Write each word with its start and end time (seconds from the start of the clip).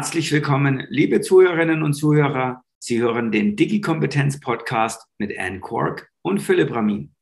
Herzlich 0.00 0.32
willkommen, 0.32 0.86
liebe 0.88 1.20
Zuhörerinnen 1.20 1.82
und 1.82 1.92
Zuhörer. 1.92 2.64
Sie 2.78 3.02
hören 3.02 3.30
den 3.30 3.54
Digi-Kompetenz-Podcast 3.54 5.04
mit 5.18 5.38
Anne 5.38 5.60
Quark 5.60 6.08
und 6.22 6.40
Philipp 6.40 6.74
Ramin. 6.74 7.14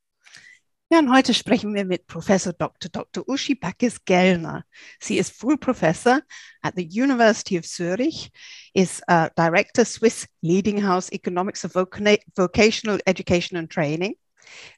Ja, 0.88 1.00
und 1.00 1.12
heute 1.12 1.34
sprechen 1.34 1.74
wir 1.74 1.84
mit 1.84 2.06
Professor 2.06 2.52
Dr. 2.52 2.88
Dr. 2.88 3.28
Uschi 3.28 3.56
Backes-Gellner. 3.56 4.62
Sie 5.00 5.18
ist 5.18 5.32
Full 5.32 5.58
Professor 5.58 6.20
at 6.62 6.74
the 6.76 6.84
University 6.84 7.58
of 7.58 7.64
Zurich, 7.66 8.30
is 8.74 9.02
uh, 9.10 9.26
Director 9.36 9.84
Swiss 9.84 10.28
Leading 10.40 10.86
House 10.86 11.10
Economics 11.10 11.64
of 11.64 11.74
Vocational 11.74 13.00
Education 13.06 13.58
and 13.58 13.68
Training. 13.68 14.14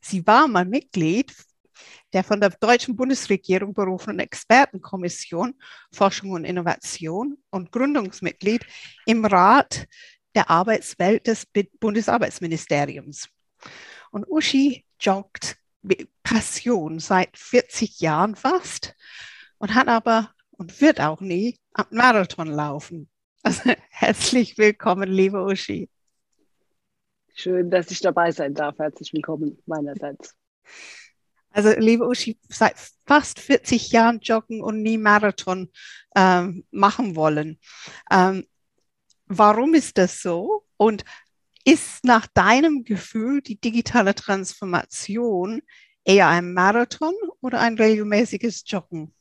Sie 0.00 0.26
war 0.26 0.48
mal 0.48 0.64
Mitglied 0.64 1.34
der 2.12 2.24
von 2.24 2.40
der 2.40 2.50
deutschen 2.50 2.96
Bundesregierung 2.96 3.74
berufenen 3.74 4.20
Expertenkommission 4.20 5.54
Forschung 5.92 6.32
und 6.32 6.44
Innovation 6.44 7.38
und 7.50 7.72
Gründungsmitglied 7.72 8.64
im 9.06 9.24
Rat 9.24 9.86
der 10.34 10.50
Arbeitswelt 10.50 11.26
des 11.26 11.46
Bundesarbeitsministeriums. 11.80 13.28
Und 14.10 14.26
Uschi 14.28 14.84
joggt 15.00 15.56
mit 15.82 16.08
Passion 16.22 16.98
seit 16.98 17.36
40 17.36 18.00
Jahren 18.00 18.36
fast 18.36 18.94
und 19.58 19.74
hat 19.74 19.88
aber 19.88 20.34
und 20.50 20.80
wird 20.80 21.00
auch 21.00 21.20
nie 21.20 21.58
am 21.72 21.86
Marathon 21.90 22.48
laufen. 22.48 23.08
Also 23.42 23.70
herzlich 23.90 24.58
willkommen, 24.58 25.10
liebe 25.10 25.42
Uschi. 25.42 25.88
Schön, 27.34 27.70
dass 27.70 27.90
ich 27.90 28.00
dabei 28.00 28.32
sein 28.32 28.54
darf. 28.54 28.78
Herzlich 28.78 29.12
willkommen 29.14 29.62
meinerseits. 29.64 30.36
Also, 31.50 31.70
liebe 31.78 32.06
Uschi, 32.06 32.38
seit 32.48 32.76
fast 33.06 33.40
40 33.40 33.90
Jahren 33.90 34.20
joggen 34.20 34.62
und 34.62 34.82
nie 34.82 34.98
Marathon 34.98 35.70
ähm, 36.14 36.64
machen 36.70 37.16
wollen. 37.16 37.58
Ähm, 38.10 38.46
warum 39.26 39.74
ist 39.74 39.98
das 39.98 40.22
so? 40.22 40.64
Und 40.76 41.04
ist 41.64 42.04
nach 42.04 42.26
deinem 42.26 42.84
Gefühl 42.84 43.42
die 43.42 43.60
digitale 43.60 44.14
Transformation 44.14 45.62
eher 46.04 46.28
ein 46.28 46.54
Marathon 46.54 47.14
oder 47.40 47.60
ein 47.60 47.74
regelmäßiges 47.76 48.64
Joggen? 48.66 49.14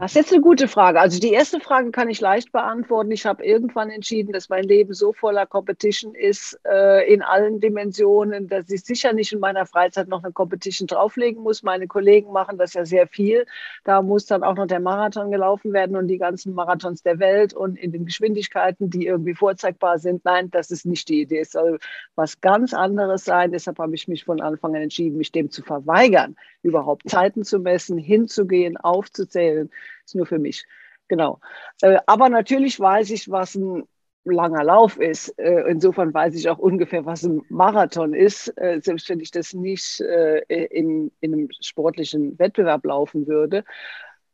Das 0.00 0.12
ist 0.12 0.16
jetzt 0.16 0.32
eine 0.32 0.40
gute 0.40 0.66
Frage. 0.66 0.98
Also 0.98 1.20
die 1.20 1.30
erste 1.30 1.60
Frage 1.60 1.90
kann 1.90 2.08
ich 2.08 2.22
leicht 2.22 2.52
beantworten. 2.52 3.10
Ich 3.10 3.26
habe 3.26 3.44
irgendwann 3.44 3.90
entschieden, 3.90 4.32
dass 4.32 4.48
mein 4.48 4.64
Leben 4.64 4.94
so 4.94 5.12
voller 5.12 5.44
Competition 5.44 6.14
ist 6.14 6.58
äh, 6.64 7.12
in 7.12 7.20
allen 7.20 7.60
Dimensionen, 7.60 8.48
dass 8.48 8.70
ich 8.70 8.82
sicher 8.82 9.12
nicht 9.12 9.32
in 9.32 9.40
meiner 9.40 9.66
Freizeit 9.66 10.08
noch 10.08 10.24
eine 10.24 10.32
Competition 10.32 10.86
drauflegen 10.86 11.42
muss. 11.42 11.62
Meine 11.62 11.86
Kollegen 11.86 12.32
machen 12.32 12.56
das 12.56 12.72
ja 12.72 12.86
sehr 12.86 13.08
viel. 13.08 13.44
Da 13.84 14.00
muss 14.00 14.24
dann 14.24 14.42
auch 14.42 14.54
noch 14.54 14.66
der 14.66 14.80
Marathon 14.80 15.30
gelaufen 15.30 15.74
werden 15.74 15.94
und 15.96 16.08
die 16.08 16.16
ganzen 16.16 16.54
Marathons 16.54 17.02
der 17.02 17.18
Welt 17.18 17.52
und 17.52 17.76
in 17.76 17.92
den 17.92 18.06
Geschwindigkeiten, 18.06 18.88
die 18.88 19.04
irgendwie 19.04 19.34
vorzeigbar 19.34 19.98
sind. 19.98 20.24
Nein, 20.24 20.50
das 20.50 20.70
ist 20.70 20.86
nicht 20.86 21.10
die 21.10 21.20
Idee. 21.20 21.40
Es 21.40 21.52
soll 21.52 21.78
was 22.14 22.40
ganz 22.40 22.72
anderes 22.72 23.26
sein. 23.26 23.52
Deshalb 23.52 23.78
habe 23.78 23.94
ich 23.94 24.08
mich 24.08 24.24
von 24.24 24.40
Anfang 24.40 24.74
an 24.74 24.80
entschieden, 24.80 25.18
mich 25.18 25.30
dem 25.30 25.50
zu 25.50 25.62
verweigern, 25.62 26.36
überhaupt 26.62 27.06
Zeiten 27.06 27.44
zu 27.44 27.58
messen, 27.58 27.98
hinzugehen, 27.98 28.78
aufzuzählen 28.78 29.68
ist 30.04 30.14
nur 30.14 30.26
für 30.26 30.38
mich. 30.38 30.64
Genau. 31.10 31.40
Äh, 31.82 31.98
aber 32.06 32.28
natürlich 32.28 32.78
weiß 32.78 33.10
ich, 33.10 33.28
was 33.30 33.56
ein 33.56 33.82
langer 34.24 34.62
Lauf 34.62 34.96
ist. 34.96 35.36
Äh, 35.38 35.68
insofern 35.68 36.14
weiß 36.14 36.36
ich 36.36 36.48
auch 36.48 36.58
ungefähr, 36.58 37.04
was 37.04 37.24
ein 37.24 37.42
Marathon 37.48 38.14
ist, 38.14 38.56
äh, 38.56 38.80
selbst 38.80 39.08
wenn 39.08 39.18
ich 39.20 39.32
das 39.32 39.52
nicht 39.52 40.00
in, 40.48 41.10
in 41.20 41.34
einem 41.34 41.48
sportlichen 41.60 42.38
Wettbewerb 42.38 42.84
laufen 42.84 43.26
würde. 43.26 43.64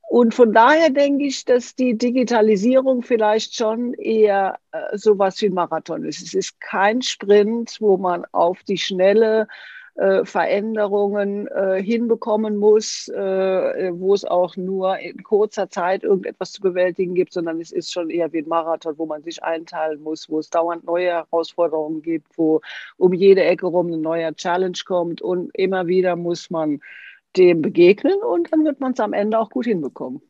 Und 0.09 0.35
von 0.35 0.53
daher 0.53 0.91
denke 0.91 1.25
ich, 1.25 1.45
dass 1.45 1.75
die 1.75 1.99
Digitalisierung 1.99 3.03
vielleicht 3.03 3.57
schon 3.57 3.93
eher 3.95 4.59
sowas 4.93 5.41
wie 5.41 5.47
ein 5.47 5.55
Marathon 5.55 6.05
ist. 6.05 6.23
Es 6.23 6.35
ist 6.35 6.61
kein 6.61 7.03
Sprint, 7.03 7.79
wo 7.81 7.97
man 7.97 8.25
auf 8.31 8.63
die 8.63 8.79
Schnelle 8.79 9.49
äh, 9.97 10.27
Veränderungen 10.27 11.47
äh, 11.47 11.83
hinbekommen 11.83 12.57
muss, 12.57 13.09
äh, 13.09 13.93
wo 13.95 14.13
es 14.13 14.27
auch 14.27 14.55
nur 14.57 14.99
in 14.99 15.23
kurzer 15.23 15.71
Zeit 15.71 16.05
irgendetwas 16.05 16.53
zu 16.53 16.61
bewältigen 16.61 17.15
gibt, 17.15 17.33
sondern 17.33 17.61
es 17.63 17.73
ist 17.73 17.93
schon 17.93 18.11
eher 18.11 18.31
wie 18.35 18.41
ein 18.41 18.49
Marathon, 18.49 18.99
wo 18.99 19.07
man 19.07 19.23
sich 19.23 19.43
einteilen 19.43 20.03
muss, 20.03 20.29
wo 20.29 20.39
es 20.39 20.51
dauernd 20.51 20.85
neue 20.85 21.09
Herausforderungen 21.09 22.03
gibt, 22.03 22.37
wo 22.37 22.61
um 22.99 23.15
jede 23.15 23.43
Ecke 23.45 23.67
rum 23.67 23.91
ein 23.91 24.03
neuer 24.03 24.35
Challenge 24.35 24.79
kommt 24.85 25.23
und 25.23 25.51
immer 25.55 25.87
wieder 25.87 26.15
muss 26.15 26.51
man 26.51 26.81
dem 27.37 27.63
begegnen 27.63 28.19
und 28.23 28.53
dann 28.53 28.65
wird 28.65 28.81
man 28.81 28.93
es 28.93 29.01
am 29.01 29.13
Ende 29.15 29.39
auch 29.39 29.49
gut 29.51 29.65
hinbekommen. 29.65 30.21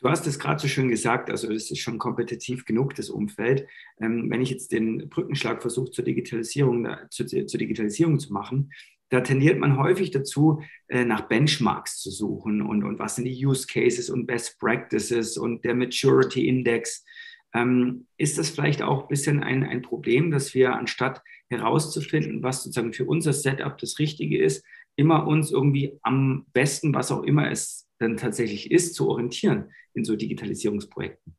Du 0.00 0.08
hast 0.08 0.26
es 0.26 0.38
gerade 0.38 0.60
so 0.60 0.68
schön 0.68 0.88
gesagt, 0.88 1.30
also 1.30 1.48
das 1.48 1.70
ist 1.70 1.78
schon 1.78 1.98
kompetitiv 1.98 2.64
genug, 2.64 2.94
das 2.96 3.08
Umfeld. 3.08 3.68
Ähm, 4.00 4.30
wenn 4.30 4.42
ich 4.42 4.50
jetzt 4.50 4.72
den 4.72 5.08
Brückenschlag 5.08 5.62
versuche 5.62 5.90
zur 5.92 6.04
Digitalisierung, 6.04 6.88
zu, 7.08 7.24
zur 7.24 7.58
Digitalisierung 7.58 8.18
zu 8.18 8.32
machen, 8.32 8.72
da 9.12 9.20
tendiert 9.20 9.58
man 9.58 9.76
häufig 9.76 10.10
dazu, 10.10 10.62
äh, 10.88 11.04
nach 11.04 11.28
Benchmarks 11.28 12.00
zu 12.00 12.10
suchen 12.10 12.62
und, 12.62 12.82
und 12.82 12.98
was 12.98 13.16
sind 13.16 13.26
die 13.26 13.46
Use 13.46 13.66
Cases 13.66 14.08
und 14.08 14.24
Best 14.24 14.58
Practices 14.58 15.36
und 15.36 15.62
der 15.64 15.74
Maturity 15.74 16.48
Index. 16.48 17.04
Ähm, 17.54 18.06
ist 18.16 18.38
das 18.38 18.48
vielleicht 18.48 18.80
auch 18.80 19.02
ein 19.02 19.08
bisschen 19.08 19.42
ein, 19.42 19.64
ein 19.64 19.82
Problem, 19.82 20.30
dass 20.30 20.54
wir 20.54 20.74
anstatt 20.74 21.20
herauszufinden, 21.50 22.42
was 22.42 22.62
sozusagen 22.62 22.94
für 22.94 23.04
unser 23.04 23.34
Setup 23.34 23.76
das 23.76 23.98
Richtige 23.98 24.42
ist, 24.42 24.64
immer 24.96 25.26
uns 25.26 25.50
irgendwie 25.50 25.98
am 26.00 26.46
besten, 26.54 26.94
was 26.94 27.12
auch 27.12 27.22
immer 27.22 27.50
es 27.50 27.86
dann 27.98 28.16
tatsächlich 28.16 28.70
ist, 28.70 28.94
zu 28.94 29.10
orientieren 29.10 29.72
in 29.92 30.06
so 30.06 30.16
Digitalisierungsprojekten? 30.16 31.36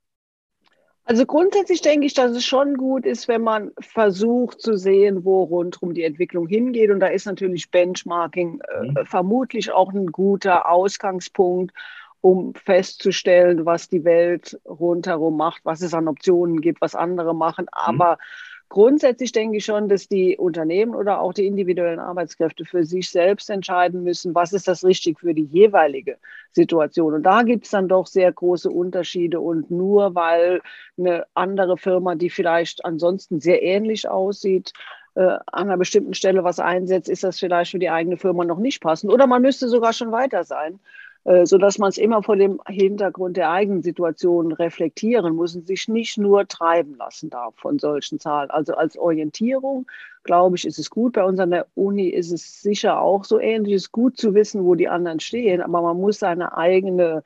Also 1.06 1.26
grundsätzlich 1.26 1.82
denke 1.82 2.06
ich, 2.06 2.14
dass 2.14 2.32
es 2.32 2.46
schon 2.46 2.76
gut 2.76 3.06
ist, 3.06 3.28
wenn 3.28 3.42
man 3.42 3.72
versucht 3.80 4.62
zu 4.62 4.78
sehen, 4.78 5.26
wo 5.26 5.44
rundherum 5.44 5.94
die 5.94 6.04
Entwicklung 6.04 6.48
hingeht. 6.48 6.92
Und 6.92 7.02
da 7.02 7.08
ist 7.08 7.26
natürlich 7.26 7.70
Benchmarking 7.72 8.62
äh, 8.62 8.84
mhm. 8.84 9.06
vermutlich 9.06 9.72
auch 9.72 9.92
ein 9.92 10.08
guter 10.08 10.70
Ausgangspunkt, 10.70 11.74
um 12.22 12.54
festzustellen, 12.54 13.66
was 13.66 13.90
die 13.90 14.06
Welt 14.06 14.58
rundherum 14.66 15.36
macht, 15.36 15.66
was 15.66 15.82
es 15.82 15.94
an 15.94 16.08
Optionen 16.08 16.62
gibt, 16.62 16.80
was 16.80 16.96
andere 16.96 17.36
machen. 17.36 17.66
Mhm. 17.66 17.70
Aber 17.72 18.12
mhm 18.14 18.53
Grundsätzlich 18.74 19.32
denke 19.32 19.58
ich 19.58 19.66
schon, 19.66 19.88
dass 19.88 20.08
die 20.08 20.36
Unternehmen 20.36 20.96
oder 20.96 21.22
auch 21.22 21.32
die 21.32 21.46
individuellen 21.46 22.00
Arbeitskräfte 22.00 22.66
für 22.66 22.86
sich 22.86 23.12
selbst 23.12 23.52
entscheiden 23.52 24.02
müssen, 24.02 24.34
was 24.34 24.52
ist 24.52 24.68
das 24.68 24.84
richtig 24.84 25.20
für 25.20 25.36
die 25.36 25.44
jeweilige 25.44 26.18
Situation. 26.54 27.14
Und 27.14 27.22
da 27.22 27.44
gibt 27.44 27.66
es 27.66 27.70
dann 27.70 27.88
doch 27.88 28.08
sehr 28.08 28.32
große 28.32 28.72
Unterschiede. 28.72 29.40
Und 29.40 29.70
nur 29.70 30.16
weil 30.16 30.64
eine 30.98 31.28
andere 31.36 31.78
Firma, 31.78 32.16
die 32.16 32.32
vielleicht 32.32 32.84
ansonsten 32.84 33.40
sehr 33.40 33.62
ähnlich 33.62 34.10
aussieht, 34.10 34.74
äh, 35.14 35.22
an 35.22 35.44
einer 35.52 35.78
bestimmten 35.78 36.16
Stelle 36.16 36.44
was 36.44 36.60
einsetzt, 36.60 37.10
ist 37.10 37.24
das 37.24 37.38
vielleicht 37.38 37.70
für 37.70 37.80
die 37.80 37.92
eigene 37.92 38.18
Firma 38.18 38.44
noch 38.44 38.58
nicht 38.58 38.82
passend. 38.82 39.14
Oder 39.14 39.28
man 39.28 39.44
müsste 39.44 39.68
sogar 39.68 39.94
schon 39.94 40.12
weiter 40.12 40.46
sein. 40.46 40.80
Äh, 41.26 41.46
so 41.46 41.58
dass 41.58 41.78
man 41.78 41.90
es 41.90 41.98
immer 41.98 42.22
vor 42.22 42.36
dem 42.36 42.60
Hintergrund 42.68 43.38
der 43.38 43.52
eigenen 43.52 43.82
Situation 43.82 44.52
reflektieren 44.52 45.36
muss 45.36 45.56
und 45.56 45.66
sich 45.66 45.88
nicht 45.88 46.18
nur 46.18 46.48
treiben 46.48 46.96
lassen 46.96 47.30
darf 47.30 47.56
von 47.56 47.80
solchen 47.80 48.20
Zahlen. 48.20 48.50
Also 48.50 48.74
als 48.76 48.98
Orientierung, 48.98 49.88
glaube 50.24 50.58
ich, 50.58 50.66
ist 50.66 50.80
es 50.80 50.90
gut. 50.90 51.14
Bei 51.14 51.24
uns 51.24 51.40
an 51.40 51.52
der 51.52 51.68
Uni 51.76 52.10
ist 52.10 52.32
es 52.32 52.62
sicher 52.62 53.02
auch 53.02 53.24
so 53.24 53.40
ähnlich. 53.40 53.76
Es 53.76 53.84
ist 53.84 53.92
gut 53.92 54.18
zu 54.18 54.34
wissen, 54.34 54.66
wo 54.66 54.76
die 54.76 54.90
anderen 54.90 55.20
stehen, 55.20 55.62
aber 55.62 55.82
man 55.82 55.98
muss 55.98 56.20
seine 56.20 56.58
eigene 56.58 57.24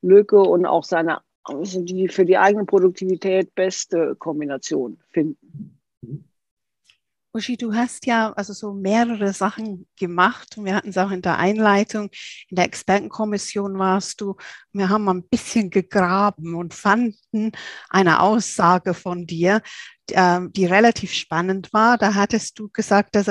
Lücke 0.00 0.40
und 0.40 0.66
auch 0.66 0.84
seine 0.84 1.20
also 1.46 1.82
die 1.82 2.08
für 2.08 2.24
die 2.24 2.38
eigene 2.38 2.64
Produktivität 2.64 3.54
beste 3.54 4.16
Kombination 4.16 4.98
finden. 5.10 5.78
Uschi, 7.36 7.56
du 7.56 7.74
hast 7.74 8.06
ja 8.06 8.32
also 8.34 8.52
so 8.52 8.72
mehrere 8.72 9.32
Sachen 9.32 9.88
gemacht 9.98 10.56
wir 10.56 10.76
hatten 10.76 10.90
es 10.90 10.98
auch 10.98 11.10
in 11.10 11.20
der 11.20 11.36
Einleitung. 11.36 12.10
In 12.48 12.54
der 12.54 12.64
Expertenkommission 12.64 13.76
warst 13.76 14.20
du. 14.20 14.36
Wir 14.72 14.88
haben 14.88 15.08
ein 15.08 15.24
bisschen 15.24 15.70
gegraben 15.70 16.54
und 16.54 16.74
fanden 16.74 17.50
eine 17.90 18.20
Aussage 18.20 18.94
von 18.94 19.26
dir, 19.26 19.62
ähm, 20.12 20.52
die 20.52 20.64
relativ 20.64 21.12
spannend 21.12 21.72
war. 21.72 21.98
Da 21.98 22.14
hattest 22.14 22.56
du 22.60 22.68
gesagt, 22.68 23.16
dass, 23.16 23.26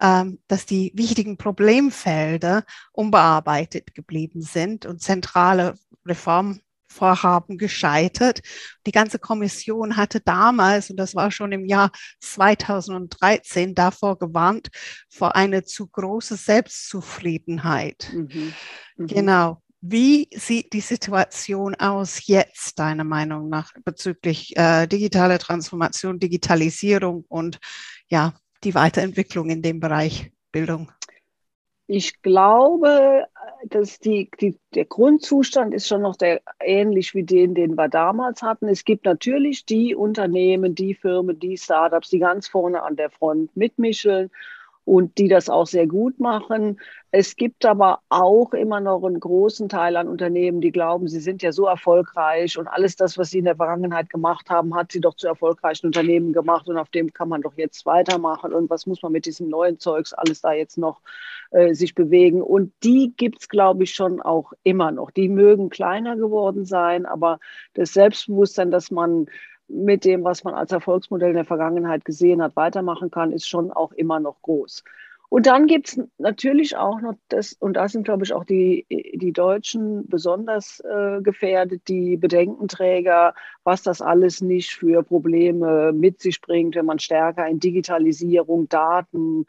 ähm, 0.00 0.38
dass 0.48 0.64
die 0.64 0.90
wichtigen 0.94 1.36
Problemfelder 1.36 2.64
unbearbeitet 2.92 3.94
geblieben 3.94 4.40
sind 4.40 4.86
und 4.86 5.02
zentrale 5.02 5.74
Reform 6.06 6.60
Vorhaben 6.92 7.58
gescheitert. 7.58 8.40
Die 8.86 8.92
ganze 8.92 9.18
Kommission 9.18 9.96
hatte 9.96 10.20
damals, 10.20 10.90
und 10.90 10.96
das 10.96 11.14
war 11.14 11.30
schon 11.30 11.52
im 11.52 11.64
Jahr 11.66 11.90
2013, 12.20 13.74
davor 13.74 14.18
gewarnt, 14.18 14.68
vor 15.08 15.34
eine 15.34 15.64
zu 15.64 15.88
große 15.88 16.36
Selbstzufriedenheit. 16.36 18.10
Mhm. 18.12 18.52
Mhm. 18.96 19.06
Genau. 19.06 19.62
Wie 19.84 20.28
sieht 20.32 20.72
die 20.74 20.80
Situation 20.80 21.74
aus 21.74 22.28
jetzt, 22.28 22.78
deiner 22.78 23.02
Meinung 23.02 23.48
nach, 23.48 23.72
bezüglich 23.84 24.56
äh, 24.56 24.86
digitale 24.86 25.38
Transformation, 25.38 26.20
Digitalisierung 26.20 27.24
und 27.28 27.58
ja, 28.08 28.34
die 28.62 28.76
Weiterentwicklung 28.76 29.50
in 29.50 29.60
dem 29.60 29.80
Bereich 29.80 30.30
Bildung? 30.52 30.92
Ich 31.86 32.22
glaube, 32.22 33.26
dass 33.68 33.98
die, 33.98 34.30
die, 34.40 34.58
der 34.74 34.84
Grundzustand 34.84 35.74
ist 35.74 35.88
schon 35.88 36.02
noch 36.02 36.16
der, 36.16 36.40
ähnlich 36.60 37.14
wie 37.14 37.24
den, 37.24 37.54
den 37.54 37.76
wir 37.76 37.88
damals 37.88 38.42
hatten. 38.42 38.68
Es 38.68 38.84
gibt 38.84 39.04
natürlich 39.04 39.66
die 39.66 39.94
Unternehmen, 39.94 40.74
die 40.74 40.94
Firmen, 40.94 41.38
die 41.38 41.56
Startups, 41.56 42.08
die 42.08 42.18
ganz 42.18 42.48
vorne 42.48 42.82
an 42.82 42.96
der 42.96 43.10
Front 43.10 43.56
mitmischen 43.56 44.30
und 44.84 45.18
die 45.18 45.28
das 45.28 45.48
auch 45.48 45.66
sehr 45.66 45.86
gut 45.86 46.18
machen. 46.18 46.80
Es 47.10 47.36
gibt 47.36 47.64
aber 47.66 48.00
auch 48.08 48.52
immer 48.52 48.80
noch 48.80 49.04
einen 49.04 49.20
großen 49.20 49.68
Teil 49.68 49.96
an 49.96 50.08
Unternehmen, 50.08 50.60
die 50.60 50.72
glauben, 50.72 51.08
sie 51.08 51.20
sind 51.20 51.42
ja 51.42 51.52
so 51.52 51.66
erfolgreich 51.66 52.58
und 52.58 52.66
alles 52.66 52.96
das, 52.96 53.18
was 53.18 53.30
sie 53.30 53.38
in 53.38 53.44
der 53.44 53.56
Vergangenheit 53.56 54.10
gemacht 54.10 54.50
haben, 54.50 54.74
hat 54.74 54.92
sie 54.92 55.00
doch 55.00 55.14
zu 55.14 55.28
erfolgreichen 55.28 55.86
Unternehmen 55.86 56.32
gemacht 56.32 56.68
und 56.68 56.78
auf 56.78 56.88
dem 56.88 57.12
kann 57.12 57.28
man 57.28 57.42
doch 57.42 57.54
jetzt 57.56 57.86
weitermachen 57.86 58.52
und 58.52 58.70
was 58.70 58.86
muss 58.86 59.02
man 59.02 59.12
mit 59.12 59.26
diesem 59.26 59.48
neuen 59.48 59.78
Zeugs 59.78 60.12
alles 60.14 60.40
da 60.40 60.52
jetzt 60.52 60.78
noch 60.78 61.00
äh, 61.50 61.74
sich 61.74 61.94
bewegen. 61.94 62.42
Und 62.42 62.72
die 62.82 63.12
gibt 63.16 63.42
es, 63.42 63.48
glaube 63.48 63.84
ich, 63.84 63.94
schon 63.94 64.20
auch 64.20 64.52
immer 64.62 64.90
noch. 64.90 65.10
Die 65.10 65.28
mögen 65.28 65.68
kleiner 65.68 66.16
geworden 66.16 66.64
sein, 66.64 67.04
aber 67.04 67.38
das 67.74 67.92
Selbstbewusstsein, 67.92 68.70
dass 68.70 68.90
man 68.90 69.26
mit 69.68 70.04
dem, 70.04 70.24
was 70.24 70.44
man 70.44 70.54
als 70.54 70.72
Erfolgsmodell 70.72 71.30
in 71.30 71.36
der 71.36 71.44
Vergangenheit 71.44 72.04
gesehen 72.04 72.42
hat, 72.42 72.56
weitermachen 72.56 73.10
kann, 73.10 73.32
ist 73.32 73.48
schon 73.48 73.70
auch 73.70 73.92
immer 73.92 74.20
noch 74.20 74.42
groß. 74.42 74.84
Und 75.32 75.46
dann 75.46 75.66
gibt 75.66 75.88
es 75.88 76.00
natürlich 76.18 76.76
auch 76.76 77.00
noch 77.00 77.14
das, 77.30 77.54
und 77.54 77.72
da 77.78 77.88
sind, 77.88 78.04
glaube 78.04 78.22
ich, 78.22 78.34
auch 78.34 78.44
die, 78.44 78.84
die 79.14 79.32
Deutschen 79.32 80.06
besonders 80.06 80.80
äh, 80.80 81.22
gefährdet, 81.22 81.88
die 81.88 82.18
Bedenkenträger, 82.18 83.34
was 83.64 83.82
das 83.82 84.02
alles 84.02 84.42
nicht 84.42 84.74
für 84.74 85.02
Probleme 85.02 85.94
mit 85.94 86.20
sich 86.20 86.42
bringt, 86.42 86.74
wenn 86.74 86.84
man 86.84 86.98
stärker 86.98 87.48
in 87.48 87.60
Digitalisierung, 87.60 88.68
Daten, 88.68 89.46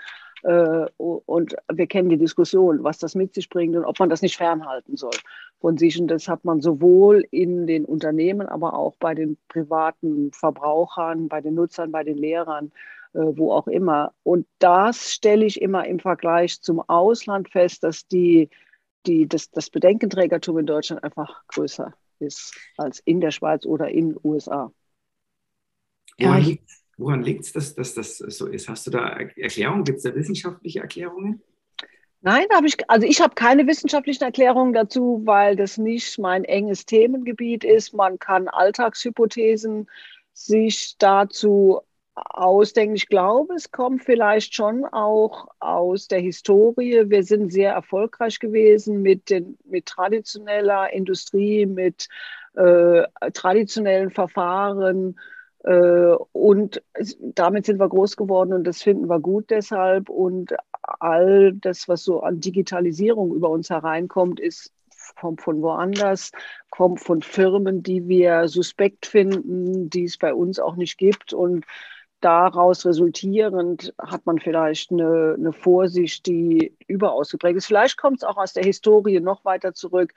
und 0.48 1.56
wir 1.72 1.88
kennen 1.88 2.10
die 2.10 2.18
Diskussion, 2.18 2.84
was 2.84 2.98
das 3.00 3.16
mit 3.16 3.34
sich 3.34 3.50
bringt 3.50 3.76
und 3.76 3.86
ob 3.86 4.00
man 4.00 4.10
das 4.10 4.22
nicht 4.22 4.38
fernhalten 4.38 4.98
soll 4.98 5.16
von 5.60 5.78
sich. 5.78 6.00
Und 6.00 6.08
das 6.08 6.28
hat 6.28 6.44
man 6.44 6.62
sowohl 6.62 7.26
in 7.32 7.66
den 7.68 7.86
Unternehmen, 7.86 8.48
aber 8.48 8.74
auch 8.74 8.96
bei 8.98 9.16
den 9.16 9.38
privaten 9.48 10.32
Verbrauchern, 10.34 11.30
bei 11.30 11.40
den 11.40 11.56
Nutzern, 11.56 11.92
bei 11.92 12.04
den 12.04 12.18
Lehrern, 12.18 12.72
äh, 13.14 13.20
wo 13.20 13.54
auch 13.54 13.68
immer. 13.68 14.14
Und 14.24 14.46
das 14.60 15.14
stelle 15.14 15.46
ich 15.46 15.62
immer 15.62 15.86
im 15.86 16.00
Vergleich 16.00 16.62
zum 16.62 16.82
Ausland 16.82 17.50
fest, 17.50 17.84
dass 17.84 18.08
die, 18.08 18.50
die, 19.06 19.28
das, 19.28 19.50
das 19.52 19.70
Bedenkenträgertum 19.70 20.58
in 20.58 20.66
Deutschland 20.66 21.04
einfach 21.04 21.48
größer 21.48 21.94
ist 22.20 22.54
als 22.78 23.00
in 23.00 23.22
der 23.22 23.32
Schweiz 23.32 23.66
oder 23.66 23.90
in 23.90 24.10
den 24.10 24.20
USA. 24.24 24.72
Ja, 26.18 26.38
ich, 26.38 26.60
Woran 26.98 27.24
liegt 27.24 27.46
es, 27.46 27.54
dass, 27.54 27.76
dass 27.76 27.94
das 27.96 28.18
so 28.18 28.48
ist? 28.48 28.70
Hast 28.70 28.86
du 28.88 28.92
da 28.92 29.08
Erklärungen? 29.08 29.84
Gibt 29.84 29.98
es 29.98 30.04
da 30.04 30.14
wissenschaftliche 30.14 30.80
Erklärungen? 30.80 31.42
Nein, 32.22 32.46
habe 32.54 32.68
ich, 32.68 32.78
also 32.90 33.06
ich 33.06 33.20
habe 33.20 33.36
keine 33.36 33.68
wissenschaftlichen 33.68 34.24
Erklärungen 34.24 34.74
dazu, 34.74 35.22
weil 35.26 35.58
das 35.58 35.78
nicht 35.78 36.18
mein 36.20 36.46
enges 36.46 36.86
Themengebiet 36.86 37.66
ist. 37.66 37.94
Man 37.94 38.18
kann 38.18 38.48
Alltagshypothesen 38.48 39.90
sich 40.32 40.96
dazu 40.98 41.82
ausdenken. 42.16 42.96
Ich 42.96 43.08
glaube, 43.08 43.56
es 43.56 43.72
kommt 43.72 44.04
vielleicht 44.04 44.54
schon 44.54 44.86
auch 44.86 45.48
aus 45.60 46.08
der 46.08 46.20
Historie. 46.20 47.10
Wir 47.10 47.24
sind 47.24 47.52
sehr 47.52 47.74
erfolgreich 47.74 48.40
gewesen 48.40 49.02
mit, 49.02 49.30
den, 49.30 49.58
mit 49.66 49.88
traditioneller 49.88 50.94
Industrie, 50.94 51.66
mit 51.66 52.08
äh, 52.56 53.04
traditionellen 53.34 54.12
Verfahren 54.12 55.20
und 55.64 56.84
damit 57.20 57.66
sind 57.66 57.80
wir 57.80 57.88
groß 57.88 58.18
geworden 58.18 58.54
und 58.54 58.66
das 58.66 58.82
finden 58.82 59.10
wir 59.10 59.20
gut 59.20 59.50
deshalb. 59.50 60.10
Und 60.10 60.54
all 61.00 61.54
das, 61.54 61.88
was 61.88 62.04
so 62.04 62.22
an 62.22 62.42
Digitalisierung 62.42 63.34
über 63.34 63.50
uns 63.50 63.70
hereinkommt, 63.70 64.40
ist 64.40 64.74
kommt 65.16 65.42
von 65.42 65.62
woanders, 65.62 66.32
kommt 66.70 67.00
von 67.00 67.22
Firmen, 67.22 67.84
die 67.84 68.08
wir 68.08 68.48
suspekt 68.48 69.06
finden, 69.06 69.90
die 69.90 70.06
es 70.06 70.18
bei 70.18 70.34
uns 70.34 70.60
auch 70.60 70.76
nicht 70.76 70.98
gibt. 70.98 71.34
Und 71.34 71.66
daraus 72.22 72.86
resultierend 72.86 73.94
hat 73.98 74.26
man 74.26 74.40
vielleicht 74.40 74.92
eine, 74.92 75.36
eine 75.38 75.54
Vorsicht, 75.54 76.26
die 76.26 76.76
überaus 76.88 77.32
geprägt 77.32 77.58
ist. 77.58 77.66
Vielleicht 77.66 77.98
kommt 77.98 78.18
es 78.18 78.24
auch 78.24 78.38
aus 78.38 78.54
der 78.54 78.64
Historie 78.64 79.20
noch 79.20 79.44
weiter 79.46 79.74
zurück. 79.74 80.14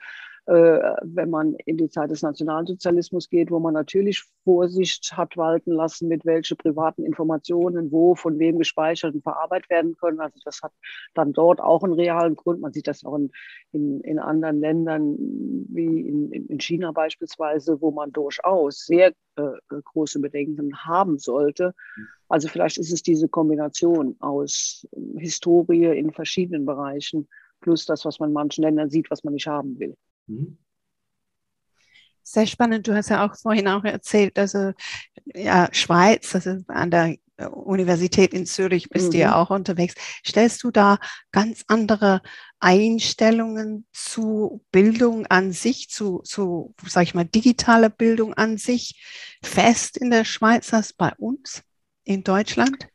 Äh, 0.47 0.95
wenn 1.01 1.29
man 1.29 1.55
in 1.65 1.75
die 1.75 1.89
Zeit 1.89 2.09
des 2.09 2.21
Nationalsozialismus 2.21 3.29
geht, 3.29 3.51
wo 3.51 3.59
man 3.59 3.73
natürlich 3.73 4.23
Vorsicht 4.45 5.11
hat 5.17 5.35
walten 5.35 5.73
lassen, 5.73 6.07
mit 6.07 6.25
welche 6.25 6.55
privaten 6.55 7.03
Informationen 7.03 7.91
wo 7.91 8.15
von 8.15 8.39
wem 8.39 8.57
gespeichert 8.57 9.13
und 9.13 9.23
verarbeitet 9.23 9.69
werden 9.69 9.97
können. 9.97 10.21
Also 10.21 10.39
das 10.45 10.61
hat 10.63 10.71
dann 11.13 11.33
dort 11.33 11.59
auch 11.59 11.83
einen 11.83 11.91
realen 11.91 12.35
Grund. 12.35 12.61
Man 12.61 12.71
sieht 12.71 12.87
das 12.87 13.03
auch 13.03 13.17
in, 13.17 13.29
in, 13.73 13.99
in 14.01 14.19
anderen 14.19 14.61
Ländern 14.61 15.17
wie 15.67 16.07
in, 16.07 16.31
in 16.31 16.59
China 16.61 16.93
beispielsweise, 16.93 17.81
wo 17.81 17.91
man 17.91 18.13
durchaus 18.13 18.85
sehr 18.85 19.11
äh, 19.35 19.51
große 19.83 20.21
Bedenken 20.21 20.77
haben 20.77 21.17
sollte. 21.17 21.73
Also 22.29 22.47
vielleicht 22.47 22.77
ist 22.77 22.93
es 22.93 23.03
diese 23.03 23.27
Kombination 23.27 24.15
aus 24.19 24.87
Historie 25.17 25.87
in 25.87 26.13
verschiedenen 26.13 26.65
Bereichen 26.65 27.27
plus 27.59 27.85
das, 27.85 28.05
was 28.05 28.19
man 28.19 28.29
in 28.29 28.33
manchen 28.33 28.63
Ländern 28.63 28.89
sieht, 28.89 29.11
was 29.11 29.25
man 29.25 29.33
nicht 29.33 29.47
haben 29.47 29.77
will. 29.77 29.97
Mhm. 30.27 30.57
Sehr 32.23 32.45
spannend. 32.45 32.87
Du 32.87 32.93
hast 32.93 33.09
ja 33.09 33.25
auch 33.25 33.35
vorhin 33.37 33.67
auch 33.69 33.85
erzählt, 33.85 34.37
also 34.37 34.73
ja, 35.33 35.69
Schweiz, 35.71 36.35
also 36.35 36.57
an 36.67 36.91
der 36.91 37.15
Universität 37.37 38.33
in 38.33 38.45
Zürich 38.45 38.89
bist 38.89 39.07
mhm. 39.07 39.11
du 39.11 39.17
ja 39.17 39.27
mhm. 39.29 39.33
auch 39.35 39.49
unterwegs. 39.49 39.93
Stellst 40.25 40.63
du 40.63 40.71
da 40.71 40.97
ganz 41.31 41.63
andere 41.67 42.21
Einstellungen 42.59 43.85
zu 43.93 44.65
Bildung 44.71 45.25
an 45.27 45.51
sich, 45.51 45.89
zu, 45.89 46.19
zu 46.23 46.73
sag 46.85 47.03
ich 47.03 47.13
mal, 47.13 47.25
digitaler 47.25 47.89
Bildung 47.89 48.33
an 48.33 48.57
sich 48.57 49.01
fest 49.43 49.97
in 49.97 50.09
der 50.09 50.25
Schweiz 50.25 50.73
als 50.73 50.93
bei 50.93 51.13
uns 51.17 51.63
in 52.03 52.23
Deutschland? 52.23 52.87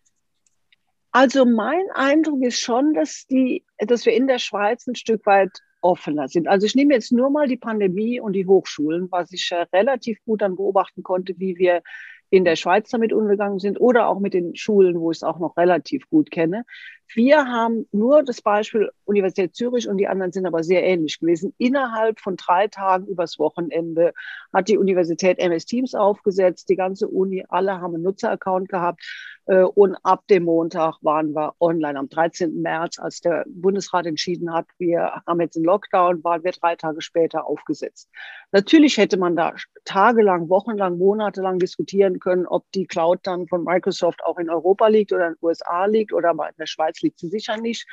Also 1.12 1.44
mein 1.44 1.84
Eindruck 1.94 2.42
ist 2.42 2.58
schon, 2.58 2.94
dass 2.94 3.26
die, 3.26 3.64
dass 3.78 4.06
wir 4.06 4.14
in 4.14 4.26
der 4.26 4.38
Schweiz 4.38 4.86
ein 4.86 4.94
Stück 4.94 5.24
weit 5.26 5.58
offener 5.82 6.28
sind. 6.28 6.48
Also 6.48 6.66
ich 6.66 6.74
nehme 6.74 6.94
jetzt 6.94 7.12
nur 7.12 7.30
mal 7.30 7.46
die 7.46 7.56
Pandemie 7.56 8.20
und 8.20 8.32
die 8.32 8.46
Hochschulen, 8.46 9.08
was 9.10 9.32
ich 9.32 9.50
äh, 9.52 9.66
relativ 9.72 10.18
gut 10.24 10.42
dann 10.42 10.56
beobachten 10.56 11.02
konnte, 11.02 11.34
wie 11.38 11.58
wir 11.58 11.82
in 12.30 12.44
der 12.44 12.56
Schweiz 12.56 12.88
damit 12.88 13.12
umgegangen 13.12 13.58
sind 13.58 13.78
oder 13.78 14.08
auch 14.08 14.18
mit 14.18 14.32
den 14.32 14.56
Schulen, 14.56 14.98
wo 14.98 15.10
ich 15.10 15.18
es 15.18 15.22
auch 15.22 15.38
noch 15.38 15.56
relativ 15.58 16.08
gut 16.08 16.30
kenne. 16.30 16.64
Wir 17.14 17.46
haben 17.46 17.86
nur 17.92 18.22
das 18.22 18.40
Beispiel 18.40 18.90
Universität 19.04 19.54
Zürich 19.54 19.88
und 19.88 19.98
die 19.98 20.08
anderen 20.08 20.32
sind 20.32 20.46
aber 20.46 20.62
sehr 20.62 20.82
ähnlich 20.82 21.18
gewesen. 21.20 21.54
Innerhalb 21.58 22.20
von 22.20 22.36
drei 22.36 22.68
Tagen 22.68 23.06
übers 23.06 23.38
Wochenende 23.38 24.12
hat 24.52 24.68
die 24.68 24.78
Universität 24.78 25.38
MS 25.38 25.66
Teams 25.66 25.94
aufgesetzt. 25.94 26.68
Die 26.68 26.76
ganze 26.76 27.08
Uni, 27.08 27.44
alle 27.48 27.80
haben 27.80 27.94
einen 27.94 28.04
Nutzeraccount 28.04 28.68
gehabt. 28.68 29.02
Äh, 29.46 29.62
und 29.62 29.96
ab 30.02 30.26
dem 30.28 30.44
Montag 30.44 30.98
waren 31.02 31.34
wir 31.34 31.54
online. 31.60 31.98
Am 31.98 32.08
13. 32.08 32.62
März, 32.62 32.98
als 32.98 33.20
der 33.20 33.44
Bundesrat 33.48 34.06
entschieden 34.06 34.52
hat, 34.52 34.66
wir 34.78 35.22
haben 35.26 35.40
jetzt 35.40 35.56
einen 35.56 35.64
Lockdown, 35.64 36.22
waren 36.22 36.44
wir 36.44 36.52
drei 36.52 36.76
Tage 36.76 37.00
später 37.02 37.46
aufgesetzt. 37.46 38.08
Natürlich 38.52 38.98
hätte 38.98 39.16
man 39.16 39.34
da 39.34 39.54
tagelang, 39.84 40.48
wochenlang, 40.48 40.98
monatelang 40.98 41.58
diskutieren 41.58 42.20
können, 42.20 42.46
ob 42.46 42.70
die 42.72 42.86
Cloud 42.86 43.20
dann 43.24 43.48
von 43.48 43.64
Microsoft 43.64 44.22
auch 44.24 44.38
in 44.38 44.50
Europa 44.50 44.86
liegt 44.88 45.12
oder 45.12 45.28
in 45.28 45.32
den 45.34 45.38
USA 45.42 45.86
liegt 45.86 46.12
oder 46.12 46.30
in 46.30 46.56
der 46.58 46.66
Schweiz 46.66 47.01
liegt 47.02 47.18
sie 47.18 47.28
sicher 47.28 47.56
nicht. 47.56 47.86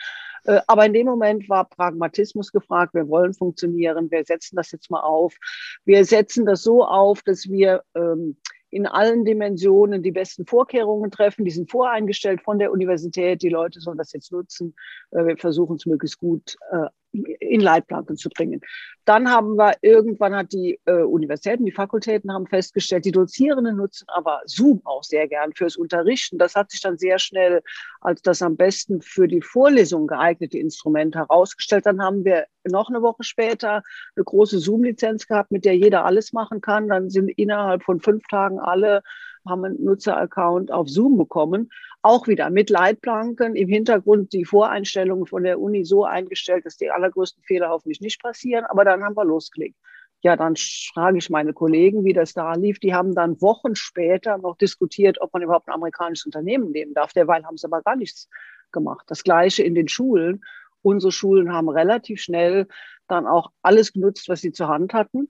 Äh, 0.45 0.61
aber 0.67 0.85
in 0.85 0.93
dem 0.93 1.07
Moment 1.07 1.49
war 1.49 1.67
Pragmatismus 1.67 2.51
gefragt. 2.51 2.93
Wir 2.93 3.07
wollen 3.07 3.33
funktionieren. 3.33 4.09
Wir 4.11 4.23
setzen 4.23 4.55
das 4.55 4.71
jetzt 4.71 4.89
mal 4.89 5.01
auf. 5.01 5.35
Wir 5.85 6.05
setzen 6.05 6.45
das 6.45 6.63
so 6.63 6.85
auf, 6.85 7.21
dass 7.21 7.49
wir 7.49 7.83
ähm, 7.95 8.37
in 8.71 8.85
allen 8.85 9.25
Dimensionen 9.25 10.03
die 10.03 10.11
besten 10.11 10.45
Vorkehrungen 10.45 11.11
treffen. 11.11 11.45
Die 11.45 11.51
sind 11.51 11.71
voreingestellt 11.71 12.41
von 12.41 12.59
der 12.59 12.71
Universität. 12.71 13.41
Die 13.41 13.49
Leute 13.49 13.79
sollen 13.79 13.97
das 13.97 14.13
jetzt 14.13 14.31
nutzen. 14.31 14.75
Äh, 15.11 15.25
wir 15.25 15.37
versuchen 15.37 15.75
es 15.77 15.85
möglichst 15.85 16.19
gut 16.19 16.55
äh, 16.71 16.87
in 17.11 17.61
Leitplanken 17.61 18.17
zu 18.17 18.29
bringen. 18.29 18.61
Dann 19.05 19.31
haben 19.31 19.55
wir 19.55 19.73
irgendwann 19.81 20.35
hat 20.35 20.53
die 20.53 20.79
äh, 20.85 21.01
Universitäten, 21.01 21.65
die 21.65 21.71
Fakultäten 21.71 22.31
haben 22.31 22.45
festgestellt, 22.45 23.05
die 23.05 23.11
Dozierenden 23.11 23.77
nutzen 23.77 24.05
aber 24.09 24.41
Zoom 24.45 24.81
auch 24.83 25.03
sehr 25.03 25.27
gern 25.27 25.53
fürs 25.53 25.75
Unterrichten. 25.75 26.37
Das 26.37 26.55
hat 26.55 26.69
sich 26.69 26.81
dann 26.81 26.97
sehr 26.97 27.17
schnell 27.17 27.61
als 28.01 28.21
das 28.21 28.41
am 28.41 28.55
besten 28.55 29.01
für 29.01 29.27
die 29.27 29.41
Vorlesung 29.41 30.07
geeignete 30.07 30.59
Instrument 30.59 31.15
herausgestellt. 31.15 31.85
Dann 31.85 32.01
haben 32.01 32.23
wir 32.23 32.45
noch 32.63 32.89
eine 32.89 33.01
Woche 33.01 33.23
später 33.23 33.81
eine 34.15 34.25
große 34.25 34.59
Zoom-Lizenz 34.59 35.27
gehabt, 35.27 35.51
mit 35.51 35.65
der 35.65 35.75
jeder 35.75 36.05
alles 36.05 36.33
machen 36.33 36.61
kann. 36.61 36.87
Dann 36.87 37.09
sind 37.09 37.29
innerhalb 37.29 37.83
von 37.83 37.99
fünf 37.99 38.27
Tagen 38.27 38.59
alle 38.59 39.01
haben 39.49 39.65
einen 39.65 39.83
Nutzeraccount 39.83 40.71
auf 40.71 40.87
Zoom 40.87 41.17
bekommen. 41.17 41.69
Auch 42.01 42.27
wieder 42.27 42.49
mit 42.49 42.69
Leitplanken 42.69 43.55
im 43.55 43.67
Hintergrund 43.67 44.31
die 44.31 44.45
Voreinstellungen 44.45 45.25
von 45.25 45.43
der 45.43 45.59
Uni 45.59 45.83
so 45.83 46.05
eingestellt, 46.05 46.65
dass 46.65 46.77
die 46.77 46.91
allergrößten 46.91 47.43
Fehler 47.43 47.69
hoffentlich 47.69 47.99
nicht 47.99 48.21
passieren. 48.21 48.65
Aber 48.65 48.85
dann 48.85 49.03
haben 49.03 49.17
wir 49.17 49.25
losgelegt. 49.25 49.75
Ja, 50.21 50.35
dann 50.35 50.55
frage 50.57 51.17
ich 51.17 51.29
meine 51.29 51.53
Kollegen, 51.53 52.03
wie 52.03 52.13
das 52.13 52.33
da 52.33 52.53
lief. 52.53 52.79
Die 52.79 52.93
haben 52.93 53.15
dann 53.15 53.41
Wochen 53.41 53.75
später 53.75 54.37
noch 54.37 54.57
diskutiert, 54.57 55.19
ob 55.21 55.33
man 55.33 55.41
überhaupt 55.41 55.67
ein 55.69 55.73
amerikanisches 55.73 56.25
Unternehmen 56.25 56.71
nehmen 56.71 56.93
darf. 56.93 57.13
Derweil 57.13 57.45
haben 57.45 57.57
sie 57.57 57.65
aber 57.65 57.81
gar 57.81 57.95
nichts 57.95 58.29
gemacht. 58.71 59.05
Das 59.07 59.23
Gleiche 59.23 59.63
in 59.63 59.75
den 59.75 59.87
Schulen. 59.87 60.43
Unsere 60.81 61.11
Schulen 61.11 61.53
haben 61.53 61.69
relativ 61.69 62.21
schnell 62.21 62.67
dann 63.07 63.27
auch 63.27 63.51
alles 63.61 63.93
genutzt, 63.93 64.29
was 64.29 64.41
sie 64.41 64.51
zur 64.51 64.67
Hand 64.67 64.93
hatten. 64.93 65.29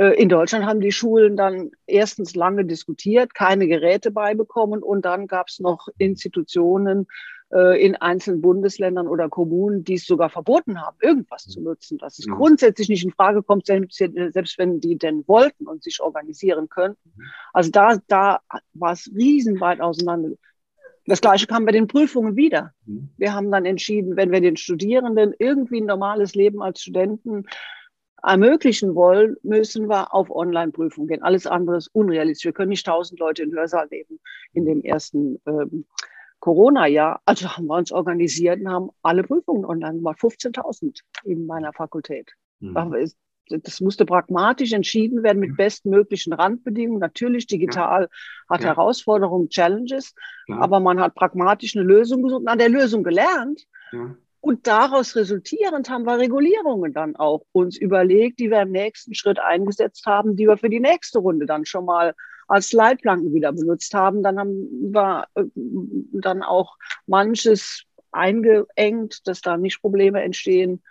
Äh, 0.00 0.14
in 0.14 0.30
Deutschland 0.30 0.64
haben 0.64 0.80
die 0.80 0.92
Schulen 0.92 1.36
dann 1.36 1.72
erstens 1.86 2.34
lange 2.34 2.64
diskutiert, 2.64 3.34
keine 3.34 3.68
Geräte 3.68 4.10
beibekommen 4.10 4.82
und 4.82 5.04
dann 5.04 5.26
gab 5.26 5.48
es 5.48 5.60
noch 5.60 5.88
Institutionen 5.98 7.06
äh, 7.52 7.84
in 7.84 7.96
einzelnen 7.96 8.40
Bundesländern 8.40 9.06
oder 9.08 9.28
Kommunen, 9.28 9.84
die 9.84 9.94
es 9.94 10.06
sogar 10.06 10.30
verboten 10.30 10.80
haben, 10.80 10.96
irgendwas 11.02 11.44
zu 11.44 11.60
nutzen. 11.60 11.98
Dass 11.98 12.18
es 12.18 12.26
mhm. 12.26 12.36
grundsätzlich 12.36 12.88
nicht 12.88 13.04
in 13.04 13.12
Frage 13.12 13.42
kommt, 13.42 13.66
selbst, 13.66 13.98
selbst 13.98 14.56
wenn 14.56 14.80
die 14.80 14.96
denn 14.96 15.22
wollten 15.28 15.66
und 15.66 15.82
sich 15.82 16.00
organisieren 16.00 16.70
könnten. 16.70 17.12
Mhm. 17.14 17.24
Also 17.52 17.70
da, 17.70 17.98
da 18.08 18.40
war 18.72 18.92
es 18.92 19.10
riesenweit 19.14 19.82
auseinander. 19.82 20.30
Das 21.04 21.20
Gleiche 21.20 21.46
kam 21.46 21.66
bei 21.66 21.72
den 21.72 21.88
Prüfungen 21.88 22.36
wieder. 22.36 22.72
Mhm. 22.86 23.10
Wir 23.18 23.34
haben 23.34 23.50
dann 23.50 23.66
entschieden, 23.66 24.16
wenn 24.16 24.32
wir 24.32 24.40
den 24.40 24.56
Studierenden 24.56 25.34
irgendwie 25.38 25.82
ein 25.82 25.86
normales 25.86 26.34
Leben 26.34 26.62
als 26.62 26.80
Studenten 26.80 27.44
ermöglichen 28.22 28.94
wollen, 28.94 29.36
müssen 29.42 29.88
wir 29.88 30.14
auf 30.14 30.30
Online-Prüfungen 30.30 31.08
gehen. 31.08 31.22
Alles 31.22 31.46
andere 31.46 31.76
ist 31.76 31.88
unrealistisch. 31.94 32.46
Wir 32.46 32.52
können 32.52 32.70
nicht 32.70 32.86
tausend 32.86 33.20
Leute 33.20 33.42
in 33.42 33.52
Hörsaal 33.52 33.88
nehmen 33.90 34.20
in 34.52 34.64
dem 34.64 34.82
ersten 34.82 35.40
ähm, 35.46 35.86
Corona-Jahr. 36.40 37.20
Also 37.24 37.56
haben 37.56 37.66
wir 37.66 37.76
uns 37.76 37.92
organisiert 37.92 38.60
und 38.60 38.68
haben 38.68 38.90
alle 39.02 39.22
Prüfungen 39.22 39.64
online 39.64 39.96
gemacht. 39.96 40.18
15.000 40.20 41.00
in 41.24 41.46
meiner 41.46 41.72
Fakultät. 41.72 42.32
Mhm 42.60 42.74
das 43.50 43.80
musste 43.80 44.04
pragmatisch 44.04 44.72
entschieden 44.72 45.22
werden 45.22 45.40
mit 45.40 45.56
bestmöglichen 45.56 46.32
Randbedingungen. 46.32 47.00
Natürlich, 47.00 47.46
digital 47.46 48.02
ja. 48.02 48.08
hat 48.48 48.62
ja. 48.62 48.68
Herausforderungen, 48.68 49.48
Challenges, 49.48 50.14
ja. 50.46 50.58
aber 50.58 50.80
man 50.80 51.00
hat 51.00 51.14
pragmatisch 51.14 51.76
eine 51.76 51.84
Lösung 51.84 52.22
gesucht 52.22 52.42
und 52.42 52.48
an 52.48 52.58
der 52.58 52.68
Lösung 52.68 53.02
gelernt. 53.02 53.66
Und 54.40 54.66
daraus 54.66 55.16
resultierend 55.16 55.90
haben 55.90 56.04
wir 56.04 56.18
Regulierungen 56.18 56.94
dann 56.94 57.14
auch 57.16 57.42
uns 57.52 57.76
überlegt, 57.76 58.38
die 58.40 58.50
wir 58.50 58.62
im 58.62 58.72
nächsten 58.72 59.14
Schritt 59.14 59.38
eingesetzt 59.38 60.06
haben, 60.06 60.34
die 60.36 60.46
wir 60.46 60.56
für 60.56 60.70
die 60.70 60.80
nächste 60.80 61.18
Runde 61.18 61.44
dann 61.44 61.66
schon 61.66 61.84
mal 61.84 62.14
als 62.48 62.72
Leitplanken 62.72 63.34
wieder 63.34 63.52
benutzt 63.52 63.92
haben. 63.94 64.22
Dann 64.22 64.38
haben 64.38 64.92
wir 64.92 65.26
äh, 65.34 65.44
dann 65.54 66.42
auch 66.42 66.76
manches 67.06 67.84
eingeengt, 68.12 69.26
dass 69.28 69.40
da 69.40 69.56
nicht 69.56 69.80
Probleme 69.80 70.22
entstehen. 70.22 70.82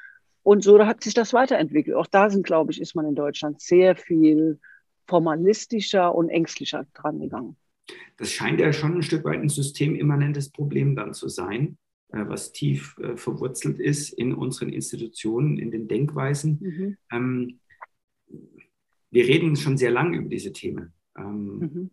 Und 0.44 0.64
so 0.64 0.86
hat 0.86 1.04
sich 1.04 1.14
das 1.14 1.34
weiterentwickelt. 1.34 1.96
Auch 1.96 2.08
da 2.08 2.30
sind, 2.30 2.46
glaube 2.46 2.72
ich, 2.72 2.80
ist 2.80 2.96
man 2.96 3.06
in 3.06 3.16
Deutschland 3.16 3.62
sehr 3.62 3.96
viel 3.96 4.60
formalistischer 5.08 6.14
und 6.14 6.30
ängstlicher 6.30 6.86
dran 6.94 7.20
gegangen. 7.20 7.58
Das 8.18 8.32
scheint 8.32 8.60
ja 8.60 8.72
schon 8.72 8.96
ein 8.96 9.04
Stück 9.04 9.26
weit 9.26 9.40
ein 9.40 9.50
systemimmanentes 9.50 10.52
Problem 10.52 10.96
dann 10.96 11.14
zu 11.14 11.28
sein, 11.28 11.78
was 12.12 12.52
tief 12.52 12.98
äh, 13.00 13.16
verwurzelt 13.18 13.80
ist 13.80 14.10
in 14.10 14.34
unseren 14.34 14.70
Institutionen, 14.70 15.58
in 15.58 15.72
den 15.72 15.88
Denkweisen. 15.88 16.60
Mhm. 16.60 16.98
Ähm, 17.12 17.60
wir 19.12 19.28
reden 19.28 19.56
schon 19.56 19.78
sehr 19.78 19.92
lange 19.92 20.18
über 20.18 20.30
diese 20.30 20.54
Themen. 20.54 20.94
Ähm, 21.18 21.60
mhm. 21.60 21.92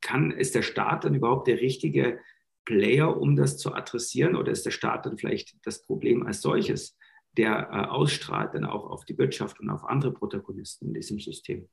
Kann, 0.00 0.30
ist 0.30 0.54
der 0.54 0.62
Staat 0.62 1.04
dann 1.04 1.14
überhaupt 1.14 1.48
der 1.48 1.60
richtige 1.60 2.20
Player, 2.64 3.20
um 3.20 3.36
das 3.36 3.58
zu 3.58 3.74
adressieren? 3.74 4.36
Oder 4.36 4.52
ist 4.52 4.64
der 4.64 4.70
Staat 4.70 5.06
dann 5.06 5.18
vielleicht 5.18 5.56
das 5.64 5.82
Problem 5.82 6.24
als 6.24 6.40
solches, 6.40 6.96
der 7.36 7.68
äh, 7.72 7.88
ausstrahlt 7.88 8.54
dann 8.54 8.64
auch 8.64 8.90
auf 8.90 9.04
die 9.04 9.18
Wirtschaft 9.18 9.60
und 9.60 9.70
auf 9.70 9.84
andere 9.84 10.12
Protagonisten 10.12 10.88
in 10.88 10.94
diesem 10.94 11.18
System? 11.18 11.68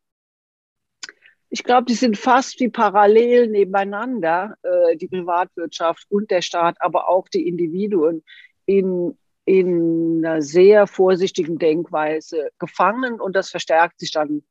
Ich 1.55 1.63
glaube, 1.63 1.85
die 1.85 1.93
sind 1.93 2.17
fast 2.17 2.59
wie 2.59 2.67
parallel 2.67 3.47
nebeneinander, 3.47 4.57
äh, 4.62 4.97
die 4.97 5.07
Privatwirtschaft 5.07 6.05
und 6.09 6.29
der 6.29 6.41
Staat, 6.41 6.75
aber 6.81 7.07
auch 7.07 7.29
die 7.29 7.47
Individuen 7.47 8.25
in, 8.65 9.17
in 9.45 10.25
einer 10.25 10.41
sehr 10.41 10.85
vorsichtigen 10.85 11.57
Denkweise 11.57 12.50
gefangen 12.59 13.21
und 13.21 13.38
das 13.38 13.51
verstärkt 13.51 14.01
sich 14.01 14.12
dann 14.12 14.43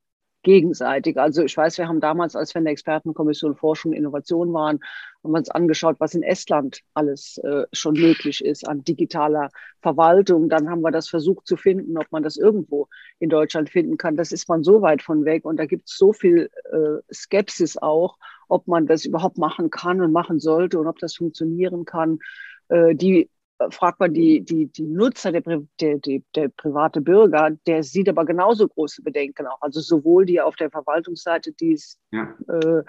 gegenseitig. 0.44 1.18
Also 1.18 1.42
ich 1.42 1.56
weiß, 1.56 1.78
wir 1.78 1.88
haben 1.88 2.00
damals, 2.00 2.36
als 2.36 2.54
wir 2.54 2.60
in 2.60 2.64
der 2.64 2.72
Expertenkommission 2.72 3.56
Forschung 3.56 3.90
und 3.90 3.96
Innovation 3.96 4.52
waren, 4.52 4.78
haben 5.24 5.32
wir 5.32 5.38
uns 5.38 5.50
angeschaut, 5.50 5.96
was 5.98 6.14
in 6.14 6.22
Estland 6.22 6.80
alles 6.94 7.38
äh, 7.38 7.64
schon 7.72 7.94
möglich 7.94 8.44
ist 8.44 8.68
an 8.68 8.84
digitaler 8.84 9.48
Verwaltung. 9.82 10.48
Dann 10.48 10.70
haben 10.70 10.82
wir 10.82 10.92
das 10.92 11.08
versucht 11.08 11.46
zu 11.46 11.56
finden, 11.56 11.98
ob 11.98 12.12
man 12.12 12.22
das 12.22 12.36
irgendwo 12.36 12.88
in 13.18 13.30
Deutschland 13.30 13.70
finden 13.70 13.96
kann. 13.96 14.16
Das 14.16 14.30
ist 14.30 14.48
man 14.48 14.62
so 14.62 14.82
weit 14.82 15.02
von 15.02 15.24
weg 15.24 15.44
und 15.44 15.56
da 15.56 15.66
gibt 15.66 15.88
es 15.88 15.96
so 15.96 16.12
viel 16.12 16.50
äh, 16.70 17.12
Skepsis 17.12 17.76
auch, 17.76 18.16
ob 18.48 18.68
man 18.68 18.86
das 18.86 19.04
überhaupt 19.04 19.38
machen 19.38 19.70
kann 19.70 20.00
und 20.00 20.12
machen 20.12 20.38
sollte 20.38 20.78
und 20.78 20.86
ob 20.86 20.98
das 21.00 21.16
funktionieren 21.16 21.84
kann. 21.84 22.20
Äh, 22.68 22.94
die 22.94 23.30
fragt 23.71 24.00
man 24.00 24.12
die, 24.12 24.44
die, 24.44 24.66
die 24.66 24.87
Nutzer, 24.87 25.33
der, 25.33 25.42
der, 25.80 25.99
der, 26.35 26.49
private 26.49 27.00
Bürger, 27.00 27.50
der 27.66 27.83
sieht 27.83 28.09
aber 28.09 28.25
genauso 28.25 28.68
große 28.68 29.02
Bedenken 29.02 29.47
auch. 29.47 29.61
Also 29.61 29.80
sowohl 29.80 30.26
die 30.26 30.40
auf 30.40 30.56
der 30.56 30.71
Verwaltungsseite, 30.71 31.52
die 31.52 31.73
es 31.73 31.99
ja. 32.12 32.35
äh, 32.49 32.83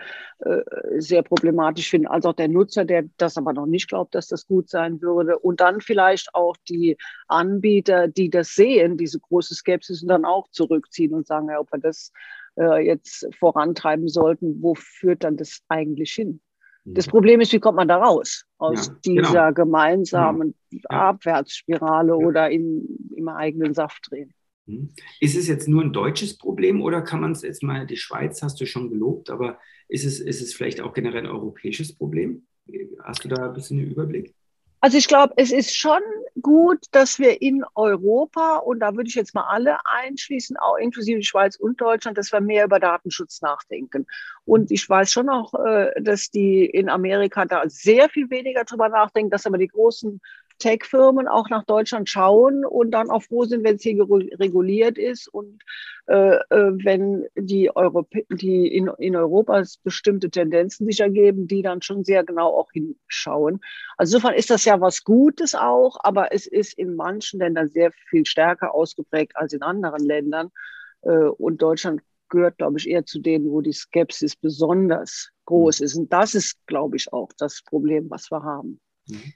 äh, 0.50 1.00
sehr 1.00 1.24
problematisch 1.24 1.90
finden, 1.90 2.08
als 2.08 2.26
auch 2.26 2.34
der 2.34 2.48
Nutzer, 2.48 2.86
der 2.86 3.06
das 3.18 3.38
aber 3.38 3.54
noch 3.54 3.66
nicht 3.66 3.90
glaubt, 3.90 4.16
dass 4.16 4.28
das 4.28 4.48
gut 4.48 4.70
sein 4.70 5.02
würde. 5.02 5.40
Und 5.40 5.60
dann 5.60 5.82
vielleicht 5.82 6.34
auch 6.34 6.56
die 6.70 6.98
Anbieter, 7.28 8.08
die 8.08 8.30
das 8.30 8.50
sehen, 8.50 8.98
diese 8.98 9.20
große 9.20 9.56
Skepsis 9.56 10.02
und 10.02 10.10
dann 10.10 10.26
auch 10.26 10.48
zurückziehen 10.50 11.14
und 11.14 11.28
sagen, 11.28 11.50
ja, 11.50 11.60
ob 11.60 11.72
wir 11.72 11.80
das 11.80 12.12
äh, 12.58 12.86
jetzt 12.86 13.28
vorantreiben 13.38 14.08
sollten, 14.08 14.62
wo 14.62 14.76
führt 14.76 15.24
dann 15.24 15.38
das 15.38 15.62
eigentlich 15.68 16.12
hin? 16.14 16.40
Das 16.86 17.08
Problem 17.08 17.42
ist, 17.42 17.52
wie 17.52 17.60
kommt 17.60 17.78
man 17.78 17.88
da 17.88 17.98
raus 17.98 18.46
aus 18.58 18.88
ja, 18.88 18.94
dieser 19.04 19.52
genau. 19.52 19.54
gemeinsamen 19.54 20.56
genau. 20.70 20.88
Abwärtsspirale 20.90 22.10
ja. 22.10 22.14
oder 22.14 22.52
in, 22.52 22.86
im 23.16 23.28
eigenen 23.28 23.74
Saft 23.74 24.12
drehen? 24.12 24.34
Mhm. 24.68 24.92
Ist 25.20 25.36
es 25.36 25.48
jetzt 25.48 25.68
nur 25.68 25.82
ein 25.82 25.94
deutsches 25.94 26.38
Problem 26.38 26.82
oder 26.82 27.02
kann 27.02 27.22
man 27.22 27.32
es 27.32 27.42
jetzt 27.42 27.64
mal, 27.64 27.88
die 27.88 27.98
Schweiz 27.98 28.42
hast 28.44 28.62
du 28.62 28.68
schon 28.68 28.90
gelobt, 28.90 29.32
aber 29.32 29.60
ist 29.88 30.06
es, 30.06 30.20
ist 30.20 30.42
es 30.42 30.54
vielleicht 30.54 30.80
auch 30.82 30.94
generell 30.94 31.26
ein 31.26 31.32
europäisches 31.32 31.96
Problem? 31.96 32.46
Hast 33.04 33.24
du 33.24 33.30
da 33.30 33.48
ein 33.48 33.54
bisschen 33.54 33.80
einen 33.80 33.92
Überblick? 33.92 34.36
Also 34.86 35.00
ich 35.00 35.08
glaube, 35.08 35.34
es 35.38 35.52
ist 35.52 35.76
schon 35.76 36.04
gut, 36.44 36.86
dass 36.92 37.18
wir 37.18 37.42
in 37.42 37.66
Europa, 37.74 38.58
und 38.58 38.82
da 38.82 38.96
würde 38.96 39.10
ich 39.10 39.16
jetzt 39.16 39.34
mal 39.34 39.48
alle 39.50 39.80
einschließen, 39.84 40.58
auch 40.58 40.76
inklusive 40.76 41.24
Schweiz 41.24 41.56
und 41.56 41.82
Deutschland, 41.82 42.20
dass 42.20 42.32
wir 42.32 42.40
mehr 42.40 42.66
über 42.66 42.80
Datenschutz 42.80 43.42
nachdenken. 43.42 44.06
Und 44.46 44.70
ich 44.70 44.88
weiß 44.88 45.12
schon 45.12 45.28
auch, 45.30 45.56
äh, 45.56 46.00
dass 46.00 46.30
die 46.30 46.68
in 46.68 46.90
Amerika 46.90 47.46
da 47.46 47.64
sehr 47.66 48.10
viel 48.10 48.30
weniger 48.30 48.64
drüber 48.64 48.90
nachdenken, 48.90 49.32
dass 49.32 49.48
aber 49.48 49.58
die 49.58 49.70
großen 49.70 50.22
Tech-Firmen 50.60 51.28
auch 51.28 51.50
nach 51.50 51.64
Deutschland 51.66 52.10
schauen 52.10 52.66
und 52.66 52.92
dann 52.92 53.10
auch 53.10 53.24
froh 53.24 53.46
sind, 53.46 53.64
wenn 53.64 53.76
es 53.76 53.84
hier 53.84 53.96
reguliert 54.00 54.98
ist 54.98 55.28
und 55.28 55.62
äh, 56.08 56.36
äh, 56.36 56.72
wenn 56.84 57.26
die, 57.36 57.76
Europä 57.76 58.24
die 58.30 58.68
in, 58.68 58.90
in 59.00 59.16
Europa 59.16 59.64
bestimmte 59.84 60.30
Tendenzen 60.30 60.86
sich 60.86 61.00
ergeben, 61.00 61.48
die 61.48 61.62
dann 61.62 61.82
schon 61.82 62.04
sehr 62.04 62.24
genau 62.24 62.48
auch 62.48 62.72
hinschauen. 62.72 63.60
Also 63.98 64.18
insofern 64.18 64.36
ist 64.36 64.50
das 64.50 64.66
ja 64.66 64.80
was 64.80 65.04
Gutes 65.04 65.56
auch, 65.56 65.98
aber 66.04 66.34
es 66.34 66.48
ist 66.48 66.78
in 66.78 66.96
manchen 66.96 67.40
Ländern 67.40 67.70
sehr 67.70 67.92
viel 68.10 68.26
stärker 68.26 68.74
ausgeprägt 68.74 69.36
als 69.36 69.54
in 69.54 69.62
anderen 69.62 70.04
Ländern. 70.06 70.52
Äh, 71.02 71.10
und 71.10 71.62
Deutschland 71.62 72.02
gehört, 72.30 72.58
glaube 72.58 72.78
ich, 72.78 72.90
eher 72.90 73.06
zu 73.06 73.20
denen, 73.20 73.52
wo 73.52 73.62
die 73.62 73.74
Skepsis 73.74 74.36
besonders 74.36 75.30
groß 75.46 75.82
ist. 75.82 75.96
Und 75.96 76.12
das 76.12 76.36
ist, 76.36 76.58
glaube 76.68 76.98
ich, 76.98 77.12
auch 77.14 77.30
das 77.38 77.62
Problem, 77.64 78.10
was 78.10 78.32
wir 78.32 78.44
haben. 78.44 78.80
Mhm. 79.08 79.34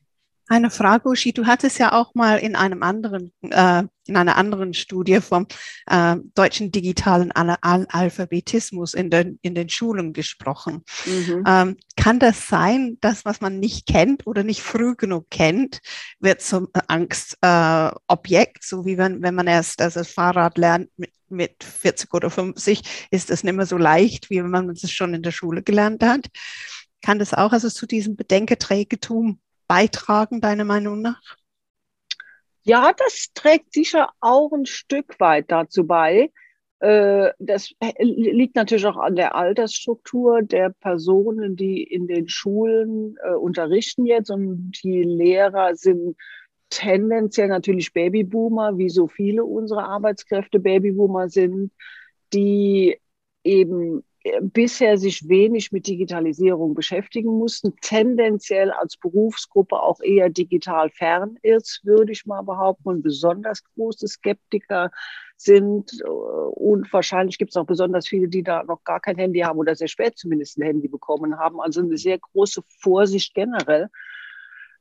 Eine 0.52 0.72
Frage, 0.72 1.08
Uschi, 1.08 1.32
du 1.32 1.46
hattest 1.46 1.78
ja 1.78 1.94
auch 1.94 2.16
mal 2.16 2.40
in 2.40 2.56
einem 2.56 2.82
anderen, 2.82 3.32
äh, 3.44 3.84
in 4.08 4.18
einer 4.18 4.36
anderen 4.36 4.74
Studie 4.74 5.22
vom 5.22 5.46
äh, 5.86 6.16
deutschen 6.34 6.72
digitalen 6.72 7.32
Analphabetismus 7.32 8.96
in 8.96 9.12
den, 9.12 9.38
in 9.44 9.54
den 9.54 9.70
Schulen 9.70 10.12
gesprochen. 10.12 10.84
Mhm. 11.06 11.44
Ähm, 11.46 11.78
kann 11.96 12.18
das 12.18 12.48
sein, 12.48 12.98
dass 13.00 13.26
was 13.26 13.42
man 13.42 13.60
nicht 13.60 13.86
kennt 13.86 14.26
oder 14.26 14.44
nicht 14.44 14.64
früh 14.64 14.96
genug 14.96 15.30
kennt, 15.30 15.82
wird 16.20 16.42
zum 16.42 16.70
Angstobjekt, 16.88 18.58
äh, 18.58 18.66
so 18.66 18.88
wie 18.88 18.98
wenn, 18.98 19.22
wenn 19.22 19.36
man 19.36 19.46
erst 19.46 19.84
also 19.84 20.00
das 20.00 20.10
Fahrrad 20.10 20.58
lernt 20.58 20.90
mit, 20.98 21.12
mit 21.30 21.64
40 21.64 22.12
oder 22.12 22.32
50, 22.32 23.08
ist 23.12 23.30
das 23.30 23.44
nicht 23.44 23.54
mehr 23.54 23.68
so 23.68 23.78
leicht, 23.78 24.32
wie 24.32 24.44
wenn 24.44 24.50
man 24.50 24.72
es 24.72 24.90
schon 24.90 25.14
in 25.14 25.22
der 25.22 25.32
Schule 25.32 25.62
gelernt 25.62 26.04
hat. 26.04 26.26
Kann 27.04 27.20
das 27.20 27.36
auch 27.36 27.54
also 27.54 27.70
zu 27.70 27.86
diesem 27.86 28.16
Bedenketrägetum 28.16 29.40
beitragen, 29.70 30.42
deiner 30.42 30.66
Meinung 30.66 31.02
nach? 31.02 31.22
Ja, 32.64 32.92
das 32.92 33.28
trägt 33.34 33.74
sicher 33.74 34.10
auch 34.20 34.52
ein 34.52 34.66
Stück 34.66 35.20
weit 35.20 35.50
dazu 35.50 35.88
bei. 35.88 36.32
Äh, 36.80 37.32
das 37.40 37.74
liegt 38.00 38.56
natürlich 38.56 38.86
auch 38.86 38.98
an 38.98 39.16
der 39.16 39.36
Altersstruktur 39.36 40.42
der 40.42 40.72
Personen, 40.72 41.56
die 41.56 41.84
in 41.84 42.08
den 42.08 42.28
Schulen 42.28 43.16
äh, 43.24 43.34
unterrichten 43.34 44.06
jetzt. 44.06 44.32
Und 44.32 44.72
die 44.84 45.04
Lehrer 45.04 45.76
sind 45.76 46.18
tendenziell 46.70 47.48
natürlich 47.48 47.94
Babyboomer, 47.94 48.78
wie 48.78 48.90
so 48.90 49.08
viele 49.08 49.44
unserer 49.44 49.88
Arbeitskräfte 49.88 50.60
Babyboomer 50.60 51.30
sind, 51.30 51.72
die 52.34 53.00
eben 53.44 54.04
bisher 54.42 54.98
sich 54.98 55.28
wenig 55.30 55.72
mit 55.72 55.88
Digitalisierung 55.88 56.74
beschäftigen 56.74 57.38
mussten, 57.38 57.74
tendenziell 57.82 58.72
als 58.72 58.98
Berufsgruppe 58.98 59.82
auch 59.82 60.02
eher 60.02 60.30
digital 60.30 60.90
fern 60.90 61.38
ist, 61.42 61.82
würde 61.84 62.12
ich 62.12 62.26
mal 62.26 62.42
behaupten, 62.42 62.90
und 62.90 63.02
besonders 63.02 63.64
große 63.64 64.08
Skeptiker 64.08 64.92
sind. 65.38 66.04
Und 66.04 66.92
wahrscheinlich 66.92 67.38
gibt 67.38 67.52
es 67.52 67.58
auch 67.58 67.66
besonders 67.66 68.08
viele, 68.08 68.28
die 68.28 68.44
da 68.44 68.64
noch 68.64 68.84
gar 68.84 69.00
kein 69.00 69.16
Handy 69.16 69.40
haben 69.40 69.58
oder 69.58 69.74
sehr 69.76 69.88
spät 69.88 70.18
zumindest 70.18 70.58
ein 70.58 70.64
Handy 70.64 70.90
bekommen 70.90 71.40
haben. 71.40 71.62
Also 71.62 71.82
eine 71.82 71.98
sehr 71.98 72.20
große 72.20 72.62
Vorsicht 72.82 73.34
generell. 73.34 73.88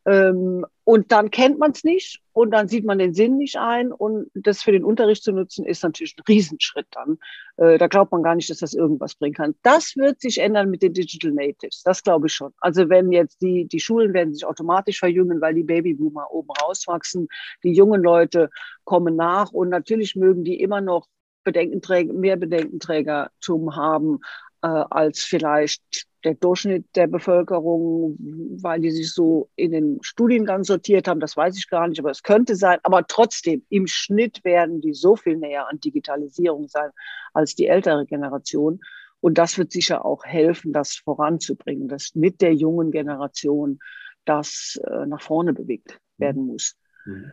Ähm, 0.06 0.64
und 0.84 1.12
dann 1.12 1.30
kennt 1.30 1.58
man 1.58 1.72
es 1.72 1.84
nicht 1.84 2.22
und 2.32 2.50
dann 2.50 2.66
sieht 2.66 2.84
man 2.84 2.98
den 2.98 3.12
Sinn 3.12 3.36
nicht 3.36 3.56
ein. 3.56 3.92
Und 3.92 4.30
das 4.34 4.62
für 4.62 4.72
den 4.72 4.84
Unterricht 4.84 5.22
zu 5.22 5.32
nutzen, 5.32 5.66
ist 5.66 5.82
natürlich 5.82 6.16
ein 6.16 6.24
Riesenschritt 6.26 6.86
dann. 6.92 7.18
Äh, 7.58 7.76
da 7.76 7.88
glaubt 7.88 8.12
man 8.12 8.22
gar 8.22 8.34
nicht, 8.34 8.48
dass 8.48 8.58
das 8.58 8.72
irgendwas 8.72 9.14
bringen 9.14 9.34
kann. 9.34 9.54
Das 9.62 9.96
wird 9.96 10.20
sich 10.20 10.38
ändern 10.38 10.70
mit 10.70 10.82
den 10.82 10.94
Digital 10.94 11.32
Natives. 11.32 11.82
Das 11.82 12.02
glaube 12.02 12.28
ich 12.28 12.32
schon. 12.32 12.52
Also 12.60 12.88
wenn 12.88 13.12
jetzt 13.12 13.42
die, 13.42 13.66
die 13.66 13.80
Schulen 13.80 14.14
werden 14.14 14.32
sich 14.32 14.46
automatisch 14.46 14.98
verjüngen, 14.98 15.40
weil 15.40 15.54
die 15.54 15.64
Babyboomer 15.64 16.30
oben 16.30 16.50
rauswachsen. 16.62 17.28
Die 17.62 17.72
jungen 17.72 18.02
Leute 18.02 18.48
kommen 18.84 19.14
nach 19.14 19.52
und 19.52 19.68
natürlich 19.68 20.16
mögen 20.16 20.44
die 20.44 20.60
immer 20.60 20.80
noch 20.80 21.06
Bedenkenträger, 21.44 22.12
mehr 22.12 22.36
Bedenkenträgertum 22.36 23.76
haben 23.76 24.16
äh, 24.16 24.47
als 24.60 25.22
vielleicht 25.22 26.08
der 26.24 26.34
Durchschnitt 26.34 26.84
der 26.96 27.06
Bevölkerung, 27.06 28.16
weil 28.60 28.80
die 28.80 28.90
sich 28.90 29.12
so 29.12 29.50
in 29.54 29.70
den 29.70 29.98
Studiengang 30.02 30.64
sortiert 30.64 31.06
haben, 31.06 31.20
das 31.20 31.36
weiß 31.36 31.56
ich 31.56 31.68
gar 31.68 31.86
nicht, 31.86 32.00
aber 32.00 32.10
es 32.10 32.22
könnte 32.22 32.56
sein. 32.56 32.78
Aber 32.82 33.06
trotzdem, 33.06 33.64
im 33.68 33.86
Schnitt 33.86 34.44
werden 34.44 34.80
die 34.80 34.94
so 34.94 35.14
viel 35.14 35.36
näher 35.36 35.68
an 35.68 35.78
Digitalisierung 35.80 36.68
sein 36.68 36.90
als 37.34 37.54
die 37.54 37.66
ältere 37.66 38.04
Generation. 38.04 38.80
Und 39.20 39.38
das 39.38 39.58
wird 39.58 39.72
sicher 39.72 40.04
auch 40.04 40.24
helfen, 40.24 40.72
das 40.72 40.96
voranzubringen, 40.96 41.88
dass 41.88 42.14
mit 42.14 42.40
der 42.40 42.54
jungen 42.54 42.90
Generation 42.90 43.78
das 44.24 44.80
äh, 44.84 45.06
nach 45.06 45.20
vorne 45.20 45.52
bewegt 45.52 45.98
werden 46.18 46.46
muss. 46.46 46.76
Mhm. 47.06 47.32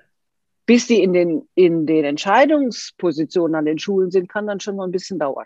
Bis 0.67 0.87
die 0.87 1.01
in 1.03 1.13
den, 1.13 1.47
in 1.53 1.85
den 1.85 2.05
Entscheidungspositionen 2.05 3.55
an 3.55 3.65
den 3.65 3.77
Schulen 3.77 4.09
sind, 4.09 4.29
kann 4.29 4.47
dann 4.47 4.59
schon 4.59 4.75
mal 4.75 4.85
ein 4.85 4.91
bisschen 4.91 5.19
dauern 5.19 5.45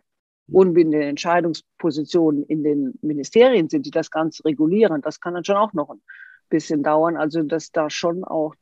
und 0.51 0.77
in 0.77 0.91
den 0.91 1.01
Entscheidungspositionen 1.01 2.43
in 2.43 2.63
den 2.63 2.93
Ministerien 3.01 3.69
sind, 3.69 3.85
die 3.85 3.91
das 3.91 4.11
Ganze 4.11 4.43
regulieren, 4.45 5.01
das 5.01 5.19
kann 5.19 5.33
dann 5.33 5.45
schon 5.45 5.57
auch 5.57 5.73
noch 5.73 5.89
ein 5.89 6.01
bisschen 6.49 6.83
dauern. 6.83 7.17
Also 7.17 7.43
dass 7.43 7.71
da 7.71 7.89
schon 7.89 8.23
auch 8.23 8.55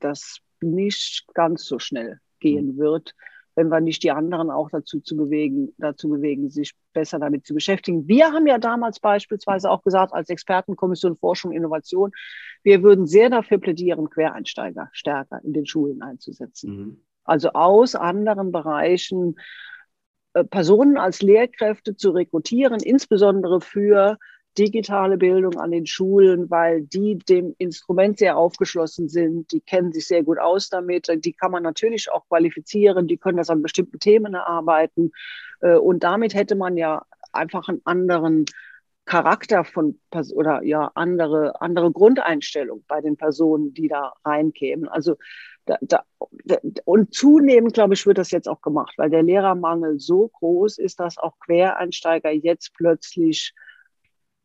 das 0.00 0.38
nicht 0.60 1.26
ganz 1.34 1.64
so 1.64 1.78
schnell 1.78 2.20
gehen 2.40 2.76
wird, 2.76 3.14
wenn 3.56 3.68
wir 3.68 3.80
nicht 3.80 4.02
die 4.02 4.10
anderen 4.10 4.50
auch 4.50 4.68
dazu 4.70 5.00
zu 5.00 5.16
bewegen, 5.16 5.72
dazu 5.78 6.08
bewegen, 6.08 6.50
sich 6.50 6.72
besser 6.92 7.18
damit 7.18 7.46
zu 7.46 7.54
beschäftigen. 7.54 8.08
Wir 8.08 8.32
haben 8.32 8.46
ja 8.46 8.58
damals 8.58 8.98
beispielsweise 8.98 9.70
auch 9.70 9.82
gesagt, 9.82 10.12
als 10.12 10.28
Expertenkommission 10.28 11.16
Forschung 11.16 11.50
und 11.50 11.56
Innovation, 11.56 12.10
wir 12.62 12.82
würden 12.82 13.06
sehr 13.06 13.30
dafür 13.30 13.58
plädieren, 13.58 14.10
Quereinsteiger 14.10 14.88
stärker 14.92 15.40
in 15.44 15.52
den 15.52 15.66
Schulen 15.66 16.02
einzusetzen. 16.02 16.76
Mhm. 16.76 17.00
Also 17.24 17.50
aus 17.52 17.94
anderen 17.94 18.52
Bereichen 18.52 19.36
Personen 20.42 20.96
als 20.96 21.22
Lehrkräfte 21.22 21.96
zu 21.96 22.10
rekrutieren, 22.10 22.80
insbesondere 22.80 23.60
für 23.60 24.18
digitale 24.58 25.16
Bildung 25.16 25.58
an 25.58 25.70
den 25.70 25.86
Schulen, 25.86 26.50
weil 26.50 26.82
die 26.82 27.18
dem 27.18 27.54
Instrument 27.58 28.18
sehr 28.18 28.36
aufgeschlossen 28.36 29.08
sind, 29.08 29.52
die 29.52 29.60
kennen 29.60 29.92
sich 29.92 30.06
sehr 30.06 30.22
gut 30.22 30.38
aus 30.38 30.68
damit, 30.68 31.08
die 31.24 31.32
kann 31.32 31.50
man 31.50 31.62
natürlich 31.62 32.10
auch 32.10 32.26
qualifizieren, 32.28 33.06
die 33.06 33.16
können 33.16 33.38
das 33.38 33.50
an 33.50 33.62
bestimmten 33.62 33.98
Themen 33.98 34.34
erarbeiten. 34.34 35.12
Äh, 35.60 35.76
und 35.76 36.04
damit 36.04 36.34
hätte 36.34 36.54
man 36.54 36.76
ja 36.76 37.04
einfach 37.32 37.68
einen 37.68 37.82
anderen 37.84 38.44
Charakter 39.04 39.64
von 39.64 40.00
oder 40.32 40.62
ja 40.62 40.90
andere 40.94 41.60
andere 41.60 41.92
Grundeinstellung 41.92 42.84
bei 42.88 43.00
den 43.00 43.16
Personen, 43.16 43.74
die 43.74 43.88
da 43.88 44.14
reinkämen. 44.24 44.88
Also 44.88 45.16
da, 45.66 45.78
da, 45.80 46.04
und 46.84 47.14
zunehmend, 47.14 47.74
glaube 47.74 47.94
ich, 47.94 48.06
wird 48.06 48.18
das 48.18 48.30
jetzt 48.30 48.48
auch 48.48 48.60
gemacht, 48.60 48.94
weil 48.96 49.10
der 49.10 49.22
Lehrermangel 49.22 49.98
so 49.98 50.28
groß 50.28 50.78
ist, 50.78 51.00
dass 51.00 51.18
auch 51.18 51.38
Quereinsteiger 51.40 52.30
jetzt 52.30 52.74
plötzlich 52.74 53.54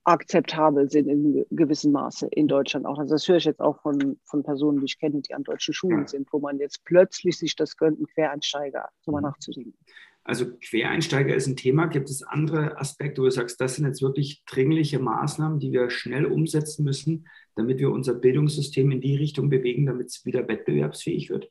akzeptabel 0.05 0.89
sind 0.89 1.07
in 1.07 1.45
gewissem 1.51 1.91
Maße 1.91 2.27
in 2.31 2.47
Deutschland 2.47 2.85
auch. 2.85 2.97
Also 2.97 3.15
das 3.15 3.27
höre 3.27 3.37
ich 3.37 3.45
jetzt 3.45 3.59
auch 3.59 3.81
von, 3.81 4.19
von 4.23 4.43
Personen, 4.43 4.79
die 4.79 4.85
ich 4.85 4.97
kenne, 4.97 5.21
die 5.21 5.33
an 5.33 5.43
deutschen 5.43 5.73
Schulen 5.73 6.07
sind, 6.07 6.27
wo 6.31 6.39
man 6.39 6.57
jetzt 6.57 6.83
plötzlich 6.83 7.37
sich 7.37 7.55
das 7.55 7.77
gönnt, 7.77 7.97
einen 7.97 8.07
Quereinsteiger 8.07 8.89
drüber 9.03 9.19
mhm. 9.19 9.27
nachzudenken. 9.27 9.77
Also 10.23 10.45
Quereinsteiger 10.57 11.35
ist 11.35 11.47
ein 11.47 11.55
Thema. 11.55 11.87
Gibt 11.87 12.09
es 12.09 12.23
andere 12.23 12.77
Aspekte, 12.79 13.21
wo 13.21 13.25
du 13.25 13.31
sagst, 13.31 13.59
das 13.61 13.75
sind 13.75 13.85
jetzt 13.85 14.01
wirklich 14.01 14.43
dringliche 14.45 14.99
Maßnahmen, 14.99 15.59
die 15.59 15.71
wir 15.71 15.89
schnell 15.89 16.25
umsetzen 16.25 16.83
müssen, 16.83 17.27
damit 17.55 17.79
wir 17.79 17.91
unser 17.91 18.13
Bildungssystem 18.13 18.91
in 18.91 19.01
die 19.01 19.15
Richtung 19.15 19.49
bewegen, 19.49 19.85
damit 19.85 20.07
es 20.07 20.25
wieder 20.25 20.47
wettbewerbsfähig 20.47 21.29
wird? 21.29 21.49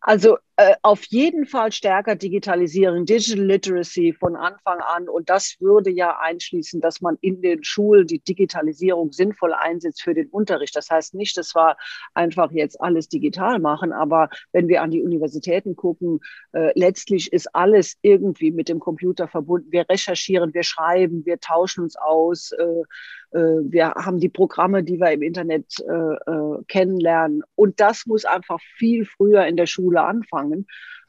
Also 0.00 0.38
äh, 0.60 0.76
auf 0.82 1.04
jeden 1.04 1.46
Fall 1.46 1.72
stärker 1.72 2.16
digitalisieren, 2.16 3.06
Digital 3.06 3.46
Literacy 3.46 4.12
von 4.12 4.36
Anfang 4.36 4.80
an. 4.80 5.08
Und 5.08 5.30
das 5.30 5.56
würde 5.58 5.88
ja 5.88 6.18
einschließen, 6.20 6.82
dass 6.82 7.00
man 7.00 7.16
in 7.22 7.40
den 7.40 7.64
Schulen 7.64 8.06
die 8.06 8.18
Digitalisierung 8.18 9.10
sinnvoll 9.10 9.54
einsetzt 9.54 10.02
für 10.02 10.12
den 10.12 10.28
Unterricht. 10.28 10.76
Das 10.76 10.90
heißt 10.90 11.14
nicht, 11.14 11.38
dass 11.38 11.54
wir 11.54 11.78
einfach 12.12 12.52
jetzt 12.52 12.78
alles 12.78 13.08
digital 13.08 13.58
machen, 13.58 13.94
aber 13.94 14.28
wenn 14.52 14.68
wir 14.68 14.82
an 14.82 14.90
die 14.90 15.02
Universitäten 15.02 15.76
gucken, 15.76 16.20
äh, 16.52 16.78
letztlich 16.78 17.32
ist 17.32 17.54
alles 17.54 17.96
irgendwie 18.02 18.50
mit 18.50 18.68
dem 18.68 18.80
Computer 18.80 19.28
verbunden. 19.28 19.72
Wir 19.72 19.88
recherchieren, 19.88 20.52
wir 20.52 20.62
schreiben, 20.62 21.24
wir 21.24 21.40
tauschen 21.40 21.84
uns 21.84 21.96
aus. 21.96 22.52
Äh, 22.52 22.82
äh, 23.32 23.38
wir 23.38 23.94
haben 23.94 24.18
die 24.18 24.28
Programme, 24.28 24.82
die 24.82 25.00
wir 25.00 25.10
im 25.10 25.22
Internet 25.22 25.72
äh, 25.80 26.62
kennenlernen. 26.68 27.42
Und 27.54 27.80
das 27.80 28.04
muss 28.04 28.26
einfach 28.26 28.60
viel 28.76 29.06
früher 29.06 29.46
in 29.46 29.56
der 29.56 29.66
Schule 29.66 30.02
anfangen 30.02 30.49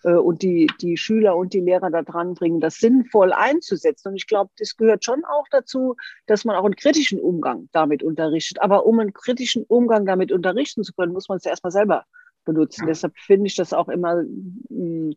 und 0.03 0.41
die, 0.41 0.67
die 0.81 0.97
Schüler 0.97 1.35
und 1.35 1.53
die 1.53 1.59
Lehrer 1.59 1.91
da 1.91 2.01
dran 2.01 2.33
bringen, 2.33 2.59
das 2.59 2.75
sinnvoll 2.75 3.33
einzusetzen. 3.33 4.09
Und 4.09 4.15
ich 4.15 4.27
glaube, 4.27 4.51
das 4.57 4.75
gehört 4.75 5.05
schon 5.05 5.23
auch 5.25 5.45
dazu, 5.51 5.95
dass 6.25 6.45
man 6.45 6.55
auch 6.55 6.65
einen 6.65 6.75
kritischen 6.75 7.19
Umgang 7.19 7.69
damit 7.71 8.01
unterrichtet. 8.01 8.61
Aber 8.61 8.85
um 8.85 8.99
einen 8.99 9.13
kritischen 9.13 9.63
Umgang 9.65 10.05
damit 10.05 10.31
unterrichten 10.31 10.83
zu 10.83 10.93
können, 10.93 11.13
muss 11.13 11.29
man 11.29 11.37
es 11.37 11.43
ja 11.43 11.51
erstmal 11.51 11.71
selber 11.71 12.05
benutzen. 12.45 12.81
Ja. 12.81 12.87
Deshalb 12.87 13.17
finde 13.17 13.47
ich 13.47 13.55
das 13.55 13.73
auch 13.73 13.89
immer 13.89 14.15
mh, 14.15 14.25
hm, 14.69 15.13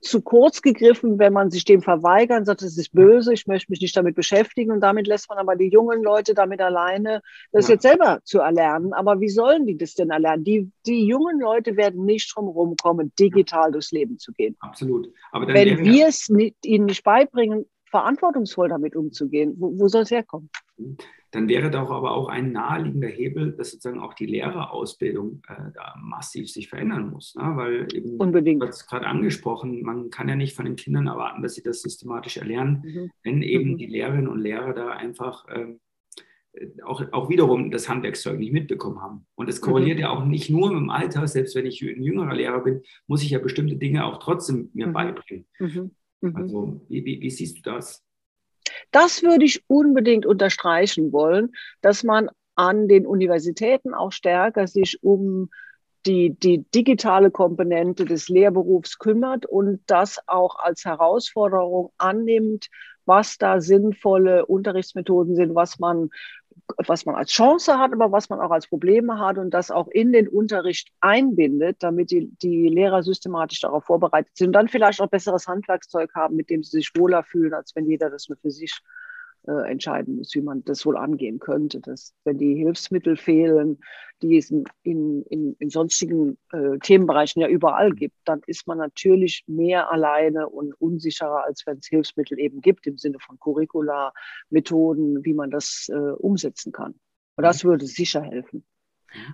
zu 0.00 0.22
kurz 0.22 0.62
gegriffen, 0.62 1.18
wenn 1.18 1.32
man 1.32 1.50
sich 1.50 1.64
dem 1.64 1.82
verweigert 1.82 2.40
und 2.40 2.44
sagt, 2.46 2.62
es 2.62 2.78
ist 2.78 2.92
böse, 2.92 3.34
ich 3.34 3.46
möchte 3.46 3.70
mich 3.70 3.80
nicht 3.80 3.96
damit 3.96 4.14
beschäftigen 4.14 4.72
und 4.72 4.80
damit 4.80 5.06
lässt 5.06 5.28
man 5.28 5.38
aber 5.38 5.56
die 5.56 5.68
jungen 5.68 6.02
Leute 6.02 6.34
damit 6.34 6.60
alleine, 6.60 7.20
das 7.52 7.68
ja. 7.68 7.74
jetzt 7.74 7.82
selber 7.82 8.20
zu 8.24 8.40
erlernen. 8.40 8.92
Aber 8.92 9.20
wie 9.20 9.28
sollen 9.28 9.66
die 9.66 9.76
das 9.76 9.94
denn 9.94 10.10
erlernen? 10.10 10.44
Die, 10.44 10.70
die 10.86 11.06
jungen 11.06 11.38
Leute 11.40 11.76
werden 11.76 12.04
nicht 12.04 12.34
drum 12.34 12.48
rumkommen, 12.48 13.12
digital 13.18 13.66
ja. 13.66 13.70
durchs 13.72 13.92
Leben 13.92 14.18
zu 14.18 14.32
gehen. 14.32 14.56
Absolut. 14.60 15.12
wenn 15.32 15.84
wir 15.84 16.08
es 16.08 16.28
nicht, 16.28 16.56
ihnen 16.64 16.86
nicht 16.86 17.04
beibringen, 17.04 17.66
verantwortungsvoll 17.90 18.68
damit 18.68 18.96
umzugehen, 18.96 19.54
wo, 19.58 19.78
wo 19.78 19.88
soll 19.88 20.02
es 20.02 20.10
herkommen? 20.10 20.50
Mhm 20.78 20.96
dann 21.30 21.48
wäre 21.48 21.70
doch 21.70 21.90
aber 21.90 22.12
auch 22.12 22.28
ein 22.28 22.52
naheliegender 22.52 23.08
Hebel, 23.08 23.52
dass 23.52 23.70
sozusagen 23.70 24.00
auch 24.00 24.14
die 24.14 24.26
Lehrerausbildung 24.26 25.42
äh, 25.48 25.70
da 25.74 25.94
massiv 26.00 26.50
sich 26.50 26.68
verändern 26.68 27.10
muss. 27.10 27.34
Ne? 27.36 27.52
Weil 27.54 27.88
eben, 27.94 28.16
Unbedingt. 28.16 28.62
du 28.62 28.66
hast 28.66 28.88
gerade 28.88 29.06
angesprochen, 29.06 29.82
man 29.82 30.10
kann 30.10 30.28
ja 30.28 30.34
nicht 30.34 30.56
von 30.56 30.64
den 30.64 30.76
Kindern 30.76 31.06
erwarten, 31.06 31.42
dass 31.42 31.54
sie 31.54 31.62
das 31.62 31.82
systematisch 31.82 32.36
erlernen, 32.36 32.82
mhm. 32.84 33.10
wenn 33.22 33.42
eben 33.42 33.72
mhm. 33.72 33.78
die 33.78 33.86
Lehrerinnen 33.86 34.28
und 34.28 34.40
Lehrer 34.40 34.72
da 34.74 34.88
einfach 34.90 35.46
ähm, 35.54 35.78
äh, 36.52 36.66
auch, 36.82 37.00
auch 37.12 37.28
wiederum 37.28 37.70
das 37.70 37.88
Handwerkszeug 37.88 38.38
nicht 38.38 38.52
mitbekommen 38.52 39.00
haben. 39.00 39.26
Und 39.36 39.48
das 39.48 39.60
korreliert 39.60 39.98
mhm. 39.98 40.02
ja 40.02 40.10
auch 40.10 40.24
nicht 40.24 40.50
nur 40.50 40.70
mit 40.70 40.80
dem 40.80 40.90
Alter, 40.90 41.28
selbst 41.28 41.54
wenn 41.54 41.66
ich 41.66 41.80
ein 41.82 42.02
jüngerer 42.02 42.34
Lehrer 42.34 42.60
bin, 42.60 42.82
muss 43.06 43.22
ich 43.22 43.30
ja 43.30 43.38
bestimmte 43.38 43.76
Dinge 43.76 44.04
auch 44.04 44.18
trotzdem 44.18 44.70
mir 44.72 44.88
mhm. 44.88 44.92
beibringen. 44.92 45.46
Mhm. 45.60 45.92
Also 46.22 46.80
wie, 46.88 47.04
wie, 47.04 47.20
wie 47.20 47.30
siehst 47.30 47.58
du 47.58 47.62
das? 47.62 48.02
Das 48.90 49.22
würde 49.22 49.44
ich 49.44 49.64
unbedingt 49.68 50.26
unterstreichen 50.26 51.12
wollen, 51.12 51.52
dass 51.80 52.04
man 52.04 52.28
an 52.54 52.88
den 52.88 53.06
Universitäten 53.06 53.94
auch 53.94 54.12
stärker 54.12 54.66
sich 54.66 55.02
um 55.02 55.48
die, 56.06 56.34
die 56.34 56.64
digitale 56.74 57.30
Komponente 57.30 58.04
des 58.04 58.28
Lehrberufs 58.28 58.98
kümmert 58.98 59.46
und 59.46 59.80
das 59.86 60.18
auch 60.26 60.56
als 60.58 60.84
Herausforderung 60.84 61.92
annimmt, 61.98 62.68
was 63.04 63.38
da 63.38 63.60
sinnvolle 63.60 64.46
Unterrichtsmethoden 64.46 65.34
sind, 65.34 65.54
was 65.54 65.78
man 65.78 66.10
was 66.86 67.06
man 67.06 67.14
als 67.14 67.30
Chance 67.30 67.78
hat, 67.78 67.92
aber 67.92 68.12
was 68.12 68.28
man 68.28 68.40
auch 68.40 68.50
als 68.50 68.66
Probleme 68.66 69.18
hat 69.18 69.38
und 69.38 69.50
das 69.50 69.70
auch 69.70 69.88
in 69.88 70.12
den 70.12 70.28
Unterricht 70.28 70.90
einbindet, 71.00 71.82
damit 71.82 72.10
die, 72.10 72.30
die 72.42 72.68
Lehrer 72.68 73.02
systematisch 73.02 73.60
darauf 73.60 73.84
vorbereitet 73.84 74.36
sind 74.36 74.48
und 74.48 74.52
dann 74.54 74.68
vielleicht 74.68 75.00
auch 75.00 75.08
besseres 75.08 75.46
Handwerkszeug 75.46 76.14
haben, 76.14 76.36
mit 76.36 76.50
dem 76.50 76.62
sie 76.62 76.78
sich 76.78 76.90
wohler 76.96 77.22
fühlen, 77.22 77.54
als 77.54 77.74
wenn 77.74 77.86
jeder 77.86 78.10
das 78.10 78.28
nur 78.28 78.38
für 78.38 78.50
sich 78.50 78.80
äh, 79.46 79.70
entscheiden 79.70 80.16
muss, 80.16 80.34
wie 80.34 80.42
man 80.42 80.64
das 80.64 80.84
wohl 80.84 80.96
angehen 80.96 81.38
könnte. 81.38 81.80
Dass, 81.80 82.14
wenn 82.24 82.38
die 82.38 82.54
Hilfsmittel 82.54 83.16
fehlen, 83.16 83.78
die 84.22 84.36
es 84.36 84.50
in, 84.50 84.64
in, 84.82 85.54
in 85.58 85.70
sonstigen 85.70 86.38
äh, 86.52 86.78
Themenbereichen 86.78 87.40
ja 87.40 87.48
überall 87.48 87.92
gibt, 87.92 88.16
dann 88.24 88.40
ist 88.46 88.66
man 88.66 88.78
natürlich 88.78 89.44
mehr 89.46 89.90
alleine 89.90 90.48
und 90.48 90.74
unsicherer, 90.80 91.44
als 91.44 91.66
wenn 91.66 91.78
es 91.78 91.86
Hilfsmittel 91.86 92.38
eben 92.38 92.60
gibt, 92.60 92.86
im 92.86 92.98
Sinne 92.98 93.18
von 93.18 93.38
Curricula, 93.38 94.12
Methoden, 94.50 95.24
wie 95.24 95.34
man 95.34 95.50
das 95.50 95.88
äh, 95.90 95.96
umsetzen 95.96 96.72
kann. 96.72 96.94
Und 97.36 97.44
das 97.44 97.64
würde 97.64 97.86
sicher 97.86 98.22
helfen. 98.22 98.64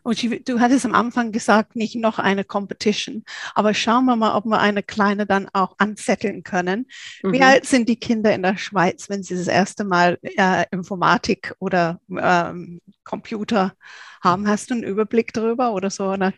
Und 0.03 0.49
du 0.49 0.61
hattest 0.61 0.85
am 0.87 0.95
Anfang 0.95 1.33
gesagt, 1.33 1.77
nicht 1.77 1.97
noch 1.97 2.19
eine 2.19 2.45
Competition, 2.45 3.25
aber 3.55 3.75
schauen 3.75 4.05
wir 4.07 4.17
mal, 4.17 4.37
ob 4.37 4.45
wir 4.47 4.59
eine 4.59 4.83
kleine 4.83 5.27
dann 5.27 5.49
auch 5.53 5.75
anzetteln 5.79 6.43
können. 6.43 6.87
Mhm. 7.23 7.33
Wie 7.33 7.43
alt 7.43 7.67
sind 7.67 7.89
die 7.89 7.99
Kinder 7.99 8.35
in 8.35 8.43
der 8.43 8.57
Schweiz, 8.57 9.09
wenn 9.09 9.23
sie 9.23 9.37
das 9.37 9.49
erste 9.49 9.85
Mal 9.85 10.19
äh, 10.23 10.65
Informatik 10.71 11.55
oder 11.59 12.01
ähm, 12.11 12.81
Computer 13.05 13.75
haben? 14.23 14.49
Hast 14.49 14.71
du 14.71 14.75
einen 14.75 14.85
Überblick 14.85 15.33
darüber 15.33 15.73
oder 15.73 15.91
so? 15.91 16.11
Oder? 16.11 16.33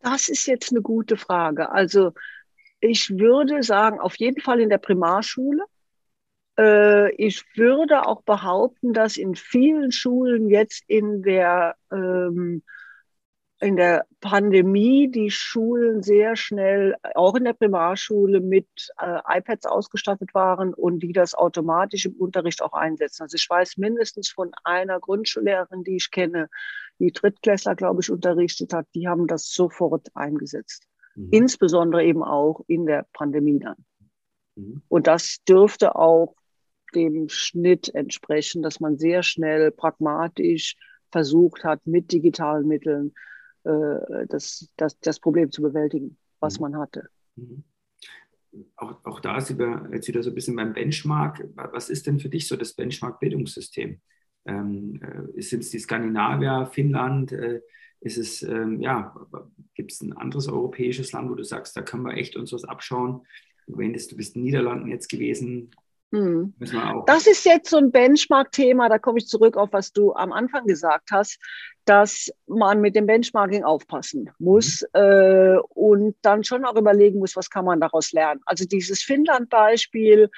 Das 0.00 0.28
ist 0.28 0.46
jetzt 0.46 0.70
eine 0.70 0.82
gute 0.82 1.16
Frage. 1.16 1.70
Also 1.72 2.12
ich 2.80 3.10
würde 3.10 3.62
sagen, 3.62 3.98
auf 3.98 4.16
jeden 4.16 4.40
Fall 4.40 4.60
in 4.60 4.68
der 4.68 4.78
Primarschule. 4.78 5.64
Äh, 6.58 7.12
ich 7.14 7.44
würde 7.54 8.06
auch 8.06 8.22
behaupten, 8.22 8.92
dass 8.92 9.16
in 9.16 9.34
vielen 9.34 9.92
Schulen 9.92 10.48
jetzt 10.48 10.84
in 10.86 11.22
der, 11.22 11.76
ähm, 11.92 12.62
in 13.60 13.76
der 13.76 14.04
Pandemie 14.20 15.10
die 15.10 15.30
Schulen 15.30 16.02
sehr 16.02 16.36
schnell, 16.36 16.94
auch 17.14 17.34
in 17.36 17.44
der 17.44 17.54
Primarschule, 17.54 18.40
mit 18.40 18.68
äh, 19.00 19.38
iPads 19.38 19.66
ausgestattet 19.66 20.34
waren 20.34 20.74
und 20.74 21.00
die 21.00 21.12
das 21.12 21.34
automatisch 21.34 22.06
im 22.06 22.14
Unterricht 22.14 22.62
auch 22.62 22.74
einsetzen. 22.74 23.22
Also 23.22 23.36
ich 23.36 23.48
weiß 23.48 23.76
mindestens 23.78 24.28
von 24.28 24.50
einer 24.64 25.00
Grundschullehrerin, 25.00 25.84
die 25.84 25.96
ich 25.96 26.10
kenne, 26.10 26.48
die 26.98 27.12
Drittklässler, 27.12 27.74
glaube 27.74 28.00
ich, 28.00 28.10
unterrichtet 28.10 28.72
hat, 28.72 28.86
die 28.94 29.08
haben 29.08 29.26
das 29.26 29.52
sofort 29.52 30.08
eingesetzt. 30.14 30.86
Mhm. 31.14 31.28
Insbesondere 31.30 32.04
eben 32.04 32.22
auch 32.22 32.62
in 32.66 32.86
der 32.86 33.06
Pandemie 33.12 33.58
dann. 33.58 33.84
Mhm. 34.54 34.82
Und 34.88 35.06
das 35.06 35.38
dürfte 35.46 35.96
auch 35.96 36.34
dem 36.96 37.28
Schnitt 37.28 37.94
entsprechen, 37.94 38.62
dass 38.62 38.80
man 38.80 38.96
sehr 38.98 39.22
schnell 39.22 39.70
pragmatisch 39.70 40.76
versucht 41.12 41.64
hat, 41.64 41.86
mit 41.86 42.10
digitalen 42.10 42.66
Mitteln 42.66 43.12
äh, 43.64 44.26
das, 44.28 44.72
das, 44.76 44.98
das 45.00 45.20
Problem 45.20 45.50
zu 45.50 45.62
bewältigen, 45.62 46.16
was 46.40 46.58
mhm. 46.58 46.62
man 46.62 46.78
hatte. 46.78 47.08
Mhm. 47.36 47.64
Auch, 48.76 49.04
auch 49.04 49.20
da 49.20 49.36
ist 49.36 49.50
über, 49.50 49.88
jetzt 49.92 50.08
wieder 50.08 50.22
so 50.22 50.30
ein 50.30 50.34
bisschen 50.34 50.56
beim 50.56 50.72
Benchmark. 50.72 51.46
Was 51.54 51.90
ist 51.90 52.06
denn 52.06 52.18
für 52.18 52.30
dich 52.30 52.48
so 52.48 52.56
das 52.56 52.72
Benchmark-Bildungssystem? 52.72 54.00
Ähm, 54.46 55.00
äh, 55.36 55.42
sind 55.42 55.60
es 55.60 55.70
die 55.70 55.78
Skandinavier, 55.78 56.66
Finnland? 56.72 57.32
Äh, 57.32 57.60
ist 58.00 58.18
es, 58.18 58.42
ähm, 58.42 58.80
ja, 58.80 59.14
gibt 59.74 59.92
es 59.92 60.00
ein 60.00 60.12
anderes 60.12 60.48
europäisches 60.48 61.12
Land, 61.12 61.30
wo 61.30 61.34
du 61.34 61.42
sagst, 61.42 61.76
da 61.76 61.82
können 61.82 62.04
wir 62.04 62.14
echt 62.14 62.36
uns 62.36 62.52
was 62.52 62.64
abschauen? 62.64 63.26
Du 63.66 63.74
erwähntest, 63.74 64.12
du 64.12 64.16
bist 64.16 64.36
in 64.36 64.42
den 64.42 64.46
Niederlanden 64.46 64.88
jetzt 64.88 65.08
gewesen. 65.08 65.70
Hm. 66.12 66.54
Das 67.06 67.26
ist 67.26 67.44
jetzt 67.44 67.70
so 67.70 67.78
ein 67.78 67.90
Benchmark-Thema, 67.90 68.88
da 68.88 68.98
komme 68.98 69.18
ich 69.18 69.26
zurück 69.26 69.56
auf, 69.56 69.70
was 69.72 69.92
du 69.92 70.12
am 70.14 70.32
Anfang 70.32 70.66
gesagt 70.66 71.10
hast, 71.10 71.38
dass 71.84 72.30
man 72.46 72.80
mit 72.80 72.94
dem 72.94 73.06
Benchmarking 73.06 73.64
aufpassen 73.64 74.30
muss 74.38 74.84
mhm. 74.94 75.00
äh, 75.00 75.58
und 75.74 76.16
dann 76.22 76.44
schon 76.44 76.64
auch 76.64 76.76
überlegen 76.76 77.18
muss, 77.18 77.36
was 77.36 77.50
kann 77.50 77.64
man 77.64 77.80
daraus 77.80 78.12
lernen. 78.12 78.40
Also 78.46 78.64
dieses 78.64 79.02
Finnland-Beispiel, 79.02 80.30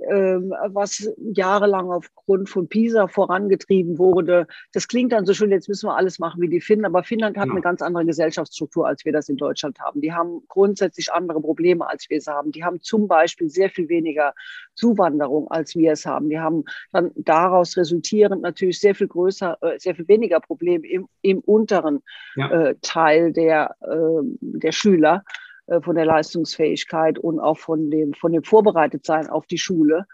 was 0.00 1.12
jahrelang 1.34 1.90
aufgrund 1.90 2.48
von 2.48 2.68
PISA 2.68 3.06
vorangetrieben 3.08 3.98
wurde. 3.98 4.46
Das 4.72 4.88
klingt 4.88 5.12
dann 5.12 5.26
so 5.26 5.34
schön, 5.34 5.50
jetzt 5.50 5.68
müssen 5.68 5.88
wir 5.88 5.96
alles 5.96 6.18
machen 6.18 6.40
wie 6.40 6.48
die 6.48 6.60
Finnen, 6.60 6.84
aber 6.84 7.02
Finnland 7.02 7.36
hat 7.36 7.46
ja. 7.46 7.52
eine 7.52 7.60
ganz 7.60 7.82
andere 7.82 8.06
Gesellschaftsstruktur, 8.06 8.86
als 8.86 9.04
wir 9.04 9.12
das 9.12 9.28
in 9.28 9.36
Deutschland 9.36 9.78
haben. 9.80 10.00
Die 10.00 10.12
haben 10.12 10.42
grundsätzlich 10.48 11.12
andere 11.12 11.40
Probleme, 11.40 11.88
als 11.88 12.08
wir 12.08 12.18
es 12.18 12.26
haben. 12.26 12.52
Die 12.52 12.64
haben 12.64 12.80
zum 12.80 13.08
Beispiel 13.08 13.48
sehr 13.50 13.70
viel 13.70 13.88
weniger 13.88 14.34
Zuwanderung, 14.74 15.50
als 15.50 15.74
wir 15.74 15.92
es 15.92 16.06
haben. 16.06 16.30
Die 16.30 16.38
haben 16.38 16.64
dann 16.92 17.10
daraus 17.16 17.76
resultierend 17.76 18.42
natürlich 18.42 18.80
sehr 18.80 18.94
viel 18.94 19.08
größer, 19.08 19.58
äh, 19.60 19.78
sehr 19.78 19.94
viel 19.94 20.08
weniger 20.08 20.40
Probleme 20.40 20.86
im, 20.86 21.08
im 21.22 21.40
unteren 21.40 22.02
ja. 22.36 22.50
äh, 22.50 22.74
Teil 22.80 23.32
der, 23.32 23.76
äh, 23.82 24.22
der 24.40 24.72
Schüler. 24.72 25.24
Äh, 25.70 25.80
von 25.80 25.94
der 25.94 26.04
Leistungsfähigkeit 26.04 27.18
und 27.18 27.38
auch 27.38 27.58
von 27.58 27.90
dem, 27.90 28.12
von 28.14 28.32
dem 28.32 28.42
Vorbereitetsein 28.42 29.28
auf 29.28 29.46
die 29.46 29.58
Schule. 29.58 30.06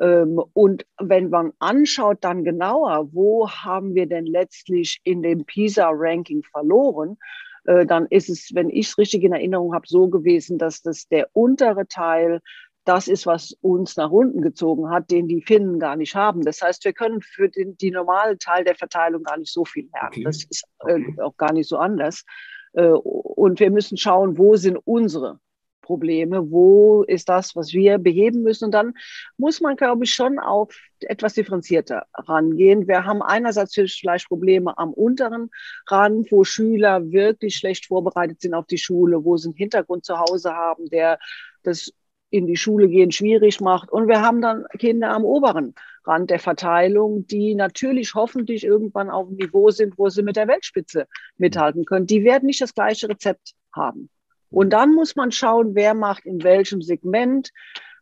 Ähm, 0.00 0.40
und 0.52 0.84
wenn 1.00 1.30
man 1.30 1.52
anschaut 1.58 2.18
dann 2.20 2.44
genauer, 2.44 3.08
wo 3.12 3.48
haben 3.48 3.94
wir 3.94 4.06
denn 4.06 4.26
letztlich 4.26 5.00
in 5.04 5.22
dem 5.22 5.44
PISA-Ranking 5.44 6.42
verloren, 6.44 7.16
äh, 7.64 7.86
dann 7.86 8.06
ist 8.06 8.28
es, 8.28 8.50
wenn 8.54 8.68
ich 8.68 8.88
es 8.88 8.98
richtig 8.98 9.24
in 9.24 9.32
Erinnerung 9.32 9.74
habe, 9.74 9.86
so 9.88 10.08
gewesen, 10.08 10.58
dass 10.58 10.82
das 10.82 11.08
der 11.08 11.28
untere 11.32 11.88
Teil 11.88 12.40
das 12.84 13.06
ist, 13.06 13.26
was 13.26 13.52
uns 13.60 13.96
nach 13.96 14.10
unten 14.10 14.40
gezogen 14.40 14.88
hat, 14.90 15.10
den 15.10 15.28
die 15.28 15.42
Finnen 15.42 15.78
gar 15.78 15.96
nicht 15.96 16.14
haben. 16.14 16.42
Das 16.42 16.62
heißt, 16.62 16.84
wir 16.86 16.94
können 16.94 17.20
für 17.20 17.50
den 17.50 17.76
die 17.76 17.90
normale 17.90 18.38
Teil 18.38 18.64
der 18.64 18.76
Verteilung 18.76 19.22
gar 19.24 19.36
nicht 19.36 19.52
so 19.52 19.66
viel 19.66 19.90
lernen. 19.92 20.08
Okay. 20.08 20.24
Das 20.24 20.44
ist 20.44 20.64
äh, 20.86 21.00
auch 21.22 21.36
gar 21.36 21.52
nicht 21.52 21.68
so 21.68 21.76
anders. 21.76 22.24
Äh, 22.72 22.88
und 22.88 23.60
wir 23.60 23.70
müssen 23.70 23.96
schauen, 23.96 24.38
wo 24.38 24.56
sind 24.56 24.78
unsere 24.84 25.40
Probleme, 25.88 26.50
wo 26.50 27.02
ist 27.02 27.30
das, 27.30 27.56
was 27.56 27.72
wir 27.72 27.96
beheben 27.96 28.42
müssen. 28.42 28.66
Und 28.66 28.72
dann 28.72 28.92
muss 29.38 29.62
man, 29.62 29.74
glaube 29.74 30.04
ich, 30.04 30.12
schon 30.12 30.38
auf 30.38 30.76
etwas 31.00 31.32
differenzierter 31.32 32.04
rangehen. 32.12 32.86
Wir 32.86 33.06
haben 33.06 33.22
einerseits 33.22 33.72
vielleicht 33.74 34.28
Probleme 34.28 34.76
am 34.76 34.92
unteren 34.92 35.48
Rand, 35.86 36.30
wo 36.30 36.44
Schüler 36.44 37.10
wirklich 37.10 37.56
schlecht 37.56 37.86
vorbereitet 37.86 38.42
sind 38.42 38.52
auf 38.52 38.66
die 38.66 38.76
Schule, 38.76 39.24
wo 39.24 39.38
sie 39.38 39.48
einen 39.48 39.56
Hintergrund 39.56 40.04
zu 40.04 40.18
Hause 40.18 40.54
haben, 40.54 40.90
der 40.90 41.18
das 41.62 41.90
in 42.30 42.46
die 42.46 42.58
Schule 42.58 42.88
gehen 42.88 43.10
schwierig 43.10 43.62
macht. 43.62 43.90
Und 43.90 44.08
wir 44.08 44.20
haben 44.20 44.42
dann 44.42 44.66
Kinder 44.78 45.10
am 45.10 45.24
oberen 45.24 45.74
Rand 46.08 46.30
der 46.30 46.40
Verteilung, 46.40 47.26
die 47.26 47.54
natürlich 47.54 48.14
hoffentlich 48.14 48.64
irgendwann 48.64 49.10
auf 49.10 49.28
dem 49.28 49.36
Niveau 49.36 49.70
sind, 49.70 49.98
wo 49.98 50.08
sie 50.08 50.22
mit 50.22 50.36
der 50.36 50.48
Weltspitze 50.48 51.06
mithalten 51.36 51.84
können. 51.84 52.06
Die 52.06 52.24
werden 52.24 52.46
nicht 52.46 52.60
das 52.60 52.74
gleiche 52.74 53.08
Rezept 53.08 53.54
haben. 53.74 54.08
Und 54.50 54.70
dann 54.70 54.94
muss 54.94 55.14
man 55.14 55.30
schauen, 55.30 55.74
wer 55.74 55.94
macht 55.94 56.24
in 56.24 56.42
welchem 56.42 56.80
Segment 56.80 57.50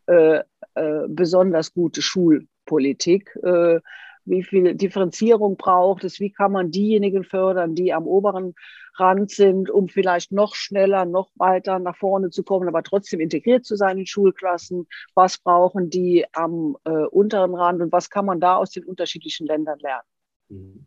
äh, 0.07 0.41
äh, 0.75 1.09
besonders 1.09 1.75
gute 1.75 2.01
Schulpolitik. 2.01 3.37
Äh, 3.43 3.81
wie 4.27 4.43
viel 4.43 4.75
Differenzierung 4.75 5.57
braucht 5.57 6.05
es, 6.05 6.21
wie 6.21 6.31
kann 6.31 6.53
man 6.53 6.71
diejenigen 6.71 7.25
fördern, 7.25 7.75
die 7.75 7.93
am 7.93 8.07
oberen 8.07 8.55
Rand 8.95 9.31
sind, 9.31 9.71
um 9.71 9.89
vielleicht 9.89 10.33
noch 10.33 10.55
schneller, 10.55 11.05
noch 11.05 11.31
weiter 11.37 11.79
nach 11.79 11.97
vorne 11.97 12.31
zu 12.31 12.43
kommen, 12.43 12.69
aber 12.69 12.83
trotzdem 12.83 13.21
integriert 13.21 13.65
zu 13.65 13.77
sein 13.77 13.99
in 13.99 14.07
Schulklassen. 14.07 14.87
Was 15.15 15.39
brauchen 15.39 15.91
die 15.91 16.25
am 16.33 16.77
äh, 16.85 16.91
unteren 16.91 17.55
Rand 17.55 17.83
und 17.83 17.93
was 17.93 18.11
kann 18.11 18.27
man 18.27 18.41
da 18.41 18.57
aus 18.57 18.71
den 18.71 18.85
unterschiedlichen 18.85 19.47
Ländern 19.47 19.79
lernen? 19.79 20.09
Mhm. 20.49 20.87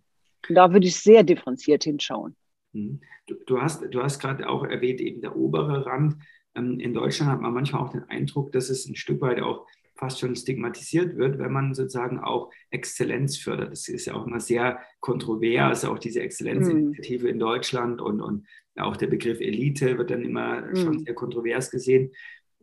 Da 0.50 0.74
würde 0.74 0.88
ich 0.88 0.96
sehr 0.96 1.24
differenziert 1.24 1.84
hinschauen. 1.84 2.36
Mhm. 2.74 3.02
Du, 3.28 3.36
du 3.46 3.62
hast, 3.62 3.84
du 3.90 4.02
hast 4.02 4.20
gerade 4.20 4.50
auch 4.50 4.64
erwähnt, 4.64 5.00
eben 5.02 5.22
der 5.22 5.36
obere 5.36 5.86
Rand. 5.86 6.16
Ähm, 6.56 6.80
in 6.80 6.94
Deutschland 6.94 7.32
hat 7.32 7.42
man 7.42 7.54
manchmal 7.54 7.84
auch 7.84 7.90
den 7.90 8.04
Eindruck, 8.10 8.52
dass 8.52 8.70
es 8.70 8.88
ein 8.88 8.96
Stück 8.96 9.22
weit 9.22 9.42
auch 9.42 9.68
fast 10.00 10.20
schon 10.20 10.36
stigmatisiert 10.36 11.18
wird, 11.18 11.40
wenn 11.40 11.52
man 11.52 11.74
sozusagen 11.74 12.20
auch 12.20 12.52
Exzellenz 12.72 13.38
fördert. 13.38 13.72
Das 13.72 13.90
ist 13.90 14.06
ja 14.06 14.14
auch 14.14 14.26
immer 14.26 14.40
sehr 14.40 14.80
kontrovers, 15.02 15.84
auch 15.84 16.00
diese 16.00 16.22
Exzellenzinitiative 16.22 17.28
mm. 17.28 17.30
in 17.30 17.40
Deutschland 17.40 18.02
und, 18.02 18.22
und 18.22 18.48
auch 18.78 18.96
der 18.96 19.08
Begriff 19.08 19.42
Elite 19.42 19.98
wird 19.98 20.10
dann 20.10 20.24
immer 20.24 20.62
mm. 20.62 20.76
schon 20.78 21.00
sehr 21.00 21.14
kontrovers 21.14 21.70
gesehen. 21.70 22.12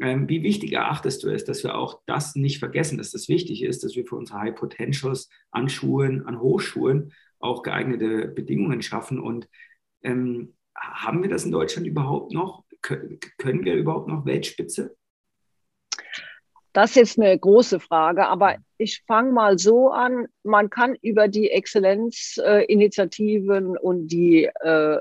Ähm, 0.00 0.28
wie 0.28 0.42
wichtig 0.42 0.72
erachtest 0.72 1.22
du 1.24 1.28
es, 1.28 1.44
dass 1.44 1.62
wir 1.62 1.76
auch 1.76 2.00
das 2.06 2.36
nicht 2.36 2.58
vergessen, 2.58 2.96
dass 2.96 3.10
das 3.10 3.28
wichtig 3.28 3.62
ist, 3.62 3.84
dass 3.84 3.96
wir 3.96 4.06
für 4.06 4.16
unsere 4.16 4.40
High 4.40 4.54
Potentials 4.54 5.28
an 5.50 5.68
Schulen, 5.68 6.26
an 6.26 6.40
Hochschulen 6.40 7.12
auch 7.38 7.62
geeignete 7.62 8.28
Bedingungen 8.28 8.80
schaffen? 8.80 9.20
Und 9.20 9.46
ähm, 10.02 10.54
haben 10.74 11.22
wir 11.22 11.28
das 11.28 11.44
in 11.44 11.52
Deutschland 11.52 11.86
überhaupt 11.86 12.32
noch? 12.32 12.64
Können 12.80 13.64
wir 13.64 13.74
überhaupt 13.74 14.08
noch 14.08 14.24
Weltspitze? 14.24 14.96
Das 16.76 16.90
ist 16.90 16.96
jetzt 16.96 17.18
eine 17.18 17.36
große 17.38 17.80
Frage, 17.80 18.26
aber 18.26 18.56
ich 18.76 19.02
fange 19.06 19.32
mal 19.32 19.58
so 19.58 19.88
an. 19.88 20.26
Man 20.42 20.68
kann 20.68 20.94
über 21.00 21.26
die 21.26 21.50
Exzellenzinitiativen 21.50 23.78
und 23.78 24.08
die, 24.08 24.44
äh, 24.44 25.00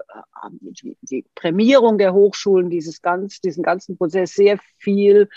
die, 0.61 0.97
die, 1.01 1.25
Prämierung 1.35 1.97
der 1.97 2.13
Hochschulen, 2.13 2.69
dieses 2.69 3.01
ganz, 3.01 3.41
diesen 3.41 3.61
ganzen 3.61 3.97
Prozess 3.97 4.35
sehr 4.35 4.57
viel 4.77 5.27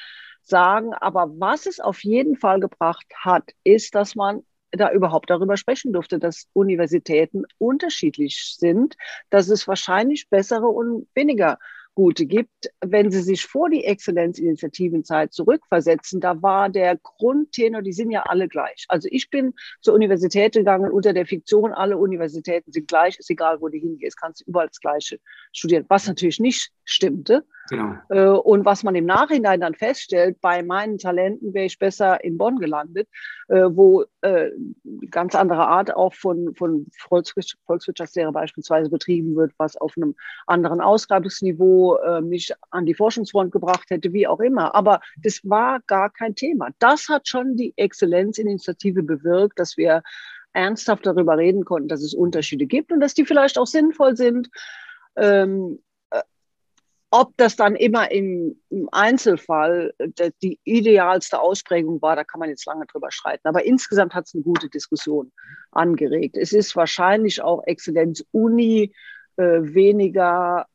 sagen. 0.42 0.94
Aber 0.94 1.28
was 1.40 1.66
es 1.66 1.80
auf 1.80 2.04
jeden 2.04 2.36
Fall 2.36 2.60
gebracht 2.60 3.06
hat, 3.16 3.50
ist, 3.64 3.96
dass 3.96 4.14
man 4.14 4.44
da 4.70 4.92
überhaupt 4.92 5.30
darüber 5.30 5.56
sprechen 5.56 5.92
durfte, 5.92 6.20
dass 6.20 6.46
Universitäten 6.52 7.42
unterschiedlich 7.58 8.54
sind, 8.56 8.94
dass 9.30 9.48
es 9.48 9.66
wahrscheinlich 9.66 10.30
bessere 10.30 10.68
und 10.68 11.08
weniger 11.16 11.58
gute 11.98 12.26
gibt. 12.26 12.70
Wenn 12.80 13.10
Sie 13.10 13.22
sich 13.22 13.44
vor 13.44 13.68
die 13.70 13.82
Exzellenzinitiativenzeit 13.82 15.32
zurückversetzen, 15.32 16.20
da 16.20 16.40
war 16.40 16.68
der 16.68 16.96
Grundtenor, 16.96 17.82
die 17.82 17.92
sind 17.92 18.12
ja 18.12 18.22
alle 18.22 18.46
gleich. 18.46 18.84
Also 18.86 19.08
ich 19.10 19.30
bin 19.30 19.52
zur 19.80 19.94
Universität 19.94 20.52
gegangen 20.52 20.92
unter 20.92 21.12
der 21.12 21.26
Fiktion, 21.26 21.72
alle 21.72 21.98
Universitäten 21.98 22.70
sind 22.70 22.86
gleich, 22.86 23.18
ist 23.18 23.28
egal, 23.30 23.60
wo 23.60 23.68
du 23.68 23.78
hingehst, 23.78 24.16
kannst 24.16 24.42
du 24.42 24.44
überall 24.46 24.68
das 24.68 24.78
Gleiche 24.78 25.18
studieren, 25.52 25.86
was 25.88 26.06
natürlich 26.06 26.38
nicht 26.38 26.70
stimmte. 26.84 27.44
Genau. 27.68 27.94
Äh, 28.08 28.28
und 28.28 28.64
was 28.64 28.82
man 28.82 28.94
im 28.94 29.06
Nachhinein 29.06 29.60
dann 29.60 29.74
feststellt, 29.74 30.40
bei 30.40 30.62
meinen 30.62 30.98
Talenten 30.98 31.52
wäre 31.54 31.66
ich 31.66 31.78
besser 31.78 32.22
in 32.24 32.38
Bonn 32.38 32.58
gelandet, 32.58 33.08
äh, 33.48 33.64
wo 33.70 34.04
äh, 34.22 34.50
ganz 35.10 35.34
andere 35.34 35.66
Art 35.66 35.94
auch 35.94 36.14
von, 36.14 36.54
von 36.54 36.86
Volkswirtschaftslehre 36.98 38.32
beispielsweise 38.32 38.90
betrieben 38.90 39.36
wird, 39.36 39.52
was 39.58 39.76
auf 39.76 39.94
einem 39.96 40.14
anderen 40.46 40.80
Ausgangsniveau 40.80 41.98
mich 42.22 42.52
an 42.70 42.86
die 42.86 42.94
Forschungsfront 42.94 43.52
gebracht 43.52 43.90
hätte, 43.90 44.12
wie 44.12 44.26
auch 44.26 44.40
immer. 44.40 44.74
Aber 44.74 45.00
das 45.22 45.40
war 45.44 45.80
gar 45.86 46.10
kein 46.10 46.34
Thema. 46.34 46.68
Das 46.78 47.08
hat 47.08 47.28
schon 47.28 47.56
die 47.56 47.72
Exzellenzinitiative 47.76 49.02
bewirkt, 49.02 49.58
dass 49.58 49.76
wir 49.76 50.02
ernsthaft 50.52 51.06
darüber 51.06 51.36
reden 51.36 51.64
konnten, 51.64 51.88
dass 51.88 52.02
es 52.02 52.14
Unterschiede 52.14 52.66
gibt 52.66 52.92
und 52.92 53.00
dass 53.00 53.14
die 53.14 53.24
vielleicht 53.24 53.58
auch 53.58 53.66
sinnvoll 53.66 54.16
sind. 54.16 54.48
Ähm, 55.16 55.78
ob 57.10 57.32
das 57.36 57.56
dann 57.56 57.74
immer 57.74 58.10
im, 58.10 58.60
im 58.68 58.88
Einzelfall 58.92 59.94
äh, 59.98 60.30
die 60.42 60.58
idealste 60.64 61.40
Ausprägung 61.40 62.02
war, 62.02 62.16
da 62.16 62.24
kann 62.24 62.40
man 62.40 62.50
jetzt 62.50 62.66
lange 62.66 62.86
drüber 62.86 63.10
streiten. 63.10 63.48
Aber 63.48 63.64
insgesamt 63.64 64.14
hat 64.14 64.26
es 64.26 64.34
eine 64.34 64.42
gute 64.42 64.68
Diskussion 64.68 65.32
angeregt. 65.70 66.36
Es 66.36 66.52
ist 66.52 66.76
wahrscheinlich 66.76 67.42
auch 67.42 67.62
Exzellenz 67.64 68.24
Uni 68.32 68.92
äh, 69.36 69.42
weniger 69.42 70.66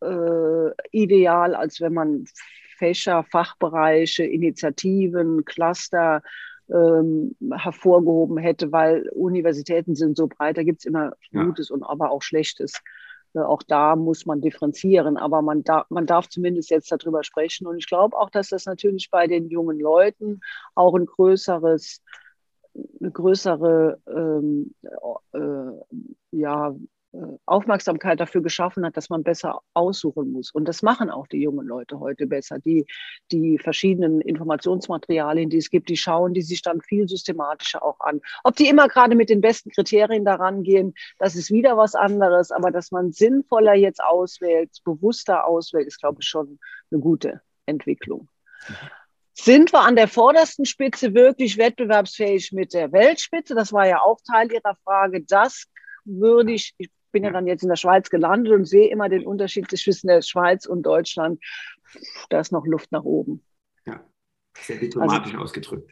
äh, 0.00 0.70
ideal, 0.92 1.54
als 1.54 1.80
wenn 1.80 1.94
man 1.94 2.24
Fächer, 2.78 3.24
Fachbereiche, 3.24 4.24
Initiativen, 4.24 5.44
Cluster 5.44 6.22
ähm, 6.68 7.36
hervorgehoben 7.52 8.38
hätte, 8.38 8.72
weil 8.72 9.08
Universitäten 9.10 9.94
sind 9.94 10.16
so 10.16 10.26
breit, 10.26 10.56
da 10.56 10.62
gibt 10.62 10.80
es 10.80 10.84
immer 10.84 11.12
Gutes 11.32 11.68
ja. 11.68 11.74
und 11.74 11.82
aber 11.82 12.10
auch 12.10 12.22
Schlechtes. 12.22 12.80
Äh, 13.36 13.40
auch 13.40 13.62
da 13.62 13.96
muss 13.96 14.26
man 14.26 14.40
differenzieren, 14.40 15.16
aber 15.16 15.42
man, 15.42 15.62
da, 15.62 15.86
man 15.90 16.06
darf 16.06 16.28
zumindest 16.28 16.70
jetzt 16.70 16.90
darüber 16.90 17.22
sprechen. 17.22 17.66
Und 17.66 17.78
ich 17.78 17.86
glaube 17.86 18.16
auch, 18.16 18.30
dass 18.30 18.48
das 18.48 18.64
natürlich 18.66 19.10
bei 19.10 19.26
den 19.26 19.48
jungen 19.48 19.78
Leuten 19.78 20.40
auch 20.74 20.94
ein 20.94 21.06
größeres, 21.06 22.02
eine 23.00 23.10
größere 23.10 24.00
ähm, 24.08 24.74
äh, 25.32 25.38
ja, 26.32 26.74
Aufmerksamkeit 27.46 28.20
dafür 28.20 28.42
geschaffen 28.42 28.84
hat, 28.84 28.96
dass 28.96 29.08
man 29.08 29.22
besser 29.22 29.60
aussuchen 29.74 30.32
muss. 30.32 30.50
Und 30.50 30.66
das 30.66 30.82
machen 30.82 31.10
auch 31.10 31.26
die 31.26 31.40
jungen 31.40 31.66
Leute 31.66 32.00
heute 32.00 32.26
besser. 32.26 32.58
Die, 32.58 32.86
die 33.32 33.58
verschiedenen 33.58 34.20
Informationsmaterialien, 34.20 35.50
die 35.50 35.58
es 35.58 35.70
gibt, 35.70 35.88
die 35.88 35.96
schauen 35.96 36.34
die 36.34 36.42
sich 36.42 36.62
dann 36.62 36.80
viel 36.80 37.08
systematischer 37.08 37.82
auch 37.82 38.00
an. 38.00 38.20
Ob 38.44 38.56
die 38.56 38.68
immer 38.68 38.88
gerade 38.88 39.14
mit 39.14 39.30
den 39.30 39.40
besten 39.40 39.70
Kriterien 39.70 40.24
daran 40.24 40.62
gehen, 40.62 40.94
das 41.18 41.34
ist 41.36 41.50
wieder 41.50 41.76
was 41.76 41.94
anderes. 41.94 42.50
Aber 42.50 42.70
dass 42.70 42.90
man 42.90 43.12
sinnvoller 43.12 43.74
jetzt 43.74 44.02
auswählt, 44.02 44.70
bewusster 44.84 45.46
auswählt, 45.46 45.86
ist, 45.86 46.00
glaube 46.00 46.18
ich, 46.20 46.28
schon 46.28 46.58
eine 46.90 47.00
gute 47.00 47.40
Entwicklung. 47.66 48.28
Sind 49.32 49.72
wir 49.72 49.80
an 49.80 49.96
der 49.96 50.08
vordersten 50.08 50.64
Spitze 50.64 51.14
wirklich 51.14 51.58
wettbewerbsfähig 51.58 52.52
mit 52.52 52.72
der 52.72 52.90
Weltspitze? 52.92 53.54
Das 53.54 53.72
war 53.72 53.86
ja 53.86 54.00
auch 54.00 54.18
Teil 54.26 54.50
Ihrer 54.50 54.76
Frage. 54.82 55.22
Das 55.22 55.66
würde 56.06 56.52
ich, 56.52 56.74
ich 56.78 56.90
bin 57.16 57.24
ja 57.24 57.30
dann 57.30 57.46
jetzt 57.46 57.62
in 57.62 57.70
der 57.70 57.76
Schweiz 57.76 58.10
gelandet 58.10 58.52
und 58.52 58.66
sehe 58.66 58.90
immer 58.90 59.08
den 59.08 59.24
Unterschied 59.26 59.70
zwischen 59.70 60.08
der 60.08 60.20
Schweiz 60.20 60.66
und 60.66 60.82
Deutschland. 60.82 61.42
Da 62.28 62.40
ist 62.40 62.52
noch 62.52 62.66
Luft 62.66 62.92
nach 62.92 63.04
oben. 63.04 63.42
Ja, 63.86 64.04
sehr 64.60 64.76
diplomatisch 64.76 65.32
also, 65.32 65.44
ausgedrückt. 65.44 65.90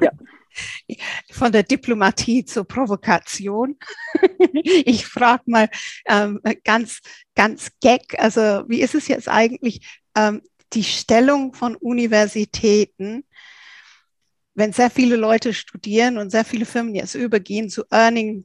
Ja. 0.00 0.10
Von 1.30 1.52
der 1.52 1.62
Diplomatie 1.62 2.44
zur 2.44 2.64
Provokation. 2.64 3.78
ich 4.52 5.06
frage 5.06 5.44
mal 5.46 5.68
ähm, 6.06 6.40
ganz, 6.64 6.98
ganz 7.36 7.70
geck, 7.80 8.16
also 8.18 8.40
wie 8.66 8.80
ist 8.80 8.96
es 8.96 9.06
jetzt 9.06 9.28
eigentlich, 9.28 10.02
ähm, 10.16 10.42
die 10.72 10.82
Stellung 10.82 11.54
von 11.54 11.76
Universitäten, 11.76 13.24
wenn 14.54 14.72
sehr 14.72 14.90
viele 14.90 15.14
Leute 15.14 15.54
studieren 15.54 16.18
und 16.18 16.30
sehr 16.30 16.44
viele 16.44 16.66
Firmen 16.66 16.96
jetzt 16.96 17.14
übergehen 17.14 17.68
zu 17.70 17.84
Earning 17.92 18.44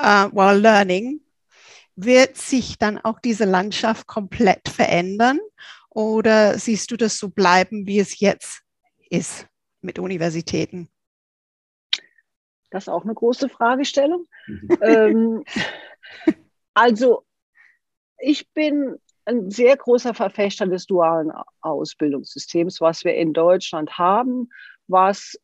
uh, 0.00 0.30
while 0.32 0.58
learning, 0.58 1.20
wird 2.00 2.36
sich 2.36 2.78
dann 2.78 2.98
auch 2.98 3.18
diese 3.18 3.44
Landschaft 3.44 4.06
komplett 4.06 4.68
verändern 4.68 5.40
oder 5.90 6.56
siehst 6.56 6.92
du 6.92 6.96
das 6.96 7.18
so 7.18 7.28
bleiben, 7.28 7.86
wie 7.86 7.98
es 7.98 8.20
jetzt 8.20 8.62
ist 9.10 9.48
mit 9.80 9.98
Universitäten? 9.98 10.88
Das 12.70 12.84
ist 12.84 12.88
auch 12.88 13.04
eine 13.04 13.14
große 13.14 13.48
Fragestellung. 13.48 14.28
Mhm. 14.46 14.68
ähm, 14.82 15.44
also 16.72 17.24
ich 18.18 18.48
bin 18.52 18.96
ein 19.24 19.50
sehr 19.50 19.76
großer 19.76 20.14
Verfechter 20.14 20.68
des 20.68 20.86
dualen 20.86 21.32
Ausbildungssystems, 21.62 22.80
was 22.80 23.04
wir 23.04 23.14
in 23.14 23.32
Deutschland 23.32 23.98
haben, 23.98 24.50
was 24.86 25.36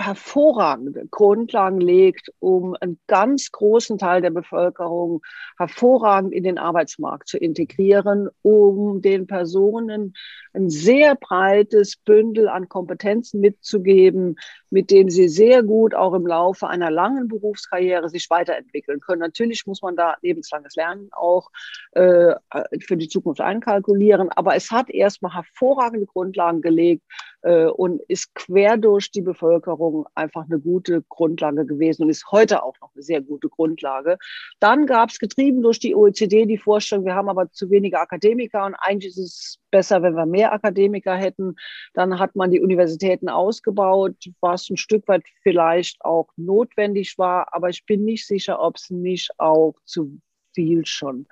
hervorragende 0.00 1.06
Grundlagen 1.10 1.80
legt, 1.80 2.32
um 2.38 2.76
einen 2.80 2.98
ganz 3.06 3.50
großen 3.52 3.98
Teil 3.98 4.22
der 4.22 4.30
Bevölkerung 4.30 5.22
hervorragend 5.58 6.32
in 6.32 6.44
den 6.44 6.58
Arbeitsmarkt 6.58 7.28
zu 7.28 7.38
integrieren, 7.38 8.28
um 8.42 9.02
den 9.02 9.26
Personen 9.26 10.14
ein 10.52 10.68
sehr 10.70 11.14
breites 11.14 11.96
Bündel 11.96 12.48
an 12.48 12.68
Kompetenzen 12.68 13.40
mitzugeben, 13.40 14.36
mit 14.70 14.90
dem 14.90 15.10
sie 15.10 15.28
sehr 15.28 15.62
gut 15.62 15.94
auch 15.94 16.14
im 16.14 16.26
Laufe 16.26 16.68
einer 16.68 16.90
langen 16.90 17.28
Berufskarriere 17.28 18.08
sich 18.08 18.28
weiterentwickeln 18.30 19.00
können. 19.00 19.20
Natürlich 19.20 19.66
muss 19.66 19.82
man 19.82 19.96
da 19.96 20.16
lebenslanges 20.22 20.74
Lernen 20.76 21.08
auch 21.12 21.50
äh, 21.92 22.34
für 22.80 22.96
die 22.96 23.08
Zukunft 23.08 23.40
einkalkulieren, 23.40 24.30
aber 24.30 24.54
es 24.56 24.70
hat 24.70 24.90
erstmal 24.90 25.34
hervorragende 25.34 26.06
Grundlagen 26.06 26.62
gelegt 26.62 27.04
äh, 27.42 27.66
und 27.66 28.02
ist 28.08 28.34
quer 28.34 28.76
durch 28.76 29.10
die 29.10 29.22
Bevölkerung 29.22 29.89
einfach 30.14 30.44
eine 30.44 30.58
gute 30.58 31.02
Grundlage 31.08 31.66
gewesen 31.66 32.02
und 32.02 32.10
ist 32.10 32.30
heute 32.30 32.62
auch 32.62 32.74
noch 32.80 32.90
eine 32.94 33.02
sehr 33.02 33.20
gute 33.20 33.48
Grundlage. 33.48 34.18
Dann 34.58 34.86
gab 34.86 35.10
es 35.10 35.18
getrieben 35.18 35.62
durch 35.62 35.78
die 35.78 35.94
OECD 35.94 36.46
die 36.46 36.58
Vorstellung, 36.58 37.04
wir 37.04 37.14
haben 37.14 37.28
aber 37.28 37.50
zu 37.50 37.70
wenige 37.70 38.00
Akademiker 38.00 38.64
und 38.66 38.74
eigentlich 38.74 39.16
ist 39.16 39.18
es 39.18 39.58
besser, 39.70 40.02
wenn 40.02 40.14
wir 40.14 40.26
mehr 40.26 40.52
Akademiker 40.52 41.14
hätten. 41.14 41.56
Dann 41.94 42.18
hat 42.18 42.36
man 42.36 42.50
die 42.50 42.60
Universitäten 42.60 43.28
ausgebaut, 43.28 44.16
was 44.40 44.68
ein 44.70 44.76
Stück 44.76 45.06
weit 45.08 45.24
vielleicht 45.42 46.04
auch 46.04 46.28
notwendig 46.36 47.18
war, 47.18 47.54
aber 47.54 47.68
ich 47.68 47.84
bin 47.86 48.04
nicht 48.04 48.26
sicher, 48.26 48.60
ob 48.60 48.76
es 48.76 48.90
nicht 48.90 49.30
auch 49.38 49.74
zu 49.84 50.20
viel 50.54 50.84
schon 50.86 51.26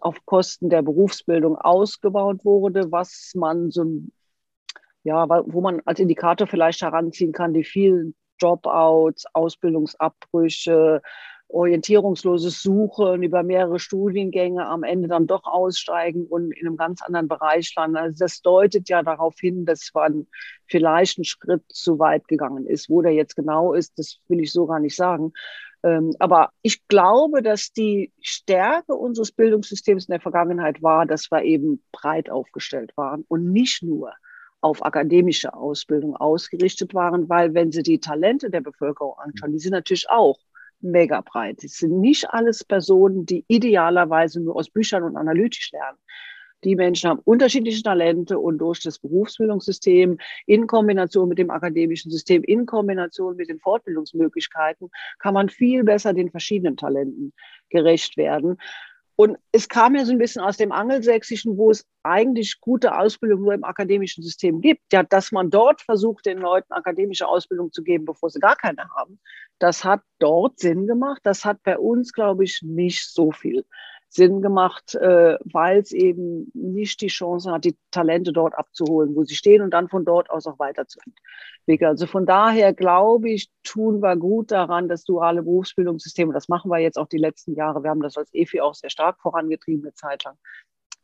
auf 0.00 0.24
Kosten 0.24 0.70
der 0.70 0.82
Berufsbildung 0.82 1.56
ausgebaut 1.56 2.44
wurde, 2.44 2.92
was 2.92 3.32
man 3.34 3.70
so 3.70 3.84
ja, 5.02 5.26
wo 5.28 5.60
man 5.60 5.80
als 5.84 6.00
Indikator 6.00 6.46
vielleicht 6.46 6.82
heranziehen 6.82 7.32
kann, 7.32 7.54
die 7.54 7.64
vielen 7.64 8.14
Dropouts, 8.38 9.26
Ausbildungsabbrüche, 9.34 11.02
orientierungsloses 11.52 12.62
Suchen 12.62 13.22
über 13.22 13.42
mehrere 13.42 13.78
Studiengänge 13.78 14.66
am 14.66 14.84
Ende 14.84 15.08
dann 15.08 15.26
doch 15.26 15.44
aussteigen 15.44 16.26
und 16.26 16.52
in 16.52 16.66
einem 16.66 16.76
ganz 16.76 17.02
anderen 17.02 17.28
Bereich 17.28 17.74
landen. 17.74 17.96
Also 17.96 18.18
das 18.18 18.40
deutet 18.40 18.88
ja 18.88 19.02
darauf 19.02 19.34
hin, 19.38 19.64
dass 19.64 19.90
man 19.92 20.26
vielleicht 20.66 21.18
einen 21.18 21.24
Schritt 21.24 21.64
zu 21.68 21.98
weit 21.98 22.28
gegangen 22.28 22.66
ist. 22.66 22.88
Wo 22.88 23.02
der 23.02 23.12
jetzt 23.12 23.34
genau 23.34 23.72
ist, 23.72 23.98
das 23.98 24.20
will 24.28 24.40
ich 24.40 24.52
so 24.52 24.66
gar 24.66 24.78
nicht 24.78 24.96
sagen. 24.96 25.32
Ähm, 25.82 26.14
aber 26.18 26.50
ich 26.62 26.86
glaube, 26.88 27.42
dass 27.42 27.72
die 27.72 28.12
Stärke 28.20 28.94
unseres 28.94 29.32
Bildungssystems 29.32 30.06
in 30.06 30.12
der 30.12 30.20
Vergangenheit 30.20 30.82
war, 30.82 31.06
dass 31.06 31.30
wir 31.32 31.42
eben 31.42 31.82
breit 31.90 32.30
aufgestellt 32.30 32.92
waren 32.96 33.24
und 33.28 33.50
nicht 33.50 33.82
nur 33.82 34.12
auf 34.60 34.84
akademische 34.84 35.54
Ausbildung 35.54 36.16
ausgerichtet 36.16 36.94
waren, 36.94 37.28
weil 37.28 37.54
wenn 37.54 37.72
Sie 37.72 37.82
die 37.82 38.00
Talente 38.00 38.50
der 38.50 38.60
Bevölkerung 38.60 39.14
anschauen, 39.18 39.52
die 39.52 39.58
sind 39.58 39.72
natürlich 39.72 40.08
auch 40.10 40.38
mega 40.80 41.20
breit. 41.20 41.62
Es 41.64 41.78
sind 41.78 42.00
nicht 42.00 42.30
alles 42.30 42.64
Personen, 42.64 43.26
die 43.26 43.44
idealerweise 43.48 44.40
nur 44.40 44.56
aus 44.56 44.70
Büchern 44.70 45.02
und 45.02 45.16
analytisch 45.16 45.72
lernen. 45.72 45.98
Die 46.64 46.76
Menschen 46.76 47.08
haben 47.08 47.20
unterschiedliche 47.24 47.82
Talente 47.82 48.38
und 48.38 48.58
durch 48.58 48.80
das 48.80 48.98
Berufsbildungssystem 48.98 50.18
in 50.46 50.66
Kombination 50.66 51.28
mit 51.28 51.38
dem 51.38 51.50
akademischen 51.50 52.10
System, 52.10 52.42
in 52.44 52.66
Kombination 52.66 53.36
mit 53.36 53.48
den 53.48 53.58
Fortbildungsmöglichkeiten, 53.60 54.90
kann 55.18 55.32
man 55.32 55.48
viel 55.48 55.84
besser 55.84 56.12
den 56.12 56.30
verschiedenen 56.30 56.76
Talenten 56.76 57.32
gerecht 57.70 58.18
werden. 58.18 58.58
Und 59.20 59.36
es 59.52 59.68
kam 59.68 59.96
ja 59.96 60.06
so 60.06 60.12
ein 60.12 60.18
bisschen 60.18 60.40
aus 60.40 60.56
dem 60.56 60.72
Angelsächsischen, 60.72 61.58
wo 61.58 61.70
es 61.70 61.86
eigentlich 62.02 62.58
gute 62.58 62.96
Ausbildung 62.96 63.42
nur 63.42 63.52
im 63.52 63.64
akademischen 63.64 64.22
System 64.22 64.62
gibt, 64.62 64.80
ja, 64.94 65.02
dass 65.02 65.30
man 65.30 65.50
dort 65.50 65.82
versucht, 65.82 66.24
den 66.24 66.38
Leuten 66.38 66.72
akademische 66.72 67.28
Ausbildung 67.28 67.70
zu 67.70 67.82
geben, 67.82 68.06
bevor 68.06 68.30
sie 68.30 68.40
gar 68.40 68.56
keine 68.56 68.88
haben. 68.96 69.20
Das 69.58 69.84
hat 69.84 70.00
dort 70.20 70.58
Sinn 70.58 70.86
gemacht. 70.86 71.20
Das 71.22 71.44
hat 71.44 71.62
bei 71.64 71.76
uns, 71.76 72.14
glaube 72.14 72.44
ich, 72.44 72.62
nicht 72.62 73.12
so 73.12 73.30
viel 73.30 73.66
Sinn 74.12 74.42
gemacht, 74.42 74.96
äh, 74.96 75.38
weil 75.44 75.78
es 75.78 75.92
eben 75.92 76.50
nicht 76.52 77.00
die 77.00 77.06
Chance 77.06 77.52
hat, 77.52 77.64
die 77.64 77.76
Talente 77.92 78.32
dort 78.32 78.58
abzuholen, 78.58 79.14
wo 79.14 79.22
sie 79.22 79.36
stehen 79.36 79.62
und 79.62 79.70
dann 79.70 79.88
von 79.88 80.04
dort 80.04 80.30
aus 80.30 80.48
auch 80.48 80.58
weiterzuentwickeln. 80.58 81.88
Also 81.88 82.06
von 82.06 82.26
daher 82.26 82.74
glaube 82.74 83.30
ich, 83.30 83.50
tun 83.62 84.02
wir 84.02 84.16
gut 84.16 84.50
daran, 84.50 84.88
das 84.88 85.04
duale 85.04 85.44
Berufsbildungssystem, 85.44 86.28
und 86.28 86.34
das 86.34 86.48
machen 86.48 86.72
wir 86.72 86.78
jetzt 86.78 86.98
auch 86.98 87.06
die 87.06 87.18
letzten 87.18 87.54
Jahre, 87.54 87.84
wir 87.84 87.90
haben 87.90 88.02
das 88.02 88.16
als 88.16 88.34
EFI 88.34 88.60
auch 88.60 88.74
sehr 88.74 88.90
stark 88.90 89.20
vorangetrieben 89.20 89.84
eine 89.84 89.94
Zeit 89.94 90.24
lang, 90.24 90.36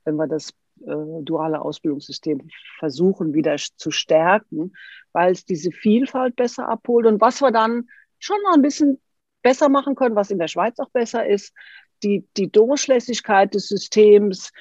wenn 0.04 0.16
wir 0.16 0.26
das 0.26 0.50
äh, 0.80 1.22
duale 1.22 1.60
Ausbildungssystem 1.60 2.48
versuchen 2.80 3.34
wieder 3.34 3.54
zu 3.56 3.92
stärken, 3.92 4.72
weil 5.12 5.30
es 5.30 5.44
diese 5.44 5.70
Vielfalt 5.70 6.34
besser 6.34 6.68
abholt. 6.68 7.06
Und 7.06 7.20
was 7.20 7.40
wir 7.40 7.52
dann 7.52 7.88
schon 8.18 8.38
noch 8.44 8.54
ein 8.54 8.62
bisschen 8.62 9.00
besser 9.42 9.68
machen 9.68 9.94
können, 9.94 10.16
was 10.16 10.32
in 10.32 10.38
der 10.38 10.48
Schweiz 10.48 10.80
auch 10.80 10.90
besser 10.90 11.24
ist, 11.24 11.54
die, 12.02 12.26
die 12.36 12.50
Durchlässigkeit 12.50 13.54
des 13.54 13.68
Systems, 13.68 14.52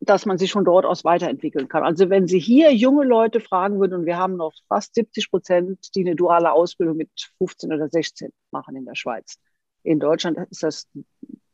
dass 0.00 0.24
man 0.24 0.38
sich 0.38 0.52
von 0.52 0.64
dort 0.64 0.86
aus 0.86 1.04
weiterentwickeln 1.04 1.68
kann. 1.68 1.84
Also 1.84 2.08
wenn 2.08 2.26
Sie 2.26 2.38
hier 2.38 2.74
junge 2.74 3.04
Leute 3.04 3.40
fragen 3.40 3.80
würden, 3.80 4.00
und 4.00 4.06
wir 4.06 4.16
haben 4.16 4.36
noch 4.36 4.54
fast 4.66 4.94
70 4.94 5.30
Prozent, 5.30 5.94
die 5.94 6.00
eine 6.00 6.16
duale 6.16 6.52
Ausbildung 6.52 6.96
mit 6.96 7.10
15 7.38 7.72
oder 7.72 7.88
16 7.88 8.32
machen 8.50 8.76
in 8.76 8.86
der 8.86 8.94
Schweiz. 8.94 9.38
In 9.82 10.00
Deutschland 10.00 10.38
ist 10.50 10.62
das 10.62 10.88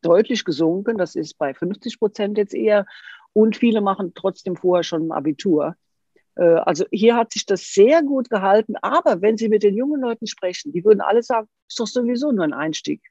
deutlich 0.02 0.44
gesunken, 0.44 0.96
das 0.96 1.16
ist 1.16 1.38
bei 1.38 1.54
50 1.54 1.98
Prozent 1.98 2.38
jetzt 2.38 2.54
eher. 2.54 2.86
Und 3.32 3.56
viele 3.56 3.80
machen 3.80 4.12
trotzdem 4.14 4.56
vorher 4.56 4.84
schon 4.84 5.08
ein 5.08 5.12
Abitur. 5.12 5.74
Äh, 6.36 6.44
also 6.44 6.84
hier 6.92 7.16
hat 7.16 7.32
sich 7.32 7.46
das 7.46 7.72
sehr 7.72 8.02
gut 8.02 8.30
gehalten. 8.30 8.76
Aber 8.80 9.20
wenn 9.22 9.36
Sie 9.36 9.48
mit 9.48 9.64
den 9.64 9.74
jungen 9.74 10.00
Leuten 10.00 10.26
sprechen, 10.26 10.72
die 10.72 10.84
würden 10.84 11.00
alle 11.00 11.22
sagen, 11.22 11.48
ist 11.68 11.80
doch 11.80 11.86
sowieso 11.86 12.30
nur 12.30 12.44
ein 12.44 12.54
Einstieg. 12.54 13.02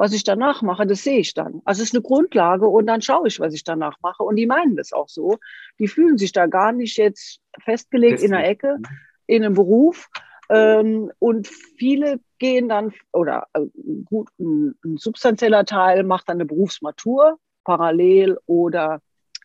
Was 0.00 0.14
ich 0.14 0.24
danach 0.24 0.62
mache, 0.62 0.86
das 0.86 1.04
sehe 1.04 1.18
ich 1.18 1.34
dann. 1.34 1.60
Also 1.66 1.82
es 1.82 1.90
ist 1.90 1.94
eine 1.94 2.00
Grundlage 2.00 2.66
und 2.66 2.86
dann 2.86 3.02
schaue 3.02 3.28
ich, 3.28 3.38
was 3.38 3.52
ich 3.52 3.64
danach 3.64 3.98
mache. 4.00 4.22
Und 4.22 4.36
die 4.36 4.46
meinen 4.46 4.74
das 4.74 4.94
auch 4.94 5.10
so. 5.10 5.36
Die 5.78 5.88
fühlen 5.88 6.16
sich 6.16 6.32
da 6.32 6.46
gar 6.46 6.72
nicht 6.72 6.96
jetzt 6.96 7.42
festgelegt 7.62 8.22
in 8.22 8.30
der 8.30 8.48
Ecke, 8.48 8.78
in 9.26 9.44
einem 9.44 9.52
Beruf. 9.52 10.08
Ähm, 10.48 11.12
und 11.18 11.48
viele 11.48 12.18
gehen 12.38 12.70
dann, 12.70 12.94
oder 13.12 13.46
äh, 13.52 13.66
gut, 14.06 14.30
ein, 14.38 14.74
ein 14.86 14.96
substanzieller 14.96 15.66
Teil 15.66 16.02
macht 16.02 16.30
dann 16.30 16.38
eine 16.38 16.46
Berufsmatur 16.46 17.38
parallel 17.64 18.38
oder 18.46 19.02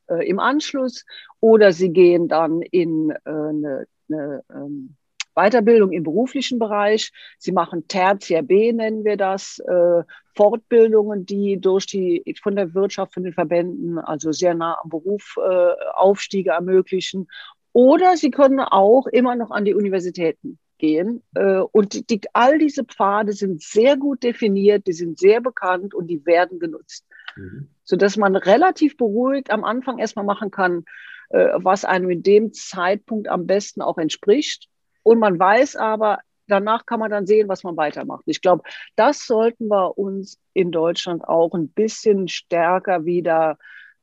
äh, 0.07 0.25
im 0.25 0.39
Anschluss 0.39 1.03
oder 1.41 1.73
sie 1.73 1.89
gehen 1.89 2.29
dann 2.29 2.61
in 2.61 3.09
äh, 3.09 3.17
eine, 3.25 3.87
eine 4.07 4.43
ähm, 4.49 4.95
Weiterbildung 5.35 5.91
im 5.91 6.03
beruflichen 6.03 6.59
Bereich. 6.59 7.11
Sie 7.37 7.51
machen 7.51 7.87
Tertiär 7.87 8.41
B, 8.41 8.71
nennen 8.73 9.03
wir 9.03 9.17
das, 9.17 9.59
äh, 9.59 10.03
Fortbildungen, 10.35 11.25
die 11.25 11.59
durch 11.59 11.85
die, 11.85 12.23
von 12.41 12.55
der 12.55 12.73
Wirtschaft, 12.73 13.13
von 13.13 13.23
den 13.23 13.33
Verbänden, 13.33 13.99
also 13.99 14.31
sehr 14.31 14.53
nah 14.53 14.77
am 14.81 14.89
Beruf 14.89 15.35
äh, 15.37 15.73
Aufstiege 15.93 16.51
ermöglichen. 16.51 17.27
Oder 17.73 18.17
sie 18.17 18.31
können 18.31 18.59
auch 18.59 19.07
immer 19.07 19.35
noch 19.35 19.51
an 19.51 19.65
die 19.65 19.73
Universitäten 19.73 20.59
gehen. 20.77 21.23
Äh, 21.35 21.59
und 21.59 22.09
die, 22.09 22.21
all 22.33 22.57
diese 22.57 22.83
Pfade 22.85 23.33
sind 23.33 23.61
sehr 23.61 23.97
gut 23.97 24.23
definiert, 24.23 24.87
die 24.87 24.93
sind 24.93 25.19
sehr 25.19 25.41
bekannt 25.41 25.93
und 25.93 26.07
die 26.07 26.25
werden 26.25 26.59
genutzt. 26.59 27.05
Mhm. 27.35 27.69
Sodass 27.83 28.17
man 28.17 28.35
relativ 28.35 28.97
beruhigt 28.97 29.51
am 29.51 29.63
Anfang 29.63 29.99
erstmal 29.99 30.25
machen 30.25 30.51
kann, 30.51 30.85
äh, 31.29 31.49
was 31.55 31.85
einem 31.85 32.09
in 32.09 32.23
dem 32.23 32.53
Zeitpunkt 32.53 33.27
am 33.27 33.47
besten 33.47 33.81
auch 33.81 33.97
entspricht. 33.97 34.69
Und 35.05 35.19
man 35.19 35.37
weiß 35.37 35.75
aber, 35.75 36.19
danach 36.47 36.87
kann 36.87 36.99
man 36.99 37.11
dann 37.11 37.27
sehen, 37.27 37.47
was 37.47 37.63
man 37.63 37.77
weitermacht. 37.77 38.23
Ich 38.25 38.41
glaube, 38.41 38.63
das 38.95 39.27
sollten 39.27 39.67
wir 39.67 39.99
uns 39.99 40.39
in 40.53 40.71
Deutschland 40.71 41.23
auch 41.27 41.53
ein 41.53 41.69
bisschen 41.69 42.27
stärker 42.27 43.05
wieder 43.05 43.59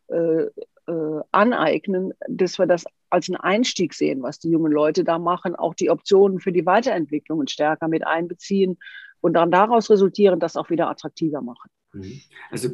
äh, 0.06 0.44
äh, 0.86 1.20
aneignen, 1.32 2.12
dass 2.28 2.58
wir 2.60 2.66
das 2.66 2.84
als 3.10 3.28
einen 3.28 3.36
Einstieg 3.36 3.94
sehen, 3.94 4.22
was 4.22 4.38
die 4.38 4.50
jungen 4.50 4.70
Leute 4.70 5.02
da 5.02 5.18
machen, 5.18 5.56
auch 5.56 5.74
die 5.74 5.90
Optionen 5.90 6.38
für 6.38 6.52
die 6.52 6.66
Weiterentwicklungen 6.66 7.48
stärker 7.48 7.88
mit 7.88 8.06
einbeziehen 8.06 8.78
und 9.20 9.34
dann 9.34 9.50
daraus 9.50 9.90
resultieren, 9.90 10.38
das 10.38 10.56
auch 10.56 10.70
wieder 10.70 10.88
attraktiver 10.88 11.42
machen. 11.42 11.68
Mhm. 11.92 12.20
Also, 12.50 12.68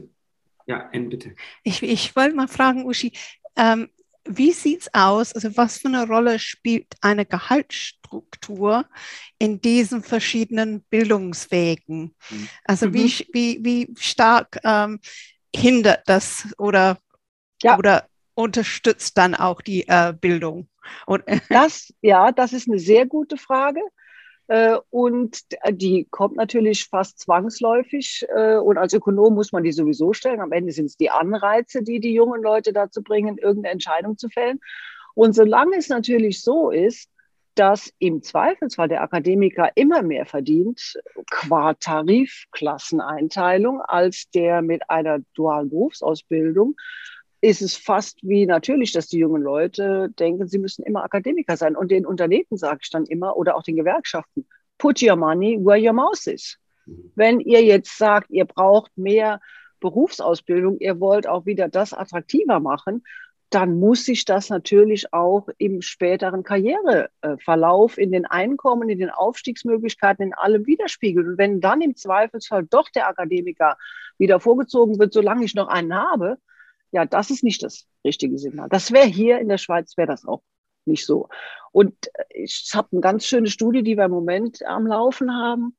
ja, 0.66 0.90
Anne, 0.92 1.08
bitte. 1.08 1.34
Ich, 1.62 1.82
ich 1.82 2.14
wollte 2.14 2.36
mal 2.36 2.46
fragen, 2.46 2.84
Uschi, 2.84 3.12
ähm, 3.56 3.88
wie 4.24 4.52
sieht 4.52 4.82
es 4.82 4.94
aus? 4.94 5.32
Also 5.32 5.56
was 5.56 5.78
für 5.78 5.88
eine 5.88 6.06
Rolle 6.06 6.38
spielt 6.38 6.86
eine 7.00 7.24
Gehaltsstruktur 7.24 8.86
in 9.38 9.60
diesen 9.60 10.02
verschiedenen 10.02 10.82
Bildungswegen? 10.82 12.14
Mhm. 12.30 12.48
Also 12.64 12.92
wie, 12.92 13.06
mhm. 13.06 13.24
wie, 13.32 13.58
wie 13.62 13.94
stark 13.98 14.58
ähm, 14.64 15.00
hindert 15.54 16.02
das 16.06 16.48
oder, 16.58 16.98
ja. 17.62 17.78
oder 17.78 18.08
unterstützt 18.34 19.16
dann 19.18 19.34
auch 19.34 19.60
die 19.60 19.88
äh, 19.88 20.12
Bildung? 20.18 20.68
Und, 21.06 21.24
das, 21.48 21.92
ja, 22.00 22.32
das 22.32 22.52
ist 22.52 22.68
eine 22.68 22.78
sehr 22.78 23.06
gute 23.06 23.36
Frage. 23.36 23.80
Äh, 24.48 24.78
und 24.90 25.42
die 25.70 26.06
kommt 26.10 26.36
natürlich 26.36 26.86
fast 26.86 27.20
zwangsläufig. 27.20 28.26
Äh, 28.34 28.56
und 28.56 28.78
als 28.78 28.94
Ökonom 28.94 29.34
muss 29.34 29.52
man 29.52 29.62
die 29.62 29.72
sowieso 29.72 30.12
stellen. 30.12 30.40
Am 30.40 30.52
Ende 30.52 30.72
sind 30.72 30.86
es 30.86 30.96
die 30.96 31.10
Anreize, 31.10 31.82
die 31.82 32.00
die 32.00 32.14
jungen 32.14 32.42
Leute 32.42 32.72
dazu 32.72 33.02
bringen, 33.02 33.38
irgendeine 33.38 33.72
Entscheidung 33.72 34.18
zu 34.18 34.28
fällen. 34.28 34.60
Und 35.14 35.34
solange 35.34 35.76
es 35.76 35.88
natürlich 35.88 36.42
so 36.42 36.70
ist, 36.70 37.08
dass 37.54 37.92
im 37.98 38.22
Zweifelsfall 38.22 38.88
der 38.88 39.02
Akademiker 39.02 39.70
immer 39.74 40.02
mehr 40.02 40.26
verdient, 40.26 40.94
qua 41.28 41.74
Tarifklasseneinteilung, 41.74 43.80
als 43.80 44.30
der 44.30 44.62
mit 44.62 44.88
einer 44.88 45.18
dualen 45.34 45.68
Berufsausbildung, 45.68 46.76
ist 47.40 47.62
es 47.62 47.76
fast 47.76 48.18
wie 48.22 48.46
natürlich, 48.46 48.92
dass 48.92 49.08
die 49.08 49.18
jungen 49.18 49.42
Leute 49.42 50.10
denken, 50.18 50.48
sie 50.48 50.58
müssen 50.58 50.82
immer 50.82 51.04
Akademiker 51.04 51.56
sein. 51.56 51.76
Und 51.76 51.90
den 51.90 52.06
Unternehmen 52.06 52.56
sage 52.56 52.80
ich 52.82 52.90
dann 52.90 53.06
immer 53.06 53.36
oder 53.36 53.56
auch 53.56 53.62
den 53.62 53.76
Gewerkschaften, 53.76 54.46
put 54.78 55.02
your 55.02 55.16
money 55.16 55.58
where 55.60 55.80
your 55.80 55.92
mouth 55.92 56.26
is. 56.26 56.58
Wenn 57.14 57.40
ihr 57.40 57.62
jetzt 57.62 57.98
sagt, 57.98 58.30
ihr 58.30 58.44
braucht 58.44 58.96
mehr 58.96 59.40
Berufsausbildung, 59.80 60.78
ihr 60.78 61.00
wollt 61.00 61.26
auch 61.26 61.46
wieder 61.46 61.68
das 61.68 61.92
attraktiver 61.92 62.60
machen, 62.60 63.04
dann 63.50 63.78
muss 63.78 64.04
sich 64.04 64.24
das 64.24 64.50
natürlich 64.50 65.12
auch 65.14 65.48
im 65.56 65.80
späteren 65.80 66.42
Karriereverlauf 66.42 67.96
in 67.96 68.12
den 68.12 68.26
Einkommen, 68.26 68.90
in 68.90 68.98
den 68.98 69.10
Aufstiegsmöglichkeiten, 69.10 70.26
in 70.26 70.34
allem 70.34 70.66
widerspiegeln. 70.66 71.30
Und 71.30 71.38
wenn 71.38 71.60
dann 71.60 71.80
im 71.80 71.96
Zweifelsfall 71.96 72.66
doch 72.68 72.90
der 72.90 73.08
Akademiker 73.08 73.78
wieder 74.18 74.40
vorgezogen 74.40 74.98
wird, 74.98 75.14
solange 75.14 75.44
ich 75.44 75.54
noch 75.54 75.68
einen 75.68 75.94
habe, 75.94 76.38
ja, 76.90 77.04
das 77.04 77.30
ist 77.30 77.44
nicht 77.44 77.62
das 77.62 77.86
richtige 78.04 78.38
Signal. 78.38 78.68
Das 78.68 78.92
wäre 78.92 79.06
hier 79.06 79.38
in 79.38 79.48
der 79.48 79.58
Schweiz, 79.58 79.96
wäre 79.96 80.08
das 80.08 80.24
auch 80.24 80.42
nicht 80.86 81.04
so. 81.04 81.28
Und 81.72 81.94
ich 82.30 82.70
habe 82.74 82.88
eine 82.92 83.00
ganz 83.00 83.26
schöne 83.26 83.48
Studie, 83.48 83.82
die 83.82 83.96
wir 83.96 84.06
im 84.06 84.10
Moment 84.10 84.64
am 84.64 84.86
Laufen 84.86 85.34
haben. 85.34 85.76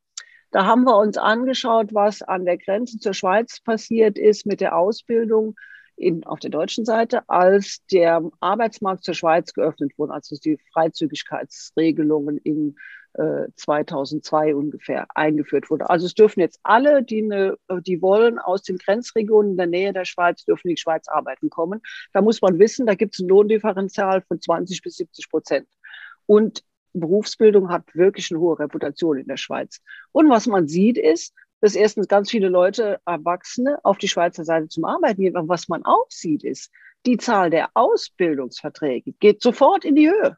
Da 0.51 0.65
haben 0.65 0.83
wir 0.83 0.97
uns 0.97 1.17
angeschaut, 1.17 1.93
was 1.93 2.21
an 2.21 2.45
der 2.45 2.57
Grenze 2.57 2.99
zur 2.99 3.13
Schweiz 3.13 3.59
passiert 3.59 4.17
ist 4.17 4.45
mit 4.45 4.61
der 4.61 4.75
Ausbildung 4.75 5.55
in, 5.95 6.23
auf 6.25 6.39
der 6.39 6.49
deutschen 6.49 6.85
Seite, 6.85 7.27
als 7.29 7.85
der 7.91 8.23
Arbeitsmarkt 8.39 9.03
zur 9.03 9.13
Schweiz 9.13 9.53
geöffnet 9.53 9.91
wurde, 9.97 10.13
also 10.13 10.35
die 10.37 10.57
Freizügigkeitsregelungen 10.73 12.37
in 12.37 12.77
2002 13.13 14.49
äh, 14.49 14.53
ungefähr 14.53 15.07
eingeführt 15.15 15.69
wurde. 15.69 15.89
Also 15.89 16.05
es 16.05 16.13
dürfen 16.13 16.39
jetzt 16.39 16.59
alle, 16.63 17.03
die, 17.03 17.23
eine, 17.23 17.57
die 17.81 18.01
wollen, 18.01 18.39
aus 18.39 18.63
den 18.63 18.77
Grenzregionen 18.77 19.51
in 19.51 19.57
der 19.57 19.67
Nähe 19.67 19.93
der 19.93 20.05
Schweiz, 20.05 20.45
dürfen 20.45 20.69
in 20.69 20.75
die 20.75 20.81
Schweiz 20.81 21.07
arbeiten 21.07 21.49
kommen. 21.49 21.81
Da 22.13 22.21
muss 22.21 22.41
man 22.41 22.59
wissen, 22.59 22.85
da 22.85 22.95
gibt 22.95 23.15
es 23.15 23.19
ein 23.19 23.27
Lohndifferenzial 23.27 24.21
von 24.21 24.39
20 24.39 24.81
bis 24.81 24.97
70 24.97 25.29
Prozent. 25.29 25.67
Und 26.27 26.63
Berufsbildung 26.93 27.69
hat 27.69 27.95
wirklich 27.95 28.31
eine 28.31 28.39
hohe 28.39 28.59
Reputation 28.59 29.17
in 29.17 29.27
der 29.27 29.37
Schweiz. 29.37 29.81
Und 30.11 30.29
was 30.29 30.47
man 30.47 30.67
sieht 30.67 30.97
ist, 30.97 31.33
dass 31.61 31.75
erstens 31.75 32.07
ganz 32.07 32.29
viele 32.29 32.47
Leute, 32.47 32.99
Erwachsene, 33.05 33.79
auf 33.83 33.97
die 33.97 34.07
Schweizer 34.07 34.45
Seite 34.45 34.69
zum 34.69 34.85
Arbeiten 34.85 35.21
gehen. 35.21 35.35
Aber 35.35 35.49
was 35.49 35.67
man 35.67 35.83
auch 35.83 36.07
sieht, 36.09 36.43
ist, 36.43 36.71
die 37.05 37.17
Zahl 37.17 37.49
der 37.49 37.69
Ausbildungsverträge 37.73 39.13
geht 39.13 39.41
sofort 39.41 39.85
in 39.85 39.95
die 39.95 40.09
Höhe. 40.09 40.37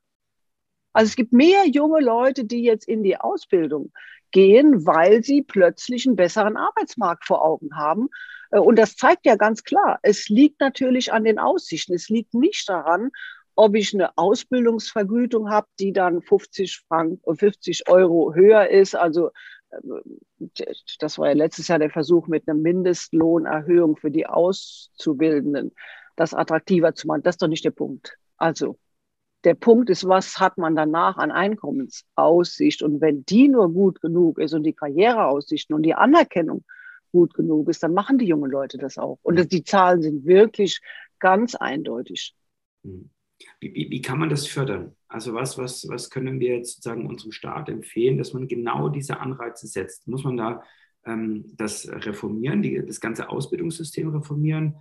Also 0.94 1.10
es 1.10 1.16
gibt 1.16 1.34
mehr 1.34 1.68
junge 1.68 2.02
Leute, 2.02 2.44
die 2.44 2.64
jetzt 2.64 2.88
in 2.88 3.04
die 3.04 3.18
Ausbildung 3.18 3.92
gehen, 4.32 4.86
weil 4.86 5.24
sie 5.24 5.42
plötzlich 5.42 6.08
einen 6.08 6.16
besseren 6.16 6.58
Arbeitsmarkt 6.58 7.26
vor 7.26 7.44
Augen 7.44 7.76
haben. 7.76 8.10
Äh, 8.52 8.60
und 8.60 8.78
das 8.78 8.96
zeigt 8.96 9.26
ja 9.26 9.36
ganz 9.36 9.64
klar, 9.64 10.00
es 10.04 10.30
liegt 10.30 10.60
natürlich 10.60 11.14
an 11.14 11.24
den 11.24 11.40
Aussichten. 11.40 11.94
Es 11.94 12.10
liegt 12.10 12.34
nicht 12.34 12.68
daran, 12.68 13.12
ob 13.56 13.76
ich 13.76 13.94
eine 13.94 14.18
Ausbildungsvergütung 14.18 15.50
habe, 15.50 15.68
die 15.80 15.94
dann 15.94 16.22
50 16.22 16.84
Franken, 16.88 17.36
50 17.36 17.90
Euro 17.90 18.34
höher 18.34 18.70
ist. 18.70 18.96
Also 18.96 19.30
äh, 19.70 20.48
das 21.00 21.18
war 21.18 21.28
ja 21.28 21.34
letztes 21.34 21.68
Jahr 21.68 21.80
der 21.80 21.92
Versuch 21.92 22.28
mit 22.28 22.48
einer 22.48 22.58
Mindestlohnerhöhung 22.58 23.98
für 23.98 24.12
die 24.12 24.28
Auszubildenden, 24.28 25.74
das 26.16 26.34
attraktiver 26.34 26.96
zu 26.96 27.08
machen. 27.08 27.24
Das 27.24 27.36
ist 27.36 27.42
doch 27.42 27.48
nicht 27.48 27.66
der 27.66 27.72
Punkt. 27.72 28.18
Also 28.38 28.78
der 29.44 29.56
Punkt 29.56 29.90
ist, 29.90 30.08
was 30.08 30.40
hat 30.40 30.58
man 30.58 30.76
danach 30.76 31.18
an 31.18 31.32
Einkommensaussicht? 31.32 32.84
Und 32.84 33.02
wenn 33.02 33.26
die 33.26 33.48
nur 33.48 33.72
gut 33.74 34.02
genug 34.02 34.38
ist 34.38 34.54
und 34.54 34.64
die 34.64 34.74
Karriereaussichten 34.74 35.76
und 35.76 35.84
die 35.84 35.96
Anerkennung 35.96 36.64
gut 37.12 37.34
genug 37.34 37.70
ist, 37.70 37.84
dann 37.84 37.94
machen 37.94 38.18
die 38.18 38.28
jungen 38.28 38.52
Leute 38.52 38.78
das 38.78 38.98
auch. 38.98 39.20
Und 39.24 39.52
die 39.52 39.64
Zahlen 39.64 40.02
sind 40.02 40.26
wirklich 40.26 40.80
ganz 41.20 41.56
eindeutig. 41.56 42.36
Hm. 42.84 43.10
Wie, 43.60 43.74
wie, 43.74 43.90
wie, 43.90 44.02
kann 44.02 44.20
man 44.20 44.30
das 44.30 44.46
fördern? 44.46 44.96
Also 45.08 45.34
was, 45.34 45.58
was, 45.58 45.88
was 45.90 46.12
können 46.12 46.40
wir 46.40 46.58
jetzt 46.58 46.76
sozusagen 46.76 47.08
unserem 47.08 47.32
Staat 47.32 47.70
empfehlen, 47.70 48.20
dass 48.20 48.34
man 48.34 48.48
genau 48.48 48.90
diese 48.90 49.20
Anreize 49.20 49.66
setzt? 49.66 50.08
Muss 50.08 50.24
man 50.24 50.38
da 50.38 50.64
ähm, 51.06 51.46
das 51.58 51.90
reformieren, 51.90 52.62
die, 52.62 52.84
das 52.86 53.00
ganze 53.00 53.30
Ausbildungssystem 53.30 54.10
reformieren? 54.10 54.76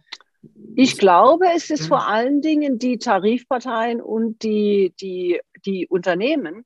Ich 0.75 0.97
glaube, 0.97 1.47
es 1.55 1.71
ist 1.71 1.87
vor 1.87 2.07
allen 2.07 2.41
Dingen 2.41 2.79
die 2.79 2.99
Tarifparteien 2.99 4.01
und 4.01 4.43
die, 4.43 4.95
die, 5.01 5.41
die 5.67 5.87
Unternehmen, 5.87 6.65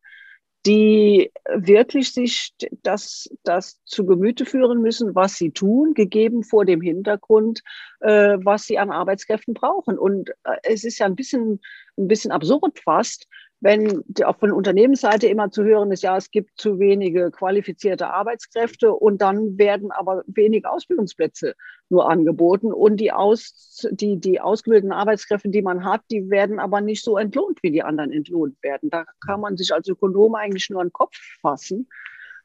die 0.66 1.30
wirklich 1.54 2.12
sich 2.12 2.54
das, 2.82 3.28
das 3.42 3.80
zu 3.84 4.06
Gemüte 4.06 4.46
führen 4.46 4.80
müssen, 4.80 5.14
was 5.14 5.36
sie 5.36 5.50
tun, 5.50 5.92
gegeben 5.92 6.42
vor 6.42 6.64
dem 6.64 6.80
Hintergrund, 6.80 7.62
äh, 8.00 8.38
was 8.42 8.64
sie 8.64 8.78
an 8.78 8.90
Arbeitskräften 8.90 9.52
brauchen. 9.52 9.98
Und 9.98 10.30
äh, 10.44 10.56
es 10.62 10.84
ist 10.84 10.98
ja 10.98 11.06
ein 11.06 11.16
bisschen, 11.16 11.60
ein 11.98 12.08
bisschen 12.08 12.30
absurd 12.30 12.78
fast, 12.78 13.26
wenn 13.64 14.04
auch 14.26 14.36
von 14.36 14.52
Unternehmensseite 14.52 15.26
immer 15.26 15.50
zu 15.50 15.64
hören 15.64 15.90
ist, 15.90 16.02
ja, 16.02 16.18
es 16.18 16.30
gibt 16.30 16.60
zu 16.60 16.78
wenige 16.78 17.30
qualifizierte 17.30 18.10
Arbeitskräfte 18.10 18.92
und 18.92 19.22
dann 19.22 19.56
werden 19.56 19.90
aber 19.90 20.22
wenig 20.26 20.66
Ausbildungsplätze 20.66 21.54
nur 21.88 22.10
angeboten 22.10 22.74
und 22.74 22.98
die, 22.98 23.10
aus, 23.10 23.86
die, 23.90 24.20
die 24.20 24.38
ausgebildeten 24.38 24.92
Arbeitskräfte, 24.92 25.48
die 25.48 25.62
man 25.62 25.82
hat, 25.82 26.02
die 26.10 26.28
werden 26.28 26.58
aber 26.58 26.82
nicht 26.82 27.02
so 27.02 27.16
entlohnt, 27.16 27.62
wie 27.62 27.70
die 27.70 27.82
anderen 27.82 28.12
entlohnt 28.12 28.62
werden. 28.62 28.90
Da 28.90 29.06
kann 29.24 29.40
man 29.40 29.56
sich 29.56 29.72
als 29.72 29.88
Ökonom 29.88 30.34
eigentlich 30.34 30.68
nur 30.68 30.82
einen 30.82 30.92
Kopf 30.92 31.16
fassen. 31.40 31.88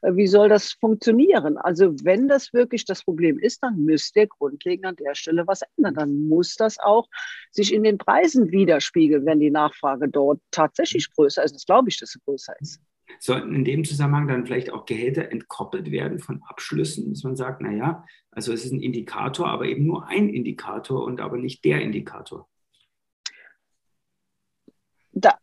Äh, 0.02 0.16
wie 0.16 0.26
soll 0.26 0.48
das 0.48 0.72
funktionieren? 0.72 1.56
Also 1.58 1.94
wenn 2.04 2.28
das 2.28 2.52
wirklich 2.52 2.84
das 2.84 3.04
Problem 3.04 3.38
ist, 3.38 3.62
dann 3.62 3.84
müsste 3.84 4.26
grundlegend 4.26 4.86
an 4.86 4.96
der 4.96 5.14
Stelle 5.14 5.46
was 5.46 5.62
ändern. 5.76 5.94
Dann 5.94 6.28
muss 6.28 6.56
das 6.56 6.78
auch 6.78 7.08
sich 7.50 7.72
in 7.72 7.82
den 7.82 7.98
Preisen 7.98 8.50
widerspiegeln, 8.50 9.26
wenn 9.26 9.40
die 9.40 9.50
Nachfrage 9.50 10.08
dort 10.08 10.40
tatsächlich 10.50 11.12
größer 11.12 11.44
ist. 11.44 11.54
Das 11.54 11.66
glaube 11.66 11.88
ich, 11.88 11.98
dass 11.98 12.10
sie 12.10 12.20
größer 12.24 12.54
ist. 12.60 12.80
Sollten 13.18 13.54
in 13.54 13.64
dem 13.64 13.84
Zusammenhang 13.84 14.28
dann 14.28 14.46
vielleicht 14.46 14.72
auch 14.72 14.86
Gehälter 14.86 15.32
entkoppelt 15.32 15.90
werden 15.90 16.20
von 16.20 16.42
Abschlüssen, 16.46 17.10
dass 17.10 17.24
man 17.24 17.34
sagt, 17.34 17.60
naja, 17.60 18.04
also 18.30 18.52
es 18.52 18.64
ist 18.64 18.72
ein 18.72 18.80
Indikator, 18.80 19.48
aber 19.48 19.64
eben 19.64 19.84
nur 19.84 20.06
ein 20.06 20.28
Indikator 20.28 21.02
und 21.04 21.20
aber 21.20 21.36
nicht 21.36 21.64
der 21.64 21.80
Indikator. 21.80 22.48
Da, 25.12 25.34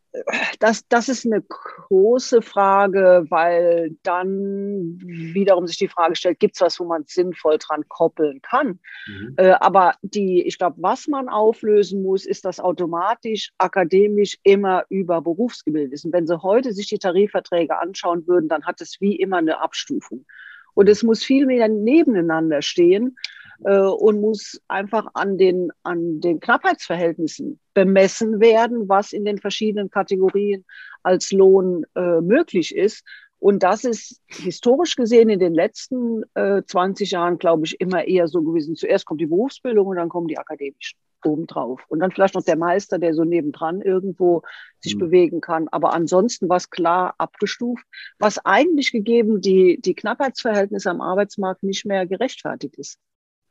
das, 0.59 0.88
das 0.88 1.09
ist 1.09 1.26
eine 1.26 1.41
große 1.41 2.41
Frage, 2.41 3.26
weil 3.30 3.95
dann 4.03 4.97
wiederum 4.99 5.68
sich 5.68 5.78
die 5.78 5.88
Frage 5.88 6.15
stellt, 6.15 6.39
gibt 6.39 6.55
es 6.55 6.61
was, 6.61 6.80
wo 6.80 6.86
man 6.86 7.03
sinnvoll 7.05 7.57
dran 7.57 7.84
koppeln 7.88 8.41
kann? 8.41 8.80
Mhm. 9.07 9.34
Äh, 9.38 9.51
aber 9.59 9.95
die, 10.01 10.43
ich 10.43 10.57
glaube, 10.57 10.78
was 10.80 11.07
man 11.07 11.30
auflösen 11.30 12.03
muss, 12.03 12.26
ist, 12.26 12.45
dass 12.45 12.59
automatisch 12.59 13.51
akademisch 13.57 14.38
immer 14.43 14.86
über 14.89 15.22
Berufsgebild 15.22 15.93
ist. 15.93 16.05
Und 16.05 16.13
wenn 16.13 16.28
Sie 16.28 16.41
heute 16.41 16.74
sich 16.74 16.88
die 16.88 16.99
Tarifverträge 16.99 17.80
anschauen 17.80 18.28
würden, 18.28 18.49
dann 18.49 18.65
hat 18.65 18.82
es 18.82 18.99
wie 18.99 19.15
immer 19.15 19.38
eine 19.38 19.61
Abstufung. 19.61 20.26
Und 20.74 20.89
es 20.89 21.01
muss 21.01 21.24
viel 21.24 21.47
mehr 21.47 21.68
nebeneinander 21.68 22.61
stehen 22.61 23.18
äh, 23.63 23.79
und 23.79 24.21
muss 24.21 24.61
einfach 24.67 25.07
an 25.13 25.37
den, 25.37 25.71
an 25.83 26.21
den 26.21 26.39
Knappheitsverhältnissen 26.39 27.59
bemessen 27.73 28.39
werden, 28.39 28.89
was 28.89 29.13
in 29.13 29.25
den 29.25 29.37
verschiedenen 29.37 29.89
Kategorien 29.89 30.65
als 31.03 31.31
Lohn 31.31 31.85
äh, 31.95 32.21
möglich 32.21 32.75
ist. 32.75 33.03
Und 33.39 33.61
das 33.61 33.83
ist 33.83 34.19
historisch 34.27 34.95
gesehen 34.95 35.29
in 35.29 35.39
den 35.39 35.53
letzten 35.53 36.23
äh, 36.33 36.63
20 36.65 37.11
Jahren, 37.11 37.37
glaube 37.37 37.65
ich, 37.65 37.79
immer 37.79 38.07
eher 38.07 38.27
so 38.27 38.41
gewesen. 38.41 38.75
Zuerst 38.75 39.05
kommt 39.05 39.21
die 39.21 39.27
Berufsbildung 39.27 39.87
und 39.87 39.97
dann 39.97 40.09
kommen 40.09 40.27
die 40.27 40.39
akademischen 40.39 40.97
obendrauf. 41.23 41.81
Und 41.89 41.99
dann 41.99 42.11
vielleicht 42.11 42.35
noch 42.35 42.43
der 42.43 42.57
Meister, 42.57 42.99
der 42.99 43.13
so 43.13 43.23
nebendran 43.23 43.81
irgendwo 43.81 44.41
sich 44.79 44.95
mhm. 44.95 44.99
bewegen 44.99 45.41
kann. 45.41 45.67
Aber 45.69 45.93
ansonsten 45.93 46.49
war 46.49 46.57
es 46.57 46.69
klar 46.69 47.15
abgestuft, 47.17 47.85
was 48.19 48.43
eigentlich 48.45 48.91
gegeben 48.91 49.41
die, 49.41 49.79
die 49.81 49.95
Knappheitsverhältnisse 49.95 50.89
am 50.89 51.01
Arbeitsmarkt 51.01 51.63
nicht 51.63 51.85
mehr 51.85 52.05
gerechtfertigt 52.05 52.75
ist. 52.75 52.97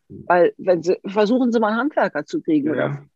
Weil 0.09 0.55
wenn 0.59 0.83
sie, 0.83 0.99
versuchen 1.07 1.53
Sie 1.53 1.61
mal 1.61 1.69
einen 1.69 1.79
Handwerker 1.79 2.25
zu 2.25 2.41
kriegen 2.41 2.69
ja, 2.69 2.73
oder 2.73 3.07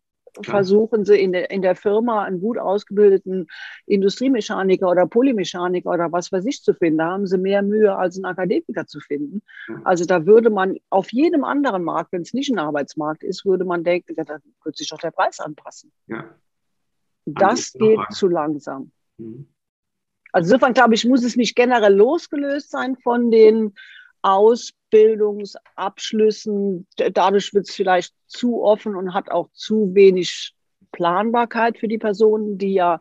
versuchen 0.43 1.05
Sie 1.05 1.21
in 1.21 1.33
der, 1.33 1.51
in 1.51 1.63
der 1.63 1.75
Firma 1.75 2.25
einen 2.25 2.41
gut 2.41 2.59
ausgebildeten 2.59 3.47
Industriemechaniker 3.87 4.89
oder 4.89 5.07
Polymechaniker 5.07 5.91
oder 5.91 6.13
was 6.13 6.31
weiß 6.33 6.45
ich 6.47 6.63
zu 6.63 6.75
finden. 6.75 6.99
Da 6.99 7.11
haben 7.11 7.27
Sie 7.27 7.39
mehr 7.39 7.63
Mühe, 7.63 7.95
als 7.95 8.17
einen 8.17 8.27
Akademiker 8.27 8.87
zu 8.87 9.01
finden. 9.01 9.43
Also 9.85 10.05
da 10.05 10.27
würde 10.27 10.51
man 10.51 10.77
auf 10.89 11.13
jedem 11.13 11.45
anderen 11.45 11.85
Markt, 11.85 12.13
wenn 12.13 12.23
es 12.23 12.35
nicht 12.35 12.51
ein 12.51 12.59
Arbeitsmarkt 12.59 13.23
ist, 13.23 13.45
würde 13.45 13.65
man 13.65 13.85
denken, 13.85 14.15
ja, 14.17 14.25
da 14.25 14.39
wird 14.65 14.77
sich 14.77 14.89
doch 14.89 14.99
der 14.99 15.11
Preis 15.11 15.41
anpassen. 15.41 15.93
Ja. 16.07 16.25
Das 17.25 17.73
geht 17.73 18.01
zu 18.11 18.29
langsam. 18.29 18.93
Mhm. 19.19 19.49
Also 20.33 20.55
insofern 20.55 20.75
glaube 20.75 20.95
ich, 20.95 21.05
muss 21.05 21.25
es 21.25 21.37
nicht 21.37 21.57
generell 21.57 21.95
losgelöst 21.95 22.71
sein 22.71 22.97
von 22.97 23.31
den 23.31 23.75
Ausbildungsabschlüssen. 24.23 26.87
Dadurch 27.13 27.55
wird 27.55 27.69
es 27.69 27.75
vielleicht 27.75 28.15
zu 28.27 28.63
offen 28.63 28.97
und 28.97 29.15
hat 29.15 29.31
auch 29.31 29.49
zu 29.53 29.95
wenig 29.95 30.55
Planbarkeit 30.93 31.79
für 31.79 31.89
die 31.89 31.99
Personen, 31.99 32.59
die 32.59 32.75
ja 32.75 33.01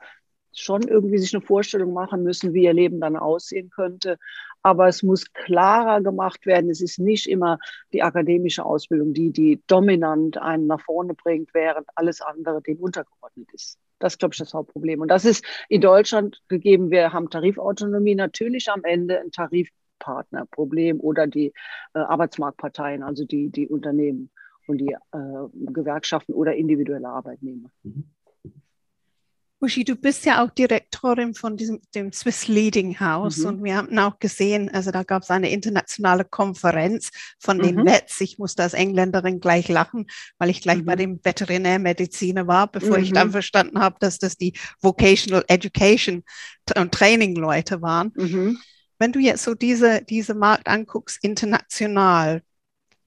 schon 0.53 0.83
irgendwie 0.83 1.17
sich 1.17 1.33
eine 1.33 1.45
Vorstellung 1.45 1.93
machen 1.93 2.23
müssen, 2.23 2.53
wie 2.53 2.63
ihr 2.63 2.73
Leben 2.73 2.99
dann 2.99 3.15
aussehen 3.15 3.69
könnte. 3.69 4.17
Aber 4.61 4.87
es 4.87 5.03
muss 5.03 5.31
klarer 5.31 6.01
gemacht 6.01 6.45
werden. 6.45 6.69
Es 6.69 6.81
ist 6.81 6.99
nicht 6.99 7.27
immer 7.27 7.59
die 7.93 8.03
akademische 8.03 8.65
Ausbildung, 8.65 9.13
die, 9.13 9.31
die 9.31 9.61
dominant 9.67 10.37
einen 10.37 10.67
nach 10.67 10.81
vorne 10.81 11.13
bringt, 11.13 11.53
während 11.53 11.87
alles 11.95 12.21
andere 12.21 12.61
dem 12.61 12.77
untergeordnet 12.77 13.47
ist. 13.53 13.77
Das 13.99 14.17
glaube 14.17 14.33
ich, 14.33 14.39
das 14.39 14.53
Hauptproblem. 14.53 15.01
Und 15.01 15.09
das 15.09 15.23
ist 15.23 15.45
in 15.69 15.81
Deutschland 15.81 16.41
gegeben. 16.47 16.91
Wir 16.91 17.13
haben 17.13 17.29
Tarifautonomie 17.29 18.15
natürlich 18.15 18.69
am 18.69 18.83
Ende 18.83 19.19
ein 19.19 19.31
Tarif 19.31 19.69
Partnerproblem 19.99 20.99
oder 20.99 21.27
die 21.27 21.53
äh, 21.93 21.99
Arbeitsmarktparteien, 21.99 23.03
also 23.03 23.25
die, 23.25 23.49
die 23.49 23.67
Unternehmen 23.67 24.31
und 24.67 24.77
die 24.77 24.93
äh, 24.93 25.71
Gewerkschaften 25.71 26.33
oder 26.33 26.55
individuelle 26.55 27.09
Arbeitnehmer. 27.09 27.69
Mhm. 27.83 28.05
Uschi, 29.61 29.83
du 29.83 29.97
bist 29.97 30.25
ja 30.25 30.41
auch 30.41 30.51
Direktorin 30.51 31.33
von 31.33 31.57
diesem, 31.57 31.81
dem 31.93 32.13
Swiss 32.13 32.47
Leading 32.47 33.01
House 33.01 33.39
mhm. 33.39 33.45
und 33.45 33.63
wir 33.65 33.75
haben 33.75 33.99
auch 33.99 34.17
gesehen, 34.17 34.69
also 34.73 34.91
da 34.91 35.03
gab 35.03 35.23
es 35.23 35.31
eine 35.31 35.49
internationale 35.51 36.23
Konferenz 36.23 37.09
von 37.39 37.57
mhm. 37.57 37.61
den 37.63 37.85
Vets. 37.85 38.21
Ich 38.21 38.39
musste 38.39 38.63
als 38.63 38.73
Engländerin 38.73 39.41
gleich 39.41 39.67
lachen, 39.67 40.07
weil 40.37 40.49
ich 40.49 40.61
gleich 40.61 40.79
mhm. 40.79 40.85
bei 40.85 40.95
dem 40.95 41.19
Veterinärmediziner 41.21 42.47
war, 42.47 42.71
bevor 42.71 42.99
ich 42.99 43.11
dann 43.11 43.27
mhm. 43.27 43.31
verstanden 43.33 43.79
habe, 43.81 43.97
dass 43.99 44.17
das 44.17 44.37
die 44.37 44.53
Vocational 44.79 45.43
Education 45.49 46.23
und 46.77 46.93
Training 46.93 47.35
Leute 47.35 47.81
waren. 47.81 48.13
Wenn 48.99 49.13
du 49.13 49.19
jetzt 49.19 49.43
so 49.43 49.55
diese, 49.55 50.01
diese 50.03 50.33
Markt 50.35 50.67
anguckst, 50.67 51.23
international, 51.23 52.43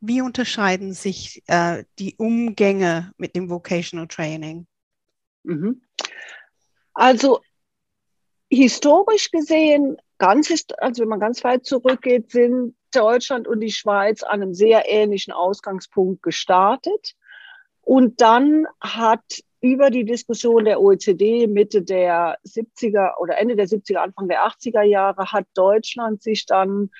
wie 0.01 0.23
unterscheiden 0.23 0.95
sich 0.95 1.43
äh, 1.47 1.85
die 1.99 2.17
Umgänge 2.17 3.13
mit 3.19 3.37
dem 3.37 3.51
Vocational 3.51 4.09
Training? 4.09 4.67
Mhm. 5.45 5.83
Also 6.95 7.41
historisch 8.51 9.31
gesehen, 9.31 9.97
ganz 10.19 10.53
also 10.79 11.03
wenn 11.03 11.09
man 11.09 11.21
ganz 11.21 11.45
weit 11.45 11.65
zurückgeht, 11.65 12.31
sind 12.31 12.75
Deutschland 12.93 13.47
und 13.47 13.61
die 13.61 13.71
Schweiz 13.71 14.23
an 14.23 14.43
einem 14.43 14.55
sehr 14.55 14.89
ähnlichen 14.89 15.33
Ausgangspunkt 15.33 16.23
gestartet. 16.23 17.15
Und 17.81 18.21
dann 18.21 18.67
hat 18.81 19.23
über 19.63 19.91
die 19.91 20.05
Diskussion 20.05 20.65
der 20.65 20.81
OECD 20.81 21.47
Mitte 21.47 21.83
der 21.83 22.37
70er 22.45 23.17
oder 23.19 23.39
Ende 23.39 23.57
der 23.57 23.69
70er, 23.69 23.99
Anfang 23.99 24.29
der 24.29 24.45
80er 24.45 24.83
Jahre 24.83 25.33
hat 25.33 25.47
Deutschland 25.55 26.21
sich 26.23 26.47
dann 26.47 26.91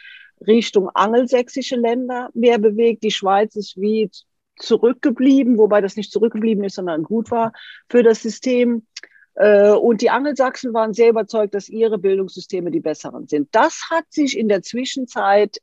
Richtung 0.47 0.89
angelsächsische 0.89 1.77
Länder 1.77 2.31
mehr 2.35 2.59
bewegt. 2.59 3.03
Die 3.03 3.11
Schweiz 3.11 3.57
ist 3.57 3.81
wie 3.81 4.11
zurückgeblieben, 4.57 5.59
wobei 5.59 5.81
das 5.81 5.97
nicht 5.97 6.13
zurückgeblieben 6.13 6.63
ist, 6.63 6.77
sondern 6.77 7.03
gut 7.03 7.33
war 7.33 7.53
für 7.89 8.05
das 8.05 8.23
System. 8.23 8.87
Äh, 9.35 9.73
und 9.73 10.01
die 10.01 10.11
Angelsachsen 10.11 10.73
waren 10.73 10.95
sehr 10.95 11.11
überzeugt, 11.11 11.55
dass 11.55 11.69
ihre 11.69 11.99
Bildungssysteme 11.99 12.71
die 12.71 12.81
besseren 12.81 13.27
sind. 13.27 13.49
Das 13.53 13.89
hat 13.91 14.05
sich 14.11 14.39
in 14.39 14.49
der 14.49 14.63
Zwischenzeit 14.63 15.59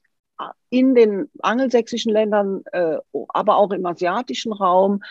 in 0.70 0.96
den 0.96 1.30
angelsächsischen 1.40 2.12
Ländern, 2.12 2.62
äh, 2.72 2.98
aber 3.30 3.58
auch 3.58 3.72
im 3.72 3.86
asiatischen 3.86 4.54
Raum 4.54 5.02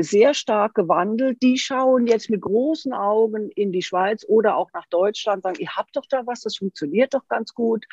sehr 0.00 0.34
stark 0.34 0.74
gewandelt. 0.74 1.38
Die 1.42 1.56
schauen 1.56 2.06
jetzt 2.06 2.30
mit 2.30 2.40
großen 2.40 2.92
Augen 2.92 3.50
in 3.54 3.72
die 3.72 3.82
Schweiz 3.82 4.24
oder 4.26 4.56
auch 4.56 4.72
nach 4.72 4.86
Deutschland, 4.90 5.42
sagen, 5.42 5.60
ihr 5.60 5.70
habt 5.76 5.96
doch 5.96 6.06
da 6.08 6.26
was, 6.26 6.40
das 6.40 6.56
funktioniert 6.56 7.14
doch 7.14 7.26
ganz 7.28 7.54
gut. 7.54 7.86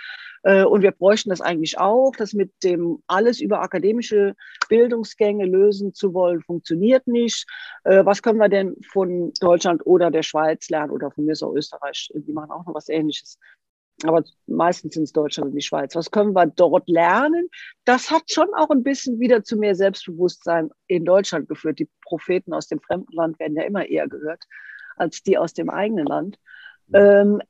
Äh, 0.46 0.64
und 0.64 0.84
wir 0.84 0.92
bräuchten 0.92 1.30
das 1.30 1.42
eigentlich 1.42 1.78
auch. 1.80 2.12
Das 2.18 2.34
mit 2.34 2.52
dem 2.64 3.04
alles 3.08 3.42
über 3.42 3.62
akademische 3.62 4.36
Bildungsgänge 4.70 5.46
lösen 5.46 5.94
zu 5.94 6.14
wollen, 6.14 6.42
funktioniert 6.42 7.08
nicht. 7.08 7.46
Äh, 7.84 8.06
was 8.06 8.22
können 8.22 8.40
wir 8.40 8.50
denn 8.50 8.76
von 8.92 9.34
Deutschland 9.40 9.86
oder 9.86 10.12
der 10.12 10.24
Schweiz 10.24 10.70
lernen 10.70 10.92
oder 10.92 11.12
von 11.12 11.26
mir 11.26 11.36
so 11.36 11.56
Österreich? 11.56 12.12
Die 12.14 12.34
machen 12.34 12.52
auch 12.52 12.66
noch 12.66 12.76
was 12.76 12.90
Ähnliches. 12.90 13.40
Aber 14.10 14.24
meistens 14.48 14.94
sind 14.94 15.04
es 15.04 15.12
Deutschland 15.12 15.50
und 15.50 15.56
die 15.56 15.62
Schweiz. 15.62 15.96
Was 15.96 16.12
können 16.12 16.34
wir 16.34 16.46
dort 16.48 16.88
lernen? 16.88 17.50
Das 17.84 18.12
hat 18.12 18.32
schon 18.32 18.54
auch 18.56 18.70
ein 18.70 18.84
bisschen 18.84 19.20
wieder 19.20 19.44
zu 19.44 19.58
mehr 19.58 19.76
Selbstbewusstsein 19.76 20.70
in 20.88 21.06
Deutschland 21.06 21.48
geführt. 21.48 21.80
Die 21.80 21.90
Propheten 22.04 22.54
aus 22.54 22.68
dem 22.68 22.80
fremden 22.80 23.14
Land 23.14 23.40
werden 23.40 23.56
ja 23.56 23.64
immer 23.64 23.88
eher 23.88 24.08
gehört 24.08 24.44
als 24.98 25.24
die 25.24 25.38
aus 25.38 25.54
dem 25.54 25.70
eigenen 25.70 26.06
Land. 26.06 26.40
Ähm, 26.94 27.42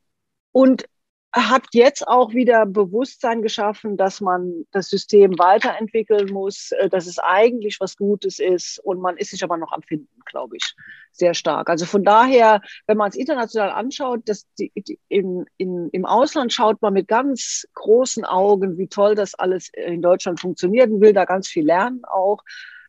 und 0.52 0.88
hat 1.36 1.64
jetzt 1.74 2.08
auch 2.08 2.34
wieder 2.34 2.66
Bewusstsein 2.66 3.42
geschaffen, 3.42 3.98
dass 3.98 4.22
man 4.22 4.66
das 4.72 4.90
System 4.90 5.38
weiterentwickeln 5.38 6.32
muss, 6.32 6.72
äh, 6.72 6.90
dass 6.90 7.08
es 7.08 7.20
eigentlich 7.20 7.80
was 7.82 7.98
Gutes 7.98 8.40
ist 8.40 8.80
und 8.80 9.02
man 9.02 9.18
ist 9.18 9.32
sich 9.32 9.44
aber 9.44 9.58
noch 9.58 9.74
am 9.74 9.82
Finden, 9.82 10.08
glaube 10.26 10.56
ich, 10.56 10.76
sehr 11.12 11.34
stark. 11.34 11.70
Also 11.70 11.86
von 11.86 12.06
daher, 12.06 12.62
wenn 12.88 12.98
man 12.98 13.10
es 13.10 13.18
international 13.18 13.72
anschaut, 13.72 14.22
dass 14.26 14.48
die, 14.58 14.72
die, 14.76 14.98
in, 15.10 15.46
in, 15.58 15.90
im 15.90 16.06
Ausland 16.06 16.54
schaut 16.54 16.82
man 16.82 16.94
mit 16.94 17.10
ganz 17.10 17.68
großen 17.74 18.24
Augen, 18.24 18.78
wie 18.78 18.88
toll 18.88 19.16
das 19.16 19.36
alles 19.36 19.70
in 19.74 20.02
Deutschland 20.02 20.40
funktioniert 20.40 20.90
und 20.90 21.02
will 21.02 21.14
da 21.14 21.26
ganz 21.26 21.50
viel 21.50 21.66
lernen 21.66 22.06
auch. 22.06 22.44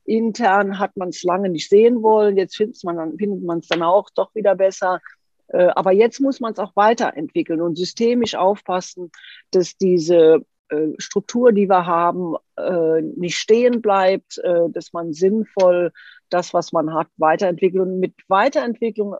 Intern 0.05 0.78
hat 0.78 0.97
man 0.97 1.09
es 1.09 1.24
lange 1.24 1.49
nicht 1.49 1.68
sehen 1.68 2.01
wollen, 2.01 2.36
jetzt 2.36 2.57
findet 2.57 2.84
man 2.84 3.59
es 3.59 3.66
dann 3.66 3.82
auch 3.82 4.09
doch 4.14 4.32
wieder 4.36 4.55
besser. 4.55 5.01
Äh, 5.49 5.68
aber 5.74 5.92
jetzt 5.92 6.20
muss 6.20 6.40
man 6.40 6.53
es 6.53 6.59
auch 6.59 6.74
weiterentwickeln 6.76 7.61
und 7.61 7.76
systemisch 7.76 8.34
aufpassen, 8.34 9.11
dass 9.51 9.76
diese 9.76 10.44
äh, 10.68 10.88
Struktur, 10.99 11.53
die 11.53 11.68
wir 11.68 11.86
haben, 11.86 12.34
äh, 12.57 13.03
nicht 13.03 13.36
stehen 13.36 13.80
bleibt, 13.82 14.40
dass 14.70 14.92
man 14.92 15.12
sinnvoll 15.12 15.92
das, 16.30 16.55
was 16.55 16.72
man 16.72 16.92
hat, 16.94 17.09
weiterentwickelt. 17.16 17.82
Und 17.82 18.01
mit 18.01 18.14
Weiterentwicklung 18.28 19.16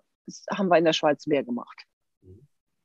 haben 0.51 0.68
wir 0.68 0.79
in 0.79 0.85
der 0.85 0.93
Schweiz 0.93 1.27
mehr 1.27 1.45
gemacht. 1.45 1.85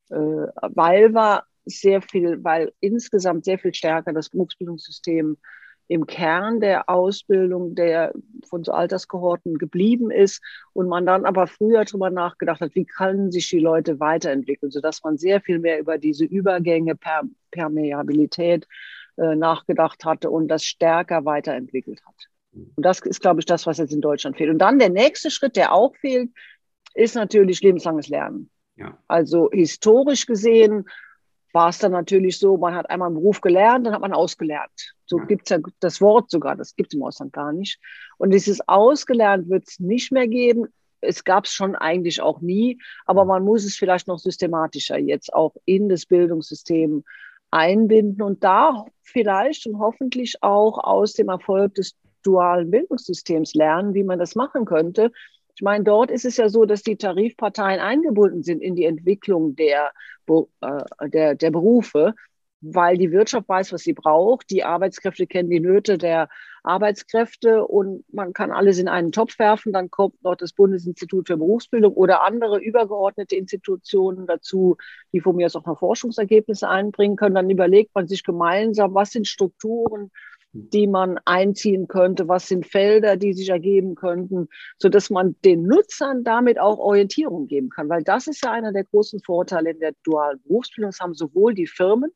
Weil 0.09 1.13
wir 1.13 1.43
sehr 1.65 2.01
viel, 2.01 2.43
weil 2.43 2.73
insgesamt 2.81 3.45
sehr 3.45 3.57
viel 3.57 3.73
stärker 3.73 4.13
das 4.13 4.29
Berufsbildungssystem 4.29 5.37
im 5.91 6.07
Kern 6.07 6.61
der 6.61 6.89
Ausbildung 6.89 7.75
der 7.75 8.13
von 8.47 8.63
so 8.63 8.71
Alterskohorten 8.71 9.57
geblieben 9.57 10.09
ist 10.09 10.41
und 10.71 10.87
man 10.87 11.05
dann 11.05 11.25
aber 11.25 11.47
früher 11.47 11.83
darüber 11.83 12.09
nachgedacht 12.09 12.61
hat, 12.61 12.75
wie 12.75 12.85
können 12.85 13.29
sich 13.29 13.49
die 13.49 13.59
Leute 13.59 13.99
weiterentwickeln, 13.99 14.71
sodass 14.71 15.03
man 15.03 15.17
sehr 15.17 15.41
viel 15.41 15.59
mehr 15.59 15.79
über 15.79 15.97
diese 15.97 16.23
Übergänge 16.23 16.95
per 16.95 17.23
Permeabilität 17.51 18.67
äh, 19.17 19.35
nachgedacht 19.35 20.05
hatte 20.05 20.29
und 20.29 20.47
das 20.47 20.63
stärker 20.63 21.25
weiterentwickelt 21.25 21.99
hat. 22.05 22.29
Und 22.53 22.85
das 22.85 23.01
ist, 23.01 23.19
glaube 23.19 23.41
ich, 23.41 23.45
das, 23.45 23.67
was 23.67 23.77
jetzt 23.77 23.93
in 23.93 23.99
Deutschland 23.99 24.37
fehlt. 24.37 24.49
Und 24.49 24.59
dann 24.59 24.79
der 24.79 24.89
nächste 24.89 25.29
Schritt, 25.29 25.57
der 25.57 25.73
auch 25.73 25.93
fehlt, 25.97 26.29
ist 26.93 27.15
natürlich 27.15 27.61
lebenslanges 27.61 28.07
Lernen. 28.07 28.49
Ja. 28.77 28.97
Also 29.09 29.49
historisch 29.51 30.25
gesehen 30.25 30.85
war 31.53 31.69
es 31.69 31.79
dann 31.79 31.91
natürlich 31.91 32.39
so, 32.39 32.57
man 32.57 32.75
hat 32.75 32.89
einmal 32.89 33.07
einen 33.07 33.15
Beruf 33.15 33.41
gelernt, 33.41 33.85
dann 33.85 33.93
hat 33.93 34.01
man 34.01 34.13
ausgelernt. 34.13 34.95
So 35.05 35.19
ja. 35.19 35.25
gibt 35.25 35.43
es 35.43 35.49
ja 35.49 35.59
das 35.79 36.01
Wort 36.01 36.29
sogar, 36.29 36.55
das 36.55 36.75
gibt 36.75 36.93
es 36.93 36.97
im 36.97 37.03
Ausland 37.03 37.33
gar 37.33 37.51
nicht. 37.51 37.79
Und 38.17 38.31
dieses 38.31 38.67
ausgelernt 38.67 39.49
wird 39.49 39.67
es 39.67 39.79
nicht 39.79 40.11
mehr 40.11 40.27
geben. 40.27 40.67
Es 41.01 41.23
gab 41.23 41.45
es 41.45 41.51
schon 41.51 41.75
eigentlich 41.75 42.21
auch 42.21 42.41
nie, 42.41 42.79
aber 43.05 43.25
man 43.25 43.43
muss 43.43 43.65
es 43.65 43.75
vielleicht 43.75 44.07
noch 44.07 44.19
systematischer 44.19 44.97
jetzt 44.97 45.33
auch 45.33 45.55
in 45.65 45.89
das 45.89 46.05
Bildungssystem 46.05 47.03
einbinden 47.49 48.21
und 48.21 48.43
da 48.43 48.85
vielleicht 49.01 49.67
und 49.67 49.79
hoffentlich 49.79 50.41
auch 50.41 50.77
aus 50.77 51.13
dem 51.13 51.29
Erfolg 51.29 51.75
des 51.75 51.95
dualen 52.23 52.71
Bildungssystems 52.71 53.53
lernen, 53.53 53.93
wie 53.93 54.03
man 54.03 54.19
das 54.19 54.35
machen 54.35 54.65
könnte. 54.65 55.11
Ich 55.55 55.61
meine, 55.61 55.83
dort 55.83 56.11
ist 56.11 56.25
es 56.25 56.37
ja 56.37 56.49
so, 56.49 56.65
dass 56.65 56.81
die 56.83 56.95
Tarifparteien 56.95 57.79
eingebunden 57.79 58.43
sind 58.43 58.61
in 58.61 58.75
die 58.75 58.85
Entwicklung 58.85 59.55
der, 59.55 59.91
äh, 60.27 61.09
der, 61.09 61.35
der 61.35 61.51
Berufe, 61.51 62.13
weil 62.61 62.97
die 62.97 63.11
Wirtschaft 63.11 63.49
weiß, 63.49 63.73
was 63.73 63.81
sie 63.81 63.93
braucht. 63.93 64.49
Die 64.51 64.63
Arbeitskräfte 64.63 65.27
kennen 65.27 65.49
die 65.49 65.59
Nöte 65.59 65.97
der 65.97 66.29
Arbeitskräfte 66.63 67.65
und 67.65 68.05
man 68.13 68.33
kann 68.33 68.51
alles 68.51 68.77
in 68.77 68.87
einen 68.87 69.11
Topf 69.11 69.39
werfen. 69.39 69.73
Dann 69.73 69.89
kommt 69.89 70.23
noch 70.23 70.35
das 70.35 70.53
Bundesinstitut 70.53 71.27
für 71.27 71.37
Berufsbildung 71.37 71.93
oder 71.93 72.23
andere 72.23 72.59
übergeordnete 72.59 73.35
Institutionen 73.35 74.27
dazu, 74.27 74.77
die 75.11 75.21
von 75.21 75.35
mir 75.35 75.47
aus 75.47 75.55
auch 75.55 75.65
noch 75.65 75.79
Forschungsergebnisse 75.79 76.69
einbringen 76.69 77.15
können. 77.15 77.35
Dann 77.35 77.49
überlegt 77.49 77.95
man 77.95 78.07
sich 78.07 78.23
gemeinsam, 78.23 78.93
was 78.93 79.11
sind 79.11 79.27
Strukturen, 79.27 80.11
die 80.53 80.87
man 80.87 81.19
einziehen 81.25 81.87
könnte, 81.87 82.27
was 82.27 82.47
sind 82.47 82.65
Felder, 82.65 83.15
die 83.15 83.33
sich 83.33 83.49
ergeben 83.49 83.95
könnten, 83.95 84.49
so 84.77 84.89
dass 84.89 85.09
man 85.09 85.35
den 85.45 85.63
Nutzern 85.63 86.23
damit 86.23 86.59
auch 86.59 86.77
Orientierung 86.77 87.47
geben 87.47 87.69
kann, 87.69 87.89
weil 87.89 88.03
das 88.03 88.27
ist 88.27 88.43
ja 88.43 88.51
einer 88.51 88.73
der 88.73 88.83
großen 88.83 89.21
Vorteile 89.21 89.71
in 89.71 89.79
der 89.79 89.93
dualen 90.03 90.41
Berufsbildung. 90.43 90.91
Das 90.91 90.99
haben 90.99 91.13
sowohl 91.13 91.53
die 91.53 91.67
Firmen 91.67 92.11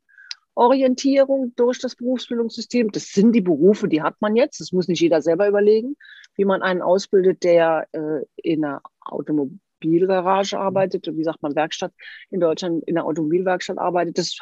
Orientierung 0.55 1.53
durch 1.55 1.79
das 1.79 1.95
Berufsbildungssystem. 1.95 2.91
Das 2.91 3.11
sind 3.11 3.33
die 3.33 3.41
Berufe, 3.41 3.87
die 3.87 4.01
hat 4.01 4.15
man 4.21 4.35
jetzt. 4.35 4.59
Das 4.59 4.71
muss 4.71 4.87
nicht 4.87 5.01
jeder 5.01 5.21
selber 5.21 5.47
überlegen, 5.47 5.95
wie 6.35 6.45
man 6.45 6.61
einen 6.61 6.81
ausbildet, 6.81 7.43
der 7.43 7.87
äh, 7.91 8.21
in 8.37 8.63
einer 8.63 8.81
Automobilgarage 9.01 10.57
arbeitet, 10.57 11.07
wie 11.11 11.23
sagt 11.23 11.43
man, 11.43 11.55
Werkstatt 11.55 11.93
in 12.29 12.39
Deutschland, 12.39 12.83
in 12.85 12.97
einer 12.97 13.05
Automobilwerkstatt 13.05 13.77
arbeitet. 13.77 14.17
Das, 14.17 14.37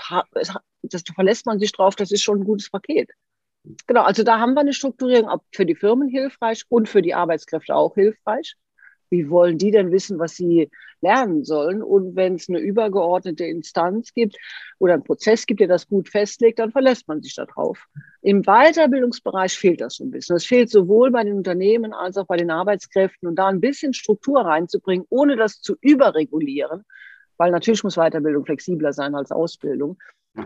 das 0.84 1.04
verlässt 1.14 1.48
man 1.48 1.60
sich 1.60 1.72
drauf, 1.72 1.96
das 1.96 2.12
ist 2.12 2.22
schon 2.22 2.42
ein 2.42 2.46
gutes 2.46 2.70
Paket. 2.70 3.10
Genau, 3.88 4.02
also 4.02 4.24
da 4.24 4.40
haben 4.40 4.54
wir 4.54 4.62
eine 4.62 4.74
Strukturierung 4.74 5.40
für 5.52 5.66
die 5.66 5.76
Firmen 5.76 6.10
hilfreich 6.10 6.64
und 6.70 6.90
für 6.90 7.02
die 7.02 7.14
Arbeitskräfte 7.14 7.76
auch 7.76 7.96
hilfreich. 7.96 8.56
Wie 9.10 9.30
wollen 9.30 9.60
die 9.60 9.72
denn 9.72 9.92
wissen, 9.92 10.18
was 10.18 10.36
sie 10.36 10.72
lernen 11.02 11.44
sollen? 11.44 11.84
Und 11.84 12.16
wenn 12.16 12.36
es 12.36 12.50
eine 12.50 12.60
übergeordnete 12.60 13.46
Instanz 13.46 14.12
gibt 14.14 14.38
oder 14.80 14.94
einen 14.96 15.04
Prozess 15.04 15.46
gibt, 15.46 15.60
der 15.60 15.68
das 15.68 15.88
gut 15.88 16.10
festlegt, 16.10 16.58
dann 16.60 16.72
verlässt 16.72 17.08
man 17.08 17.22
sich 17.22 17.36
darauf. 17.36 17.86
Im 18.22 18.42
Weiterbildungsbereich 18.42 19.54
fehlt 19.54 19.82
das 19.82 19.98
so 19.98 20.04
ein 20.04 20.12
bisschen. 20.12 20.36
Es 20.36 20.46
fehlt 20.46 20.72
sowohl 20.72 21.12
bei 21.12 21.24
den 21.24 21.36
Unternehmen 21.36 21.94
als 21.94 22.18
auch 22.18 22.26
bei 22.26 22.38
den 22.38 22.50
Arbeitskräften 22.50 23.30
und 23.30 23.36
da 23.36 23.48
ein 23.48 23.62
bisschen 23.62 23.94
Struktur 23.94 24.42
reinzubringen, 24.42 25.06
ohne 25.10 25.36
das 25.36 25.62
zu 25.62 25.76
überregulieren, 25.80 26.84
weil 27.38 27.52
natürlich 27.52 27.84
muss 27.84 27.96
Weiterbildung 27.96 28.46
flexibler 28.46 28.94
sein 28.94 29.14
als 29.14 29.32
Ausbildung. 29.32 30.00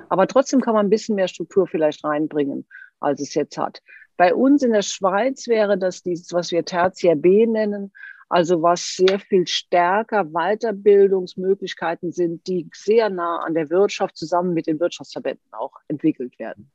Aber 0.09 0.28
trotzdem 0.28 0.59
kann 0.59 0.74
man 0.74 0.88
ein 0.88 0.89
bisschen 0.89 1.15
mehr 1.15 1.30
Struktur 1.30 1.68
vielleicht 1.68 2.03
reinbringen 2.03 2.68
als 2.99 3.21
es 3.21 3.33
jetzt 3.33 3.57
hat. 3.57 3.81
Bei 4.17 4.33
uns 4.33 4.63
in 4.63 4.71
der 4.71 4.81
Schweiz 4.81 5.47
wäre 5.47 5.77
das 5.77 6.01
dieses, 6.01 6.33
was 6.33 6.51
wir 6.51 6.65
Tertiär 6.65 7.15
B 7.15 7.45
nennen, 7.45 7.91
also 8.29 8.61
was 8.61 8.95
sehr 8.95 9.19
viel 9.19 9.47
stärker 9.47 10.25
Weiterbildungsmöglichkeiten 10.25 12.11
sind, 12.11 12.45
die 12.47 12.67
sehr 12.73 13.09
nah 13.09 13.39
an 13.45 13.53
der 13.53 13.69
Wirtschaft 13.69 14.17
zusammen 14.17 14.53
mit 14.53 14.67
den 14.67 14.79
Wirtschaftsverbänden 14.79 15.53
auch 15.53 15.73
entwickelt 15.87 16.37
werden. 16.39 16.71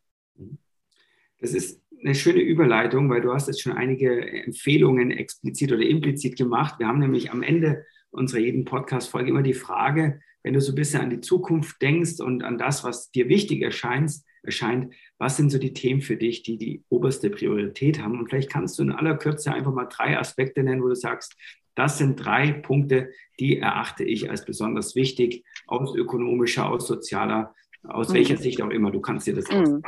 Das 1.41 1.53
ist 1.53 1.83
eine 2.01 2.15
schöne 2.15 2.41
Überleitung, 2.41 3.11
weil 3.11 3.21
du 3.21 3.33
hast 3.33 3.49
jetzt 3.49 3.61
schon 3.61 3.73
einige 3.73 4.45
Empfehlungen 4.45 5.11
explizit 5.11 5.73
oder 5.73 5.83
implizit 5.83 6.37
gemacht. 6.37 6.79
Wir 6.79 6.87
haben 6.87 7.01
nämlich 7.01 7.31
am 7.31 7.43
Ende 7.43 7.85
unserer 8.11 8.41
jeden 8.41 8.65
Podcast-Folge 8.65 9.31
immer 9.31 9.43
die 9.43 9.55
Frage, 9.55 10.21
wenn 10.43 10.55
du 10.55 10.61
so 10.61 10.73
ein 10.73 10.77
bisschen 10.77 11.01
an 11.01 11.11
die 11.11 11.21
Zukunft 11.21 11.81
denkst 11.83 12.21
und 12.21 12.43
an 12.43 12.59
das, 12.59 12.85
was 12.85 13.11
dir 13.11 13.29
wichtig 13.29 13.63
erscheint, 13.63 14.13
erscheint, 14.43 14.95
was 15.19 15.37
sind 15.37 15.51
so 15.51 15.59
die 15.59 15.73
Themen 15.73 16.01
für 16.01 16.17
dich, 16.17 16.43
die 16.43 16.57
die 16.59 16.83
oberste 16.89 17.31
Priorität 17.31 18.01
haben? 18.01 18.19
Und 18.19 18.29
vielleicht 18.29 18.51
kannst 18.51 18.79
du 18.79 18.83
in 18.83 18.93
aller 18.93 19.17
Kürze 19.17 19.53
einfach 19.53 19.73
mal 19.73 19.87
drei 19.87 20.19
Aspekte 20.19 20.63
nennen, 20.63 20.83
wo 20.83 20.89
du 20.89 20.97
sagst, 20.97 21.37
das 21.75 21.99
sind 21.99 22.17
drei 22.17 22.53
Punkte, 22.53 23.11
die 23.41 23.59
erachte 23.59 24.05
ich 24.05 24.31
als 24.31 24.45
besonders 24.45 24.95
wichtig, 24.95 25.45
aus 25.67 25.95
ökonomischer, 25.95 26.69
aus 26.69 26.87
sozialer, 26.87 27.55
aus 27.83 28.11
mhm. 28.11 28.15
welcher 28.15 28.37
Sicht 28.37 28.61
auch 28.61 28.71
immer. 28.71 28.91
Du 28.91 29.01
kannst 29.01 29.27
dir 29.27 29.35
das 29.35 29.51
mhm. 29.51 29.59
Mhm. 29.59 29.83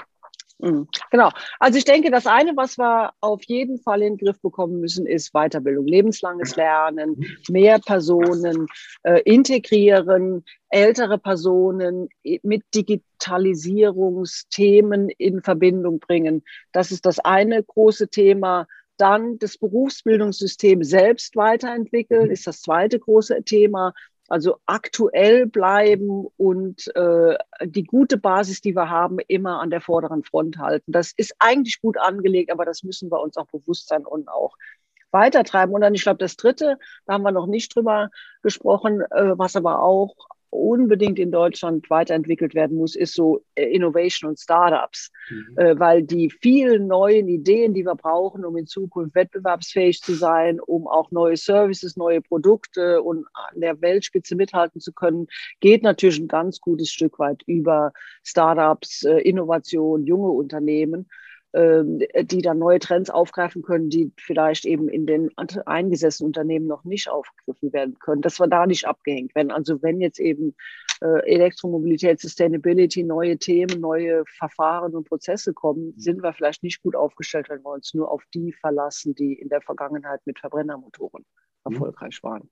Genau. 1.10 1.30
Also 1.58 1.78
ich 1.78 1.84
denke, 1.84 2.10
das 2.10 2.26
eine, 2.26 2.54
was 2.56 2.78
wir 2.78 3.12
auf 3.20 3.42
jeden 3.44 3.78
Fall 3.78 4.00
in 4.02 4.16
den 4.16 4.24
Griff 4.24 4.40
bekommen 4.40 4.80
müssen, 4.80 5.06
ist 5.06 5.32
Weiterbildung, 5.32 5.86
lebenslanges 5.86 6.56
Lernen, 6.56 7.16
mhm. 7.18 7.26
mehr 7.50 7.78
Personen 7.80 8.68
äh, 9.02 9.20
integrieren, 9.22 10.44
ältere 10.68 11.18
Personen 11.18 12.08
mit 12.42 12.62
Digitalisierungsthemen 12.74 15.10
in 15.10 15.42
Verbindung 15.42 15.98
bringen. 15.98 16.42
Das 16.72 16.92
ist 16.92 17.04
das 17.04 17.18
eine 17.18 17.62
große 17.62 18.08
Thema. 18.08 18.66
Dann 18.96 19.38
das 19.40 19.58
Berufsbildungssystem 19.58 20.84
selbst 20.84 21.34
weiterentwickeln, 21.34 22.26
mhm. 22.26 22.30
ist 22.30 22.46
das 22.46 22.62
zweite 22.62 23.00
große 23.00 23.42
Thema. 23.42 23.92
Also 24.34 24.56
aktuell 24.66 25.46
bleiben 25.46 26.26
und 26.36 26.92
äh, 26.96 27.36
die 27.62 27.84
gute 27.84 28.16
Basis, 28.16 28.60
die 28.60 28.74
wir 28.74 28.90
haben, 28.90 29.20
immer 29.28 29.60
an 29.60 29.70
der 29.70 29.80
vorderen 29.80 30.24
Front 30.24 30.58
halten. 30.58 30.90
Das 30.90 31.12
ist 31.16 31.36
eigentlich 31.38 31.80
gut 31.80 31.96
angelegt, 31.98 32.50
aber 32.50 32.64
das 32.64 32.82
müssen 32.82 33.12
wir 33.12 33.20
uns 33.20 33.36
auch 33.36 33.46
bewusst 33.46 33.86
sein 33.86 34.04
und 34.04 34.26
auch 34.28 34.56
weitertreiben. 35.12 35.72
Und 35.72 35.82
dann, 35.82 35.94
ich 35.94 36.02
glaube, 36.02 36.18
das 36.18 36.34
Dritte, 36.34 36.78
da 37.06 37.12
haben 37.12 37.22
wir 37.22 37.30
noch 37.30 37.46
nicht 37.46 37.76
drüber 37.76 38.10
gesprochen, 38.42 39.02
äh, 39.02 39.38
was 39.38 39.54
aber 39.54 39.80
auch 39.84 40.16
unbedingt 40.54 41.18
in 41.18 41.32
Deutschland 41.32 41.90
weiterentwickelt 41.90 42.54
werden 42.54 42.76
muss, 42.76 42.94
ist 42.94 43.14
so 43.14 43.44
äh, 43.54 43.64
Innovation 43.64 44.30
und 44.30 44.38
Startups, 44.38 45.10
mhm. 45.28 45.58
äh, 45.58 45.78
weil 45.78 46.02
die 46.02 46.30
vielen 46.30 46.86
neuen 46.86 47.28
Ideen, 47.28 47.74
die 47.74 47.84
wir 47.84 47.96
brauchen, 47.96 48.44
um 48.44 48.56
in 48.56 48.66
Zukunft 48.66 49.14
wettbewerbsfähig 49.14 50.00
zu 50.00 50.14
sein, 50.14 50.60
um 50.60 50.86
auch 50.86 51.10
neue 51.10 51.36
Services, 51.36 51.96
neue 51.96 52.20
Produkte 52.20 53.02
und 53.02 53.26
an 53.34 53.60
der 53.60 53.80
Weltspitze 53.80 54.36
mithalten 54.36 54.80
zu 54.80 54.92
können, 54.92 55.26
geht 55.60 55.82
natürlich 55.82 56.20
ein 56.20 56.28
ganz 56.28 56.60
gutes 56.60 56.90
Stück 56.90 57.18
weit 57.18 57.42
über 57.46 57.92
Startups, 58.22 59.02
äh, 59.02 59.18
Innovation, 59.18 60.04
junge 60.04 60.28
Unternehmen. 60.28 61.08
Ähm, 61.54 62.00
die 62.22 62.42
dann 62.42 62.58
neue 62.58 62.80
Trends 62.80 63.10
aufgreifen 63.10 63.62
können, 63.62 63.88
die 63.88 64.10
vielleicht 64.16 64.64
eben 64.64 64.88
in 64.88 65.06
den 65.06 65.30
eingesessenen 65.38 66.26
Unternehmen 66.26 66.66
noch 66.66 66.82
nicht 66.82 67.08
aufgegriffen 67.08 67.72
werden 67.72 67.96
können, 68.00 68.22
dass 68.22 68.40
wir 68.40 68.48
da 68.48 68.66
nicht 68.66 68.88
abgehängt 68.88 69.36
werden. 69.36 69.52
Also 69.52 69.80
wenn 69.80 70.00
jetzt 70.00 70.18
eben 70.18 70.56
äh, 71.00 71.20
Elektromobilität, 71.32 72.18
Sustainability, 72.18 73.04
neue 73.04 73.38
Themen, 73.38 73.80
neue 73.80 74.24
Verfahren 74.26 74.96
und 74.96 75.08
Prozesse 75.08 75.54
kommen, 75.54 75.92
mhm. 75.94 75.94
sind 75.96 76.22
wir 76.24 76.32
vielleicht 76.32 76.64
nicht 76.64 76.82
gut 76.82 76.96
aufgestellt, 76.96 77.48
wenn 77.48 77.62
wir 77.62 77.70
uns 77.70 77.94
nur 77.94 78.10
auf 78.10 78.24
die 78.34 78.52
verlassen, 78.52 79.14
die 79.14 79.34
in 79.34 79.48
der 79.48 79.60
Vergangenheit 79.60 80.22
mit 80.24 80.40
Verbrennermotoren 80.40 81.24
mhm. 81.64 81.72
erfolgreich 81.72 82.20
waren. 82.24 82.50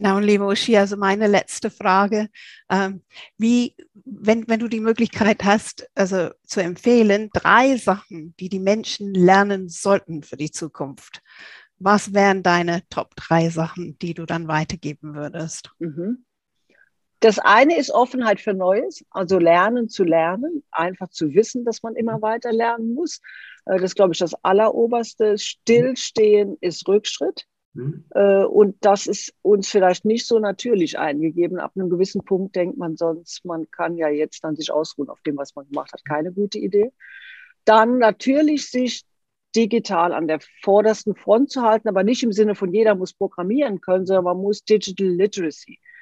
Genau, 0.00 0.18
liebe 0.18 0.46
Uschi, 0.46 0.78
also 0.78 0.96
meine 0.96 1.26
letzte 1.26 1.70
Frage. 1.70 2.30
Ähm, 2.70 3.02
wie, 3.36 3.76
wenn, 3.92 4.48
wenn 4.48 4.58
du 4.58 4.66
die 4.66 4.80
Möglichkeit 4.80 5.44
hast, 5.44 5.90
also 5.94 6.30
zu 6.42 6.62
empfehlen, 6.62 7.28
drei 7.34 7.76
Sachen, 7.76 8.34
die 8.40 8.48
die 8.48 8.60
Menschen 8.60 9.12
lernen 9.12 9.68
sollten 9.68 10.22
für 10.22 10.38
die 10.38 10.50
Zukunft. 10.50 11.20
Was 11.78 12.14
wären 12.14 12.42
deine 12.42 12.80
Top 12.88 13.14
drei 13.14 13.50
Sachen, 13.50 13.98
die 13.98 14.14
du 14.14 14.24
dann 14.24 14.48
weitergeben 14.48 15.14
würdest? 15.14 15.70
Mhm. 15.80 16.24
Das 17.20 17.38
eine 17.38 17.76
ist 17.76 17.90
Offenheit 17.90 18.40
für 18.40 18.54
Neues, 18.54 19.04
also 19.10 19.38
lernen 19.38 19.90
zu 19.90 20.04
lernen, 20.04 20.64
einfach 20.70 21.10
zu 21.10 21.34
wissen, 21.34 21.66
dass 21.66 21.82
man 21.82 21.94
immer 21.94 22.22
weiter 22.22 22.52
lernen 22.52 22.94
muss. 22.94 23.20
Äh, 23.66 23.74
das 23.74 23.90
ist, 23.90 23.96
glaube 23.96 24.14
ich, 24.14 24.18
das 24.18 24.32
Alleroberste. 24.42 25.36
Stillstehen 25.36 26.56
ist 26.62 26.88
Rückschritt. 26.88 27.46
Mhm. 27.72 28.04
Und 28.48 28.76
das 28.80 29.06
ist 29.06 29.32
uns 29.42 29.68
vielleicht 29.68 30.04
nicht 30.04 30.26
so 30.26 30.38
natürlich 30.38 30.98
eingegeben. 30.98 31.58
Ab 31.58 31.72
einem 31.76 31.90
gewissen 31.90 32.24
Punkt 32.24 32.56
denkt 32.56 32.76
man 32.76 32.96
sonst, 32.96 33.44
man 33.44 33.70
kann 33.70 33.96
ja 33.96 34.08
jetzt 34.08 34.42
dann 34.42 34.56
sich 34.56 34.72
ausruhen 34.72 35.08
auf 35.08 35.20
dem, 35.22 35.36
was 35.36 35.54
man 35.54 35.68
gemacht 35.68 35.92
hat. 35.92 36.04
Keine 36.04 36.32
gute 36.32 36.58
Idee. 36.58 36.92
Dann 37.64 37.98
natürlich 37.98 38.70
sich 38.70 39.04
digital 39.54 40.12
an 40.12 40.28
der 40.28 40.40
vordersten 40.62 41.14
Front 41.14 41.50
zu 41.50 41.62
halten, 41.62 41.88
aber 41.88 42.04
nicht 42.04 42.22
im 42.22 42.32
Sinne 42.32 42.54
von 42.54 42.72
jeder 42.72 42.94
muss 42.94 43.12
programmieren 43.12 43.80
können, 43.80 44.06
sondern 44.06 44.24
man 44.24 44.38
muss 44.38 44.64
Digital 44.64 45.08
Literacy 45.08 45.74
äh, 45.74 45.99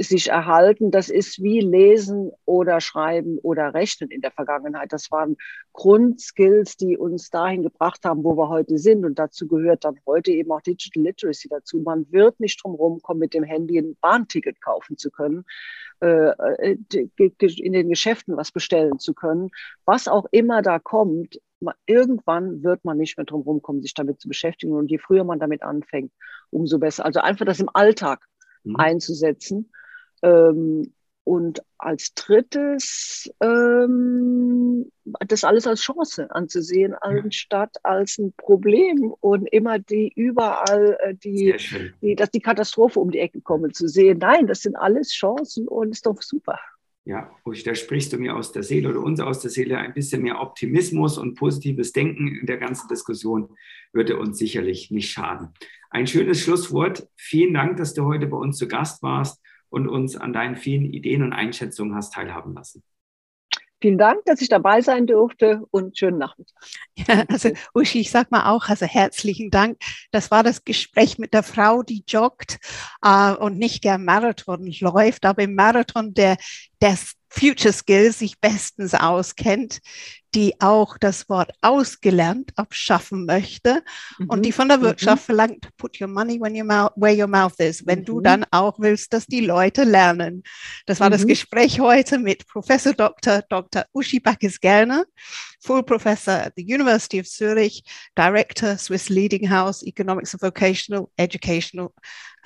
sich 0.00 0.28
erhalten. 0.28 0.90
Das 0.90 1.08
ist 1.08 1.42
wie 1.42 1.60
Lesen 1.60 2.32
oder 2.44 2.80
Schreiben 2.80 3.38
oder 3.38 3.74
Rechnen 3.74 4.10
in 4.10 4.20
der 4.20 4.32
Vergangenheit. 4.32 4.92
Das 4.92 5.10
waren 5.10 5.36
Grundskills, 5.72 6.76
die 6.76 6.96
uns 6.96 7.30
dahin 7.30 7.62
gebracht 7.62 8.04
haben, 8.04 8.24
wo 8.24 8.36
wir 8.36 8.48
heute 8.48 8.78
sind. 8.78 9.04
Und 9.04 9.18
dazu 9.18 9.46
gehört 9.46 9.84
dann 9.84 10.00
heute 10.06 10.32
eben 10.32 10.50
auch 10.50 10.62
Digital 10.62 11.04
Literacy 11.04 11.48
dazu. 11.48 11.78
Man 11.78 12.10
wird 12.10 12.40
nicht 12.40 12.62
drum 12.62 12.74
rumkommen, 12.74 13.20
mit 13.20 13.34
dem 13.34 13.44
Handy 13.44 13.78
ein 13.78 13.96
Bahnticket 14.00 14.60
kaufen 14.60 14.96
zu 14.96 15.10
können, 15.10 15.44
äh, 16.00 16.30
äh, 16.62 16.78
in 17.38 17.72
den 17.72 17.88
Geschäften 17.88 18.36
was 18.36 18.50
bestellen 18.50 18.98
zu 18.98 19.14
können. 19.14 19.50
Was 19.84 20.08
auch 20.08 20.26
immer 20.32 20.62
da 20.62 20.78
kommt, 20.78 21.38
irgendwann 21.86 22.62
wird 22.62 22.84
man 22.84 22.98
nicht 22.98 23.16
mehr 23.16 23.26
drum 23.26 23.42
rumkommen, 23.42 23.82
sich 23.82 23.94
damit 23.94 24.20
zu 24.20 24.28
beschäftigen. 24.28 24.72
Und 24.72 24.90
je 24.90 24.98
früher 24.98 25.24
man 25.24 25.38
damit 25.38 25.62
anfängt, 25.62 26.12
umso 26.50 26.78
besser. 26.78 27.04
Also 27.04 27.20
einfach 27.20 27.46
das 27.46 27.60
im 27.60 27.70
Alltag 27.72 28.24
mhm. 28.70 28.76
einzusetzen. 28.76 29.70
Ähm, 30.22 30.92
und 31.24 31.62
als 31.76 32.14
drittes 32.14 33.30
ähm, 33.42 34.90
das 35.26 35.44
alles 35.44 35.66
als 35.66 35.80
Chance 35.82 36.34
anzusehen, 36.34 36.94
anstatt 36.94 37.76
als 37.82 38.16
ein 38.16 38.32
Problem 38.34 39.12
und 39.20 39.46
immer 39.46 39.78
die 39.78 40.10
überall 40.16 40.96
äh, 41.00 41.14
die, 41.14 41.54
die, 42.00 42.16
dass 42.16 42.30
die 42.30 42.40
Katastrophe 42.40 42.98
um 42.98 43.10
die 43.10 43.18
Ecke 43.18 43.42
kommen 43.42 43.74
zu 43.74 43.88
sehen. 43.88 44.18
Nein, 44.18 44.46
das 44.46 44.62
sind 44.62 44.76
alles 44.76 45.10
Chancen 45.10 45.68
und 45.68 45.90
ist 45.90 46.06
doch 46.06 46.22
super. 46.22 46.58
Ja, 47.08 47.34
da 47.64 47.74
sprichst 47.74 48.12
du 48.12 48.18
mir 48.18 48.36
aus 48.36 48.52
der 48.52 48.62
Seele 48.62 48.90
oder 48.90 49.00
uns 49.00 49.18
aus 49.18 49.40
der 49.40 49.50
Seele 49.50 49.78
ein 49.78 49.94
bisschen 49.94 50.20
mehr 50.20 50.42
Optimismus 50.42 51.16
und 51.16 51.36
positives 51.36 51.92
Denken 51.92 52.28
in 52.28 52.44
der 52.44 52.58
ganzen 52.58 52.86
Diskussion 52.86 53.48
würde 53.94 54.18
uns 54.18 54.36
sicherlich 54.36 54.90
nicht 54.90 55.10
schaden. 55.10 55.54
Ein 55.88 56.06
schönes 56.06 56.42
Schlusswort. 56.42 57.08
Vielen 57.16 57.54
Dank, 57.54 57.78
dass 57.78 57.94
du 57.94 58.04
heute 58.04 58.26
bei 58.26 58.36
uns 58.36 58.58
zu 58.58 58.68
Gast 58.68 59.02
warst 59.02 59.42
und 59.70 59.88
uns 59.88 60.16
an 60.16 60.34
deinen 60.34 60.56
vielen 60.56 60.84
Ideen 60.84 61.22
und 61.22 61.32
Einschätzungen 61.32 61.94
hast 61.94 62.12
teilhaben 62.12 62.52
lassen. 62.52 62.82
Vielen 63.80 63.98
Dank, 63.98 64.24
dass 64.24 64.40
ich 64.40 64.48
dabei 64.48 64.80
sein 64.80 65.06
durfte 65.06 65.62
und 65.70 65.96
schönen 65.96 66.18
Nachmittag. 66.18 66.56
Ja, 66.96 67.24
also 67.28 67.50
Uschi, 67.74 68.00
ich 68.00 68.10
sag 68.10 68.30
mal 68.32 68.50
auch, 68.50 68.68
also 68.68 68.86
herzlichen 68.86 69.50
Dank. 69.50 69.78
Das 70.10 70.30
war 70.32 70.42
das 70.42 70.64
Gespräch 70.64 71.18
mit 71.18 71.32
der 71.32 71.44
Frau, 71.44 71.82
die 71.82 72.02
joggt 72.08 72.58
äh, 73.02 73.32
und 73.34 73.56
nicht 73.56 73.84
der 73.84 73.98
Marathon 73.98 74.66
läuft, 74.80 75.24
aber 75.24 75.42
im 75.42 75.54
Marathon 75.54 76.12
der, 76.12 76.36
der 76.80 76.98
Future 77.30 77.72
Skills 77.72 78.18
sich 78.18 78.40
bestens 78.40 78.94
auskennt, 78.94 79.80
die 80.34 80.60
auch 80.60 80.98
das 80.98 81.28
Wort 81.28 81.52
ausgelernt 81.62 82.52
abschaffen 82.56 83.24
möchte 83.24 83.82
mhm. 84.18 84.28
und 84.28 84.42
die 84.44 84.52
von 84.52 84.68
der 84.68 84.80
Wirtschaft 84.80 85.22
mhm. 85.22 85.26
verlangt, 85.26 85.68
put 85.76 86.00
your 86.00 86.08
money 86.08 86.40
when 86.40 86.54
your 86.54 86.64
mouth, 86.64 86.92
where 86.96 87.18
your 87.18 87.26
mouth 87.26 87.58
is, 87.58 87.86
wenn 87.86 88.00
mhm. 88.00 88.04
du 88.04 88.20
dann 88.20 88.44
auch 88.50 88.78
willst, 88.78 89.12
dass 89.12 89.26
die 89.26 89.40
Leute 89.40 89.84
lernen. 89.84 90.42
Das 90.86 91.00
war 91.00 91.10
das 91.10 91.22
mhm. 91.22 91.28
Gespräch 91.28 91.80
heute 91.80 92.18
mit 92.18 92.46
Professor 92.46 92.92
Dr. 92.92 93.42
Dr. 93.48 93.84
Uschi 93.92 94.20
Backes-Gellner, 94.20 95.04
Full 95.60 95.82
Professor 95.82 96.34
at 96.34 96.52
the 96.56 96.62
University 96.62 97.20
of 97.20 97.26
Zurich, 97.26 97.82
Director, 98.16 98.76
Swiss 98.76 99.08
Leading 99.08 99.50
House, 99.50 99.82
Economics 99.82 100.34
and 100.34 100.42
Vocational 100.42 101.10
Educational 101.16 101.92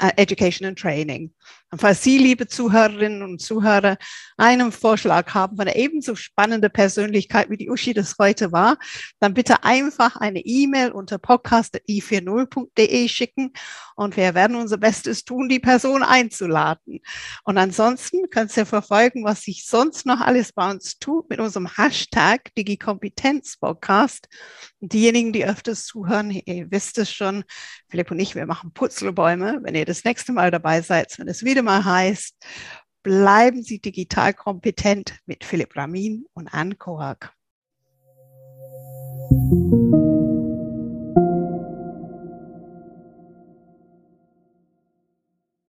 uh, 0.00 0.10
Education 0.16 0.66
and 0.66 0.78
Training. 0.78 1.32
Und 1.70 1.80
falls 1.80 2.02
Sie, 2.02 2.18
liebe 2.18 2.46
Zuhörerinnen 2.46 3.22
und 3.22 3.40
Zuhörer, 3.40 3.96
einen 4.36 4.72
Vorschlag 4.72 5.32
haben 5.32 5.56
von 5.56 5.66
einer 5.66 5.76
ebenso 5.76 6.14
spannenden 6.14 6.70
Persönlichkeit, 6.70 7.48
wie 7.48 7.56
die 7.56 7.70
Uschi 7.72 7.94
das 7.94 8.16
heute 8.18 8.52
war, 8.52 8.78
dann 9.20 9.34
bitte 9.34 9.64
einfach 9.64 10.16
eine 10.16 10.40
E-Mail 10.40 10.92
unter 10.92 11.18
podcast.i40.de 11.18 13.08
schicken 13.08 13.52
und 13.96 14.16
wir 14.16 14.34
werden 14.34 14.56
unser 14.56 14.76
Bestes 14.76 15.24
tun, 15.24 15.48
die 15.48 15.60
Person 15.60 16.02
einzuladen. 16.02 17.00
Und 17.44 17.58
ansonsten 17.58 18.30
könnt 18.30 18.56
ihr 18.56 18.66
verfolgen, 18.66 19.24
was 19.24 19.42
sich 19.42 19.66
sonst 19.66 20.06
noch 20.06 20.20
alles 20.20 20.52
bei 20.52 20.70
uns 20.70 20.98
tut 20.98 21.28
mit 21.30 21.40
unserem 21.40 21.76
Hashtag 21.76 22.54
DigiKompetenzPodcast. 22.56 24.28
Diejenigen, 24.80 25.32
die 25.32 25.44
öfters 25.44 25.84
zuhören, 25.86 26.30
ihr 26.30 26.70
wisst 26.70 26.98
es 26.98 27.12
schon, 27.12 27.44
Philipp 27.88 28.10
und 28.10 28.18
ich, 28.18 28.34
wir 28.34 28.46
machen 28.46 28.72
Putzelbäume. 28.72 29.60
Wenn 29.62 29.74
ihr 29.74 29.84
das 29.84 30.04
nächste 30.04 30.32
Mal 30.32 30.50
dabei 30.50 30.82
seid, 30.82 31.18
wenn 31.18 31.28
es 31.28 31.44
wieder 31.44 31.62
mal 31.62 31.84
heißt, 31.84 32.36
bleiben 33.02 33.62
Sie 33.62 33.80
digital 33.80 34.34
kompetent 34.34 35.18
mit 35.26 35.44
Philipp 35.44 35.76
Ramin 35.76 36.26
und 36.34 36.48
Anne 36.48 36.76
Korak. 36.76 37.32
Thank 39.02 39.94
you. 39.94 40.01